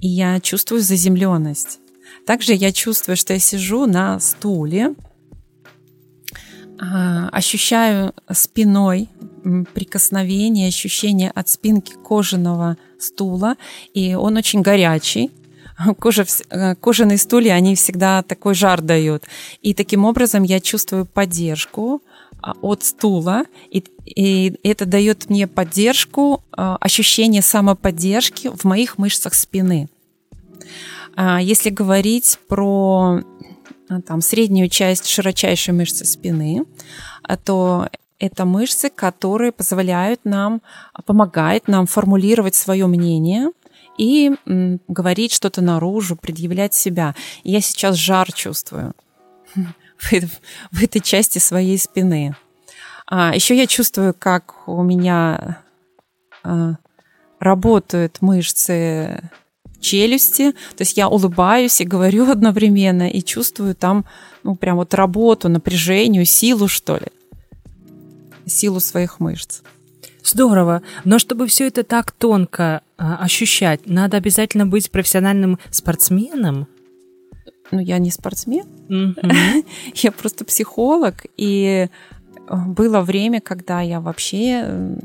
и 0.00 0.08
я 0.08 0.40
чувствую 0.40 0.80
заземленность. 0.80 1.80
Также 2.24 2.54
я 2.54 2.72
чувствую, 2.72 3.18
что 3.18 3.34
я 3.34 3.38
сижу 3.38 3.84
на 3.84 4.18
стуле, 4.20 4.94
ощущаю 7.30 8.12
спиной 8.32 9.08
прикосновение, 9.74 10.68
ощущение 10.68 11.30
от 11.30 11.48
спинки 11.48 11.94
кожаного 11.94 12.76
стула, 12.98 13.56
и 13.94 14.14
он 14.14 14.36
очень 14.36 14.62
горячий. 14.62 15.30
Кожа, 15.98 16.24
э, 16.50 16.74
кожаные 16.76 17.18
стулья, 17.18 17.54
они 17.54 17.74
всегда 17.74 18.22
такой 18.22 18.54
жар 18.54 18.80
дают. 18.80 19.24
И 19.60 19.74
таким 19.74 20.04
образом 20.04 20.42
я 20.42 20.60
чувствую 20.60 21.06
поддержку 21.06 22.02
а, 22.40 22.54
от 22.60 22.84
стула, 22.84 23.44
и, 23.70 23.84
и 24.04 24.54
это 24.62 24.84
дает 24.84 25.30
мне 25.30 25.46
поддержку, 25.46 26.42
а, 26.52 26.76
ощущение 26.76 27.42
самоподдержки 27.42 28.50
в 28.54 28.64
моих 28.64 28.98
мышцах 28.98 29.34
спины. 29.34 29.88
А, 31.14 31.40
если 31.40 31.70
говорить 31.70 32.38
про 32.48 33.20
там, 34.00 34.20
среднюю 34.20 34.68
часть 34.68 35.06
широчайшей 35.06 35.74
мышцы 35.74 36.04
спины, 36.04 36.64
то 37.44 37.88
это 38.18 38.44
мышцы, 38.44 38.88
которые 38.88 39.50
позволяют 39.50 40.20
нам, 40.24 40.62
помогают 41.06 41.66
нам 41.66 41.86
формулировать 41.86 42.54
свое 42.54 42.86
мнение 42.86 43.50
и 43.98 44.32
говорить 44.88 45.32
что-то 45.32 45.60
наружу, 45.60 46.16
предъявлять 46.16 46.72
себя. 46.72 47.14
Я 47.42 47.60
сейчас 47.60 47.96
жар 47.96 48.32
чувствую 48.32 48.94
в 50.70 50.82
этой 50.82 51.00
части 51.00 51.38
своей 51.38 51.78
спины. 51.78 52.36
А, 53.06 53.34
еще 53.34 53.56
я 53.56 53.66
чувствую, 53.66 54.14
как 54.16 54.68
у 54.68 54.82
меня 54.82 55.58
а, 56.44 56.76
работают 57.40 58.22
мышцы 58.22 59.30
челюсти. 59.82 60.52
То 60.52 60.80
есть 60.80 60.96
я 60.96 61.08
улыбаюсь 61.08 61.80
и 61.82 61.84
говорю 61.84 62.30
одновременно, 62.30 63.10
и 63.10 63.22
чувствую 63.22 63.74
там, 63.74 64.06
ну, 64.42 64.54
прям 64.54 64.76
вот 64.76 64.94
работу, 64.94 65.50
напряжение, 65.50 66.24
силу, 66.24 66.68
что 66.68 66.96
ли. 66.96 67.08
Силу 68.46 68.80
своих 68.80 69.20
мышц. 69.20 69.60
Здорово. 70.24 70.82
Но 71.04 71.18
чтобы 71.18 71.46
все 71.46 71.66
это 71.66 71.82
так 71.82 72.12
тонко 72.12 72.82
а, 72.96 73.16
ощущать, 73.16 73.86
надо 73.86 74.16
обязательно 74.16 74.66
быть 74.66 74.90
профессиональным 74.90 75.58
спортсменом. 75.70 76.68
Ну, 77.72 77.80
я 77.80 77.98
не 77.98 78.10
спортсмен, 78.10 78.66
mm-hmm. 78.88 79.64
я 79.94 80.12
просто 80.12 80.44
психолог. 80.44 81.24
И 81.36 81.88
э, 82.48 82.56
было 82.66 83.00
время, 83.00 83.40
когда 83.40 83.80
я 83.80 84.00
вообще 84.00 84.96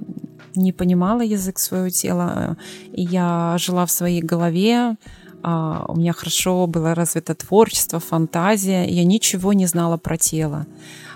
не 0.58 0.72
понимала 0.72 1.22
язык 1.22 1.60
своего 1.60 1.90
тела, 1.90 2.58
и 2.92 3.04
я 3.04 3.56
жила 3.60 3.86
в 3.86 3.92
своей 3.92 4.22
голове, 4.22 4.96
а, 5.44 5.86
у 5.88 5.96
меня 5.96 6.14
хорошо 6.14 6.68
было 6.68 6.96
развито 6.96 7.36
творчество, 7.36 8.00
фантазия, 8.00 8.86
я 8.86 9.06
ничего 9.06 9.54
не 9.54 9.66
знала 9.66 9.98
про 9.98 10.18
тело, 10.18 10.66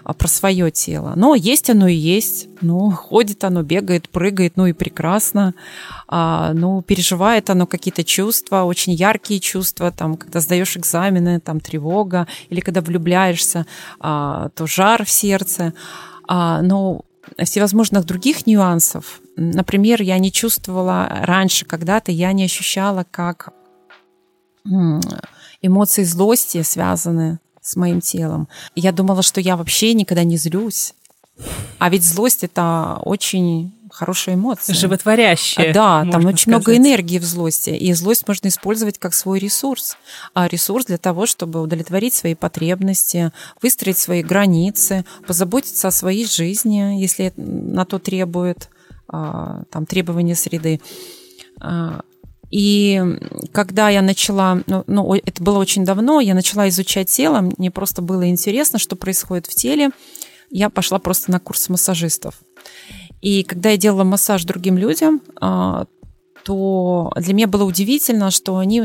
а, 0.03 0.13
про 0.13 0.27
свое 0.27 0.71
тело. 0.71 1.13
Но 1.15 1.35
есть 1.35 1.69
оно 1.69 1.87
и 1.87 1.95
есть, 1.95 2.47
ну, 2.61 2.91
ходит 2.91 3.43
оно, 3.43 3.63
бегает, 3.63 4.09
прыгает, 4.09 4.57
ну 4.57 4.67
и 4.67 4.73
прекрасно, 4.73 5.53
а, 6.07 6.53
ну, 6.53 6.81
переживает 6.81 7.49
оно 7.49 7.65
какие-то 7.65 8.03
чувства, 8.03 8.63
очень 8.63 8.93
яркие 8.93 9.39
чувства, 9.39 9.91
там, 9.91 10.17
когда 10.17 10.39
сдаешь 10.39 10.77
экзамены, 10.77 11.39
там, 11.39 11.59
тревога, 11.59 12.27
или 12.49 12.59
когда 12.59 12.81
влюбляешься, 12.81 13.65
то 13.99 14.51
жар 14.65 15.03
в 15.03 15.09
сердце, 15.09 15.73
но 16.27 17.03
всевозможных 17.37 18.05
других 18.05 18.45
нюансов. 18.47 19.21
Например, 19.35 20.01
я 20.01 20.17
не 20.19 20.31
чувствовала 20.31 21.07
раньше 21.09 21.65
когда-то, 21.65 22.11
я 22.11 22.33
не 22.33 22.45
ощущала, 22.45 23.05
как 23.09 23.53
эмоции 25.61 26.03
злости 26.03 26.61
связаны 26.61 27.39
с 27.61 27.75
моим 27.75 28.01
телом. 28.01 28.47
Я 28.75 28.91
думала, 28.91 29.21
что 29.21 29.39
я 29.39 29.55
вообще 29.55 29.93
никогда 29.93 30.23
не 30.23 30.37
злюсь. 30.37 30.93
А 31.79 31.89
ведь 31.89 32.03
злость 32.03 32.43
это 32.43 32.99
очень 33.03 33.73
хорошая 34.01 34.33
эмоция. 34.33 34.73
Животворящая. 34.73 35.71
Да, 35.73 36.07
там 36.11 36.25
очень 36.25 36.39
сказать. 36.39 36.47
много 36.47 36.75
энергии 36.75 37.19
в 37.19 37.23
злости. 37.23 37.69
И 37.69 37.93
злость 37.93 38.27
можно 38.27 38.47
использовать 38.47 38.97
как 38.97 39.13
свой 39.13 39.37
ресурс. 39.37 39.95
А 40.33 40.47
ресурс 40.47 40.85
для 40.85 40.97
того, 40.97 41.27
чтобы 41.27 41.61
удовлетворить 41.61 42.15
свои 42.15 42.33
потребности, 42.33 43.31
выстроить 43.61 43.99
свои 43.99 44.23
границы, 44.23 45.05
позаботиться 45.27 45.87
о 45.87 45.91
своей 45.91 46.25
жизни, 46.25 46.99
если 46.99 47.31
на 47.37 47.85
то 47.85 47.99
требует 47.99 48.69
а, 49.07 49.65
там, 49.69 49.85
требования 49.85 50.35
среды. 50.35 50.81
А, 51.59 52.01
и 52.49 53.03
когда 53.51 53.89
я 53.89 54.01
начала, 54.01 54.63
ну, 54.65 54.83
ну, 54.87 55.13
это 55.13 55.43
было 55.43 55.59
очень 55.59 55.85
давно, 55.85 56.21
я 56.21 56.33
начала 56.33 56.67
изучать 56.69 57.09
тело, 57.09 57.51
мне 57.55 57.69
просто 57.69 58.01
было 58.01 58.27
интересно, 58.27 58.79
что 58.79 58.95
происходит 58.95 59.45
в 59.45 59.53
теле. 59.53 59.91
Я 60.49 60.71
пошла 60.71 60.97
просто 60.97 61.29
на 61.29 61.39
курс 61.39 61.69
массажистов. 61.69 62.41
И 63.21 63.43
когда 63.43 63.69
я 63.69 63.77
делала 63.77 64.03
массаж 64.03 64.43
другим 64.43 64.77
людям, 64.77 65.21
а, 65.39 65.85
то 66.43 67.11
для 67.17 67.33
меня 67.33 67.47
было 67.47 67.63
удивительно, 67.63 68.31
что 68.31 68.57
они 68.57 68.81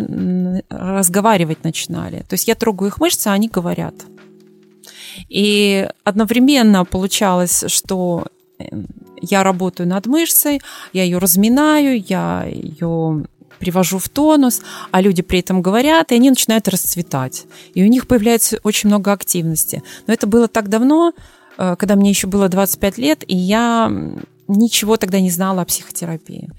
разговаривать 0.69 1.65
начинали. 1.65 2.21
То 2.29 2.35
есть 2.35 2.49
я 2.49 2.55
трогаю 2.55 2.91
их 2.91 3.01
мышцы, 3.01 3.29
а 3.29 3.33
они 3.33 3.49
говорят. 3.49 3.95
И 5.29 5.89
одновременно 6.05 6.85
получалось, 6.85 7.65
что 7.69 8.27
э, 8.59 8.65
я 9.23 9.43
работаю 9.43 9.89
над 9.89 10.07
мышцей, 10.07 10.61
я 10.93 11.05
ее 11.05 11.17
разминаю, 11.17 12.03
я 12.07 12.45
ее 12.47 13.25
привожу 13.59 13.99
в 13.99 14.09
тонус, 14.11 14.61
а 14.91 15.01
люди 15.01 15.23
при 15.23 15.39
этом 15.41 15.63
говорят, 15.63 16.13
и 16.13 16.15
они 16.15 16.29
начинают 16.29 16.69
расцветать. 16.69 17.47
И 17.75 17.83
у 17.83 17.87
них 17.87 18.07
появляется 18.07 18.59
очень 18.63 18.89
много 18.89 19.13
активности. 19.13 19.83
Но 20.07 20.13
это 20.13 20.27
было 20.27 20.49
так 20.49 20.69
давно, 20.69 21.13
когда 21.57 21.97
мне 21.97 22.11
еще 22.11 22.27
было 22.27 22.49
25 22.49 22.99
лет, 22.99 23.25
и 23.27 23.37
я 23.37 23.91
ничего 24.49 24.97
тогда 24.97 25.21
не 25.21 25.31
знала 25.31 25.63
о 25.63 25.65
психотерапии. 25.65 26.51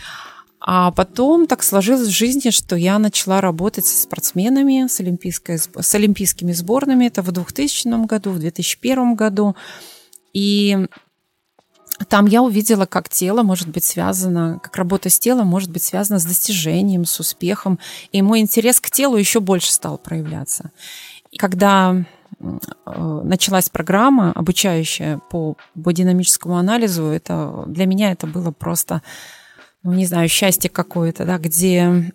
А 0.59 0.91
потом 0.91 1.47
так 1.47 1.63
сложилось 1.63 2.09
в 2.09 2.11
жизни, 2.11 2.49
что 2.49 2.75
я 2.75 2.99
начала 2.99 3.39
работать 3.39 3.85
со 3.85 3.97
спортсменами, 4.01 4.87
с, 4.87 4.99
олимпийской, 4.99 5.57
с 5.57 5.95
олимпийскими 5.95 6.51
сборными. 6.51 7.05
Это 7.05 7.21
в 7.21 7.31
2000 7.31 8.05
году, 8.05 8.31
в 8.31 8.39
2001 8.39 9.15
году. 9.15 9.55
И 10.33 10.87
там 12.09 12.25
я 12.25 12.41
увидела, 12.41 12.85
как 12.85 13.07
тело 13.07 13.43
может 13.43 13.69
быть 13.69 13.85
связано, 13.85 14.59
как 14.61 14.75
работа 14.75 15.09
с 15.09 15.17
телом 15.17 15.47
может 15.47 15.71
быть 15.71 15.83
связана 15.83 16.19
с 16.19 16.25
достижением, 16.25 17.05
с 17.05 17.19
успехом. 17.19 17.79
И 18.11 18.21
мой 18.21 18.39
интерес 18.39 18.81
к 18.81 18.91
телу 18.91 19.15
еще 19.15 19.39
больше 19.39 19.71
стал 19.71 19.97
проявляться. 19.97 20.71
И 21.31 21.37
когда 21.37 21.95
Э, 21.95 22.03
началась 22.39 23.69
программа 23.69 24.31
обучающая 24.31 25.19
по 25.29 25.57
бодинамическому 25.75 26.57
анализу. 26.57 27.05
Это, 27.05 27.63
для 27.67 27.85
меня 27.85 28.11
это 28.11 28.27
было 28.27 28.51
просто, 28.51 29.01
ну, 29.83 29.93
не 29.93 30.05
знаю, 30.05 30.29
счастье 30.29 30.69
какое-то, 30.69 31.25
да, 31.25 31.37
где 31.37 32.11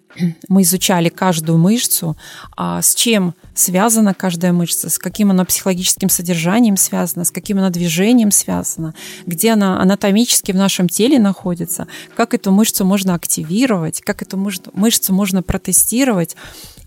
мы 0.48 0.62
изучали 0.62 1.08
каждую 1.08 1.58
мышцу, 1.58 2.16
а 2.56 2.82
с 2.82 2.94
чем 2.94 3.34
связана 3.54 4.14
каждая 4.14 4.52
мышца, 4.52 4.90
с 4.90 4.98
каким 4.98 5.30
она 5.30 5.44
психологическим 5.44 6.08
содержанием 6.08 6.76
связана, 6.76 7.24
с 7.24 7.30
каким 7.30 7.58
она 7.58 7.70
движением 7.70 8.30
связана, 8.30 8.94
где 9.26 9.52
она 9.52 9.80
анатомически 9.80 10.52
в 10.52 10.56
нашем 10.56 10.88
теле 10.88 11.18
находится, 11.18 11.88
как 12.14 12.34
эту 12.34 12.52
мышцу 12.52 12.84
можно 12.84 13.14
активировать, 13.14 14.02
как 14.02 14.22
эту 14.22 14.36
мышцу 14.36 15.14
можно 15.14 15.42
протестировать. 15.42 16.36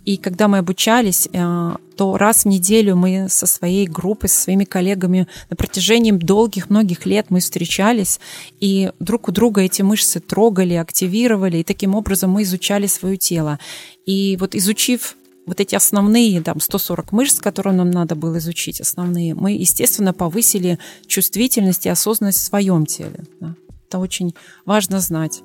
И 0.06 0.18
когда 0.18 0.48
мы 0.48 0.60
обучались, 0.60 1.28
э, 1.34 1.76
то 1.98 2.18
раз 2.18 2.44
в 2.44 2.46
неделю 2.46 2.96
мы 2.96 3.28
со 3.30 3.48
своей 3.48 3.88
группой, 3.88 4.30
со 4.30 4.44
своими 4.44 4.64
коллегами 4.64 5.28
на 5.50 5.56
протяжении 5.56 6.12
долгих 6.12 6.70
многих 6.70 7.06
лет 7.06 7.28
мы 7.30 7.40
встречались, 7.40 8.20
и 8.60 8.92
друг 9.00 9.28
у 9.28 9.32
друга 9.32 9.62
эти 9.62 9.82
мышцы 9.82 10.20
трогали, 10.20 10.76
активировали, 10.76 11.58
и 11.58 11.64
таким 11.64 11.96
образом 11.96 12.32
мы 12.32 12.44
изучали 12.44 12.88
свое 12.88 13.18
тело. 13.18 13.60
И 14.06 14.38
вот 14.40 14.54
изучив 14.56 15.16
вот 15.46 15.60
эти 15.60 15.76
основные, 15.76 16.42
там, 16.42 16.60
140 16.60 17.12
мышц, 17.12 17.40
которые 17.40 17.74
нам 17.74 17.92
надо 17.92 18.16
было 18.16 18.38
изучить, 18.38 18.82
основные, 18.82 19.34
мы, 19.36 19.52
естественно, 19.54 20.14
повысили 20.14 20.80
чувствительность 21.08 21.86
и 21.86 21.90
осознанность 21.90 22.40
в 22.40 22.44
своем 22.44 22.86
теле. 22.86 23.24
Да. 23.40 23.56
Это 23.96 24.00
очень 24.00 24.36
важно 24.66 25.00
знать. 25.00 25.42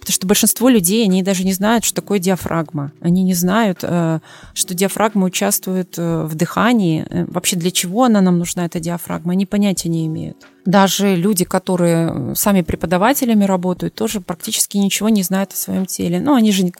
Потому 0.00 0.12
что 0.12 0.26
большинство 0.26 0.68
людей, 0.68 1.04
они 1.04 1.22
даже 1.22 1.44
не 1.44 1.52
знают, 1.52 1.84
что 1.84 1.94
такое 1.94 2.18
диафрагма. 2.18 2.90
Они 3.00 3.22
не 3.22 3.34
знают, 3.34 3.78
э, 3.82 4.18
что 4.54 4.74
диафрагма 4.74 5.26
участвует 5.26 5.94
э, 5.96 6.24
в 6.24 6.34
дыхании. 6.34 7.06
Э, 7.08 7.24
вообще 7.28 7.54
для 7.54 7.70
чего 7.70 8.02
она 8.02 8.20
нам 8.20 8.38
нужна, 8.38 8.66
эта 8.66 8.80
диафрагма, 8.80 9.34
они 9.34 9.46
понятия 9.46 9.88
не 9.88 10.06
имеют. 10.06 10.36
Даже 10.64 11.16
люди, 11.16 11.44
которые 11.44 12.34
сами 12.36 12.62
преподавателями 12.62 13.44
работают, 13.44 13.94
тоже 13.94 14.20
практически 14.20 14.76
ничего 14.76 15.08
не 15.08 15.22
знают 15.22 15.52
о 15.52 15.56
своем 15.56 15.86
теле. 15.86 16.20
Ну, 16.20 16.34
они 16.34 16.52
же 16.52 16.72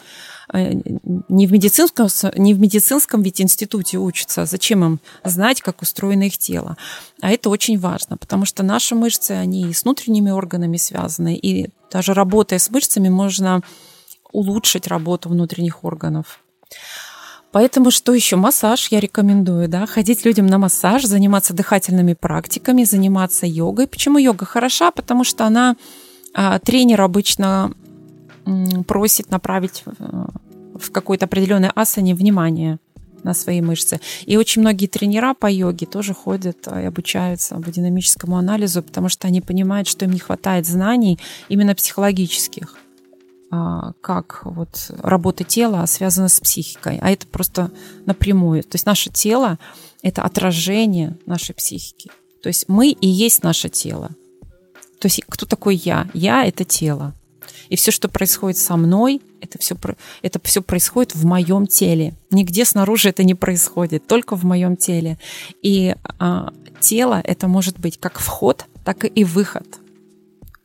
Э, 0.52 0.72
не 1.28 1.46
в 1.46 1.52
медицинском, 1.52 2.08
не 2.36 2.54
в 2.54 2.60
медицинском 2.60 3.22
ведь 3.22 3.40
институте 3.40 3.98
учатся. 3.98 4.44
Зачем 4.44 4.84
им 4.84 5.00
знать, 5.24 5.62
как 5.62 5.82
устроено 5.82 6.24
их 6.24 6.38
тело? 6.38 6.76
А 7.20 7.30
это 7.30 7.48
очень 7.48 7.78
важно, 7.78 8.16
потому 8.16 8.44
что 8.44 8.62
наши 8.62 8.94
мышцы, 8.94 9.32
они 9.32 9.70
и 9.70 9.72
с 9.72 9.84
внутренними 9.84 10.30
органами 10.30 10.76
связаны, 10.76 11.36
и 11.36 11.70
даже 11.90 12.12
работая 12.12 12.58
с 12.58 12.70
мышцами 12.70 13.08
можно 13.08 13.62
улучшить 14.30 14.86
работу 14.86 15.28
внутренних 15.28 15.84
органов. 15.84 16.40
Поэтому 17.52 17.90
что 17.90 18.14
еще? 18.14 18.36
Массаж 18.36 18.88
я 18.88 18.98
рекомендую, 18.98 19.68
да, 19.68 19.86
ходить 19.86 20.24
людям 20.24 20.46
на 20.46 20.58
массаж, 20.58 21.04
заниматься 21.04 21.52
дыхательными 21.52 22.14
практиками, 22.14 22.84
заниматься 22.84 23.46
йогой. 23.46 23.86
Почему 23.86 24.18
йога 24.18 24.46
хороша? 24.46 24.90
Потому 24.90 25.22
что 25.22 25.44
она 25.44 25.76
а, 26.34 26.58
тренер 26.58 27.02
обычно 27.02 27.72
просит 28.88 29.30
направить 29.30 29.84
в 30.74 30.90
какой-то 30.90 31.26
определенной 31.26 31.70
асане 31.74 32.14
внимание 32.14 32.78
на 33.22 33.34
свои 33.34 33.60
мышцы. 33.60 34.00
И 34.26 34.36
очень 34.36 34.62
многие 34.62 34.86
тренера 34.86 35.34
по 35.34 35.48
йоге 35.48 35.86
тоже 35.86 36.12
ходят 36.14 36.66
и 36.66 36.84
обучаются 36.84 37.62
динамическому 37.64 38.36
анализу, 38.36 38.82
потому 38.82 39.08
что 39.08 39.28
они 39.28 39.40
понимают, 39.40 39.86
что 39.86 40.06
им 40.06 40.12
не 40.12 40.18
хватает 40.18 40.66
знаний 40.66 41.20
именно 41.48 41.74
психологических 41.74 42.74
а, 42.74 42.81
как 44.00 44.40
вот 44.44 44.90
работа 45.02 45.44
тела 45.44 45.84
связана 45.84 46.30
с 46.30 46.40
психикой, 46.40 46.98
а 47.02 47.10
это 47.10 47.26
просто 47.26 47.70
напрямую. 48.06 48.62
То 48.62 48.76
есть 48.76 48.86
наше 48.86 49.10
тело– 49.10 49.58
это 50.02 50.22
отражение 50.22 51.18
нашей 51.26 51.54
психики. 51.54 52.10
То 52.42 52.48
есть 52.48 52.64
мы 52.68 52.88
и 52.88 53.06
есть 53.06 53.42
наше 53.42 53.68
тело. 53.68 54.10
То 55.00 55.06
есть 55.06 55.22
кто 55.28 55.44
такой 55.44 55.76
я? 55.76 56.08
Я– 56.14 56.44
это 56.46 56.64
тело. 56.64 57.14
И 57.68 57.76
все, 57.76 57.90
что 57.90 58.08
происходит 58.08 58.56
со 58.56 58.76
мной, 58.76 59.20
это 59.42 59.58
все, 59.58 59.76
это 60.22 60.40
все 60.42 60.62
происходит 60.62 61.14
в 61.14 61.26
моем 61.26 61.66
теле. 61.66 62.14
Нигде 62.30 62.64
снаружи 62.64 63.10
это 63.10 63.22
не 63.22 63.34
происходит, 63.34 64.06
только 64.06 64.34
в 64.34 64.44
моем 64.44 64.78
теле. 64.78 65.18
И 65.60 65.94
а, 66.18 66.54
тело 66.80 67.20
это 67.22 67.48
может 67.48 67.78
быть 67.78 67.98
как 68.00 68.18
вход, 68.18 68.64
так 68.82 69.04
и 69.04 69.24
выход 69.24 69.81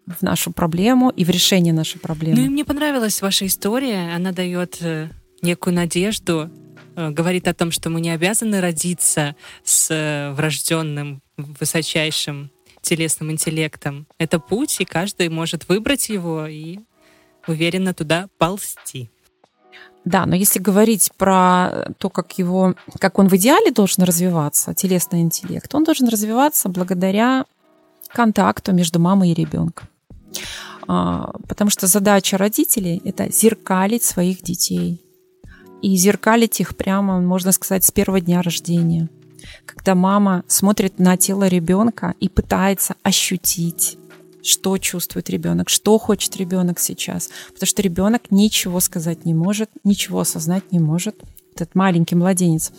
в 0.07 0.21
нашу 0.21 0.51
проблему 0.51 1.09
и 1.09 1.25
в 1.25 1.29
решение 1.29 1.73
нашей 1.73 1.99
проблемы. 1.99 2.37
Ну 2.37 2.45
и 2.45 2.49
мне 2.49 2.65
понравилась 2.65 3.21
ваша 3.21 3.45
история. 3.45 4.13
Она 4.15 4.31
дает 4.31 4.77
э, 4.81 5.09
некую 5.41 5.73
надежду, 5.73 6.49
э, 6.95 7.09
говорит 7.09 7.47
о 7.47 7.53
том, 7.53 7.71
что 7.71 7.89
мы 7.89 7.99
не 7.99 8.11
обязаны 8.11 8.61
родиться 8.61 9.35
с 9.63 9.91
э, 9.91 10.31
врожденным 10.33 11.21
высочайшим 11.35 12.49
телесным 12.81 13.31
интеллектом. 13.31 14.07
Это 14.17 14.39
путь, 14.39 14.79
и 14.79 14.85
каждый 14.85 15.27
может 15.29 15.67
выбрать 15.67 16.07
его 16.09 16.47
и 16.47 16.79
уверенно 17.45 17.93
туда 17.93 18.29
ползти. 18.37 19.09
Да, 20.05 20.25
но 20.25 20.35
если 20.35 20.59
говорить 20.59 21.11
про 21.17 21.89
то, 21.97 22.09
как 22.09 22.37
его, 22.37 22.75
как 22.97 23.19
он 23.19 23.27
в 23.27 23.33
идеале 23.33 23.71
должен 23.71 24.03
развиваться, 24.03 24.73
телесный 24.73 25.19
интеллект, 25.19 25.73
он 25.75 25.83
должен 25.83 26.07
развиваться 26.07 26.69
благодаря 26.69 27.45
контакту 28.07 28.71
между 28.71 28.99
мамой 28.99 29.31
и 29.31 29.33
ребенком. 29.33 29.89
А, 30.87 31.33
потому 31.47 31.69
что 31.69 31.87
задача 31.87 32.37
родителей– 32.37 33.01
это 33.05 33.31
зеркалить 33.31 34.03
своих 34.03 34.41
детей. 34.41 35.01
И 35.81 35.95
зеркалить 35.95 36.59
их 36.59 36.75
прямо, 36.75 37.19
можно 37.21 37.51
сказать, 37.51 37.83
с 37.83 37.91
первого 37.91 38.21
дня 38.21 38.41
рождения. 38.41 39.09
Когда 39.65 39.95
мама 39.95 40.43
смотрит 40.47 40.97
на 40.97 41.17
тело 41.17 41.47
ребенка 41.47 42.15
и 42.19 42.29
пытается 42.29 42.95
ощутить, 43.03 43.97
что 44.47 44.77
чувствует 44.77 45.29
ребенок, 45.29 45.69
что 45.69 45.97
хочет 45.97 46.37
ребенок 46.37 46.79
сейчас. 46.79 47.29
Потому 47.53 47.67
что 47.67 47.81
ребенок 47.81 48.31
ничего 48.31 48.79
сказать 48.79 49.25
не 49.25 49.33
может, 49.33 49.69
ничего 49.83 50.21
осознать 50.21 50.71
не 50.71 50.79
может. 50.79 51.15
Этот 51.53 51.75
маленький 51.75 52.15
младенец. 52.15 52.71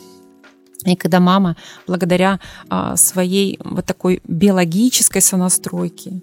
И 0.84 0.96
когда 0.96 1.20
мама, 1.20 1.56
благодаря 1.86 2.40
а, 2.68 2.96
своей 2.96 3.58
вот 3.62 3.84
такой 3.84 4.22
биологической 4.26 5.20
сонастройке, 5.20 6.22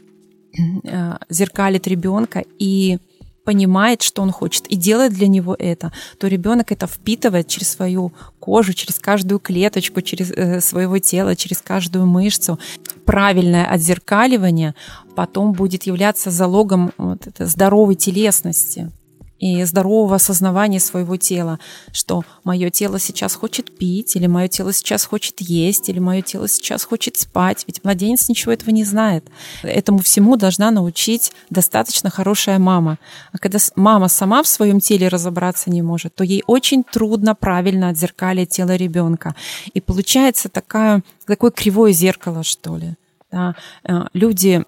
зеркалит 1.30 1.88
ребенка 1.88 2.44
и 2.60 3.00
понимает, 3.46 4.02
что 4.02 4.22
он 4.24 4.32
хочет, 4.32 4.68
и 4.68 4.76
делает 4.76 5.14
для 5.14 5.28
него 5.28 5.56
это, 5.58 5.94
то 6.18 6.28
ребенок 6.28 6.72
это 6.72 6.88
впитывает 6.88 7.48
через 7.48 7.70
свою 7.70 8.12
кожу, 8.40 8.74
через 8.74 9.00
каждую 9.00 9.40
клеточку, 9.40 10.02
через 10.02 10.32
э, 10.32 10.60
своего 10.60 10.98
тела, 10.98 11.36
через 11.36 11.62
каждую 11.62 12.08
мышцу. 12.08 12.60
Правильное 13.06 13.66
отзеркаливание 13.66 14.74
потом 15.16 15.54
будет 15.54 15.84
являться 15.84 16.32
залогом 16.32 16.92
вот 16.98 17.28
этой 17.28 17.46
здоровой 17.46 17.96
телесности 17.96 18.92
и 19.40 19.64
здорового 19.64 20.16
осознавания 20.16 20.80
своего 20.80 21.18
тела, 21.18 21.60
что 21.92 22.24
мое 22.44 22.70
тело 22.70 23.00
сейчас 23.00 23.36
хочет 23.36 23.78
пить, 23.78 24.16
или 24.16 24.28
мое 24.28 24.48
тело 24.48 24.72
сейчас 24.72 25.06
хочет 25.06 25.42
есть, 25.42 25.90
или 25.90 26.00
мое 26.00 26.22
тело 26.22 26.48
сейчас 26.48 26.84
хочет 26.84 27.18
спать. 27.18 27.64
Ведь 27.68 27.84
младенец 27.84 28.30
ничего 28.30 28.54
этого 28.54 28.70
не 28.70 28.84
знает. 28.84 29.26
Этому 29.64 30.00
всему 30.00 30.38
должна 30.38 30.72
научить 30.72 31.32
достаточно 31.50 32.10
хорошая 32.10 32.60
мама. 32.60 32.98
А 33.34 33.38
когда 33.38 33.60
мама 33.76 34.08
сама 34.08 34.42
в 34.42 34.48
своем 34.48 34.80
теле 34.80 35.08
разобраться 35.08 35.70
не 35.70 35.82
может, 35.82 36.16
то 36.16 36.24
ей 36.24 36.44
очень 36.48 36.84
трудно 36.84 37.36
правильно 37.36 37.90
отзеркалить 37.90 38.50
тело 38.50 38.76
ребенка. 38.76 39.36
И 39.74 39.82
получается 39.82 40.50
такая, 40.50 41.04
такое 41.26 41.52
кривое 41.52 41.92
зеркало, 41.92 42.44
что 42.44 42.78
ли. 42.78 42.96
Да. 43.32 43.56
Э, 43.84 44.06
люди 44.14 44.64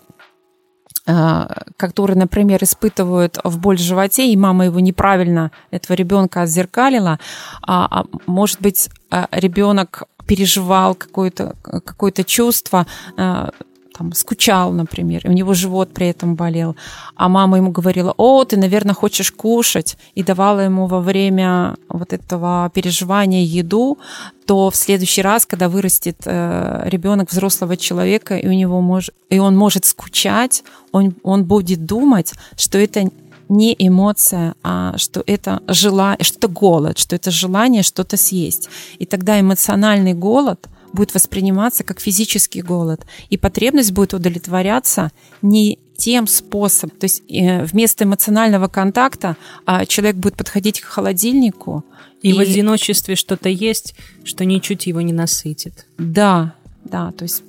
которые, 1.77 2.17
например, 2.17 2.61
испытывают 2.63 3.37
в 3.43 3.59
боль 3.59 3.77
в 3.77 3.81
животе, 3.81 4.29
и 4.29 4.35
мама 4.35 4.65
его 4.65 4.79
неправильно, 4.79 5.51
этого 5.71 5.95
ребенка 5.95 6.41
отзеркалила, 6.41 7.19
а, 7.61 7.87
а 8.01 8.05
может 8.25 8.61
быть, 8.61 8.89
э, 9.11 9.25
ребенок 9.31 10.03
переживал 10.27 10.95
какое-то 10.95 11.55
какое 11.61 12.11
чувство, 12.11 12.85
э, 13.17 13.49
там, 13.97 14.13
скучал, 14.13 14.71
например, 14.71 15.21
и 15.25 15.29
у 15.29 15.33
него 15.33 15.53
живот 15.53 15.89
при 15.93 16.07
этом 16.07 16.35
болел, 16.35 16.75
а 17.15 17.29
мама 17.29 17.57
ему 17.57 17.71
говорила, 17.71 18.13
о, 18.17 18.43
ты, 18.43 18.57
наверное, 18.57 18.93
хочешь 18.93 19.31
кушать, 19.31 19.97
и 20.15 20.23
давала 20.23 20.59
ему 20.59 20.87
во 20.87 20.99
время 20.99 21.75
вот 21.89 22.13
этого 22.13 22.71
переживания 22.73 23.43
еду, 23.43 23.97
то 24.45 24.69
в 24.69 24.75
следующий 24.75 25.21
раз, 25.21 25.45
когда 25.45 25.67
вырастет 25.67 26.17
э, 26.25 26.83
ребенок 26.85 27.31
взрослого 27.31 27.75
человека, 27.75 28.37
и 28.37 28.47
у 28.47 28.53
него 28.53 28.81
мож... 28.81 29.09
и 29.29 29.39
он 29.39 29.57
может 29.57 29.85
скучать, 29.85 30.63
он, 30.91 31.15
он 31.23 31.43
будет 31.43 31.85
думать, 31.85 32.33
что 32.55 32.77
это 32.77 33.09
не 33.49 33.75
эмоция, 33.79 34.53
а 34.63 34.97
что 34.97 35.23
это 35.25 35.61
желание, 35.67 36.23
что 36.23 36.37
это 36.37 36.47
голод, 36.47 36.97
что 36.97 37.15
это 37.15 37.31
желание 37.31 37.83
что-то 37.83 38.17
съесть. 38.17 38.69
И 38.99 39.05
тогда 39.05 39.39
эмоциональный 39.39 40.13
голод– 40.13 40.67
будет 40.93 41.13
восприниматься 41.13 41.83
как 41.83 41.99
физический 41.99 42.61
голод, 42.61 43.05
и 43.29 43.37
потребность 43.37 43.91
будет 43.91 44.13
удовлетворяться 44.13 45.11
не 45.41 45.79
тем 45.97 46.27
способом. 46.27 46.95
То 46.97 47.05
есть 47.05 47.23
э, 47.29 47.65
вместо 47.65 48.03
эмоционального 48.03 48.67
контакта 48.67 49.35
а, 49.65 49.85
человек 49.85 50.15
будет 50.15 50.35
подходить 50.35 50.79
к 50.79 50.85
холодильнику. 50.85 51.83
И, 52.21 52.29
и 52.29 52.33
в 52.33 52.39
одиночестве 52.39 53.15
что-то 53.15 53.49
есть, 53.49 53.95
что 54.23 54.45
ничуть 54.45 54.87
его 54.87 55.01
не 55.01 55.13
насытит. 55.13 55.85
Да, 55.97 56.53
да, 56.83 57.11
то 57.11 57.23
есть 57.23 57.43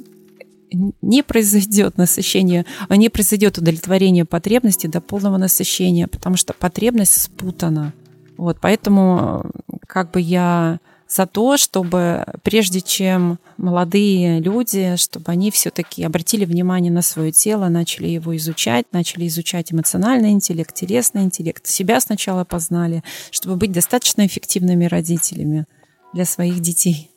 не 0.71 1.23
произойдет 1.23 1.97
насыщение, 1.97 2.67
не 2.91 3.09
произойдет 3.09 3.59
удовлетворение 3.59 4.25
потребности 4.25 4.87
до 4.87 5.01
полного 5.01 5.39
насыщения, 5.39 6.07
потому 6.07 6.37
что 6.37 6.53
потребность 6.53 7.21
спутана. 7.21 7.93
Вот, 8.37 8.59
поэтому 8.61 9.51
как 9.87 10.11
бы 10.11 10.21
я 10.21 10.79
за 11.09 11.27
то, 11.27 11.57
чтобы 11.57 12.25
прежде 12.43 12.81
чем 12.81 13.39
молодые 13.57 14.41
люди, 14.41 14.97
чтобы 14.97 15.33
они 15.33 15.51
все-таки 15.51 16.05
обратили 16.05 16.45
внимание 16.45 16.93
на 16.93 17.03
свое 17.03 17.33
тело, 17.33 17.69
начали 17.69 18.09
его 18.09 18.37
изучать, 18.37 18.87
начали 18.93 19.27
изучать 19.27 19.73
эмоциональный 19.73 20.31
интеллект, 20.31 20.75
телесный 20.75 21.23
интеллект, 21.23 21.67
себя 21.67 22.01
сначала 22.01 22.45
познали, 22.45 23.03
чтобы 23.31 23.57
быть 23.57 23.73
достаточно 23.73 24.27
эффективными 24.27 24.85
родителями 24.85 25.65
для 26.13 26.27
своих 26.27 26.61
детей. 26.61 27.11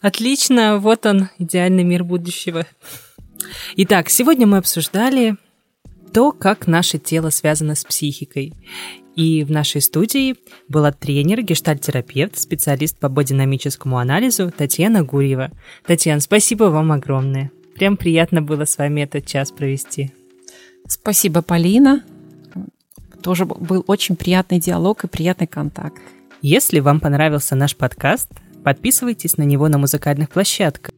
Отлично, 0.00 0.78
вот 0.78 1.04
он, 1.06 1.28
идеальный 1.38 1.84
мир 1.84 2.04
будущего. 2.04 2.66
Итак, 3.76 4.08
сегодня 4.08 4.46
мы 4.46 4.58
обсуждали 4.58 5.36
то, 6.12 6.32
как 6.32 6.66
наше 6.66 6.98
тело 6.98 7.30
связано 7.30 7.74
с 7.74 7.84
психикой. 7.84 8.52
И 9.16 9.44
в 9.44 9.50
нашей 9.50 9.80
студии 9.80 10.36
была 10.68 10.92
тренер, 10.92 11.42
гештальтерапевт, 11.42 12.38
специалист 12.38 12.98
по 12.98 13.08
бодинамическому 13.08 13.98
анализу 13.98 14.50
Татьяна 14.56 15.02
Гурьева. 15.02 15.50
Татьяна, 15.86 16.20
спасибо 16.20 16.64
вам 16.64 16.92
огромное. 16.92 17.50
Прям 17.74 17.96
приятно 17.96 18.42
было 18.42 18.64
с 18.64 18.78
вами 18.78 19.02
этот 19.02 19.26
час 19.26 19.50
провести. 19.50 20.12
Спасибо, 20.86 21.42
Полина. 21.42 22.04
Тоже 23.22 23.44
был 23.44 23.84
очень 23.86 24.16
приятный 24.16 24.58
диалог 24.58 25.04
и 25.04 25.08
приятный 25.08 25.46
контакт. 25.46 26.00
Если 26.42 26.80
вам 26.80 27.00
понравился 27.00 27.54
наш 27.54 27.76
подкаст, 27.76 28.30
подписывайтесь 28.64 29.36
на 29.36 29.42
него 29.42 29.68
на 29.68 29.78
музыкальных 29.78 30.30
площадках. 30.30 30.94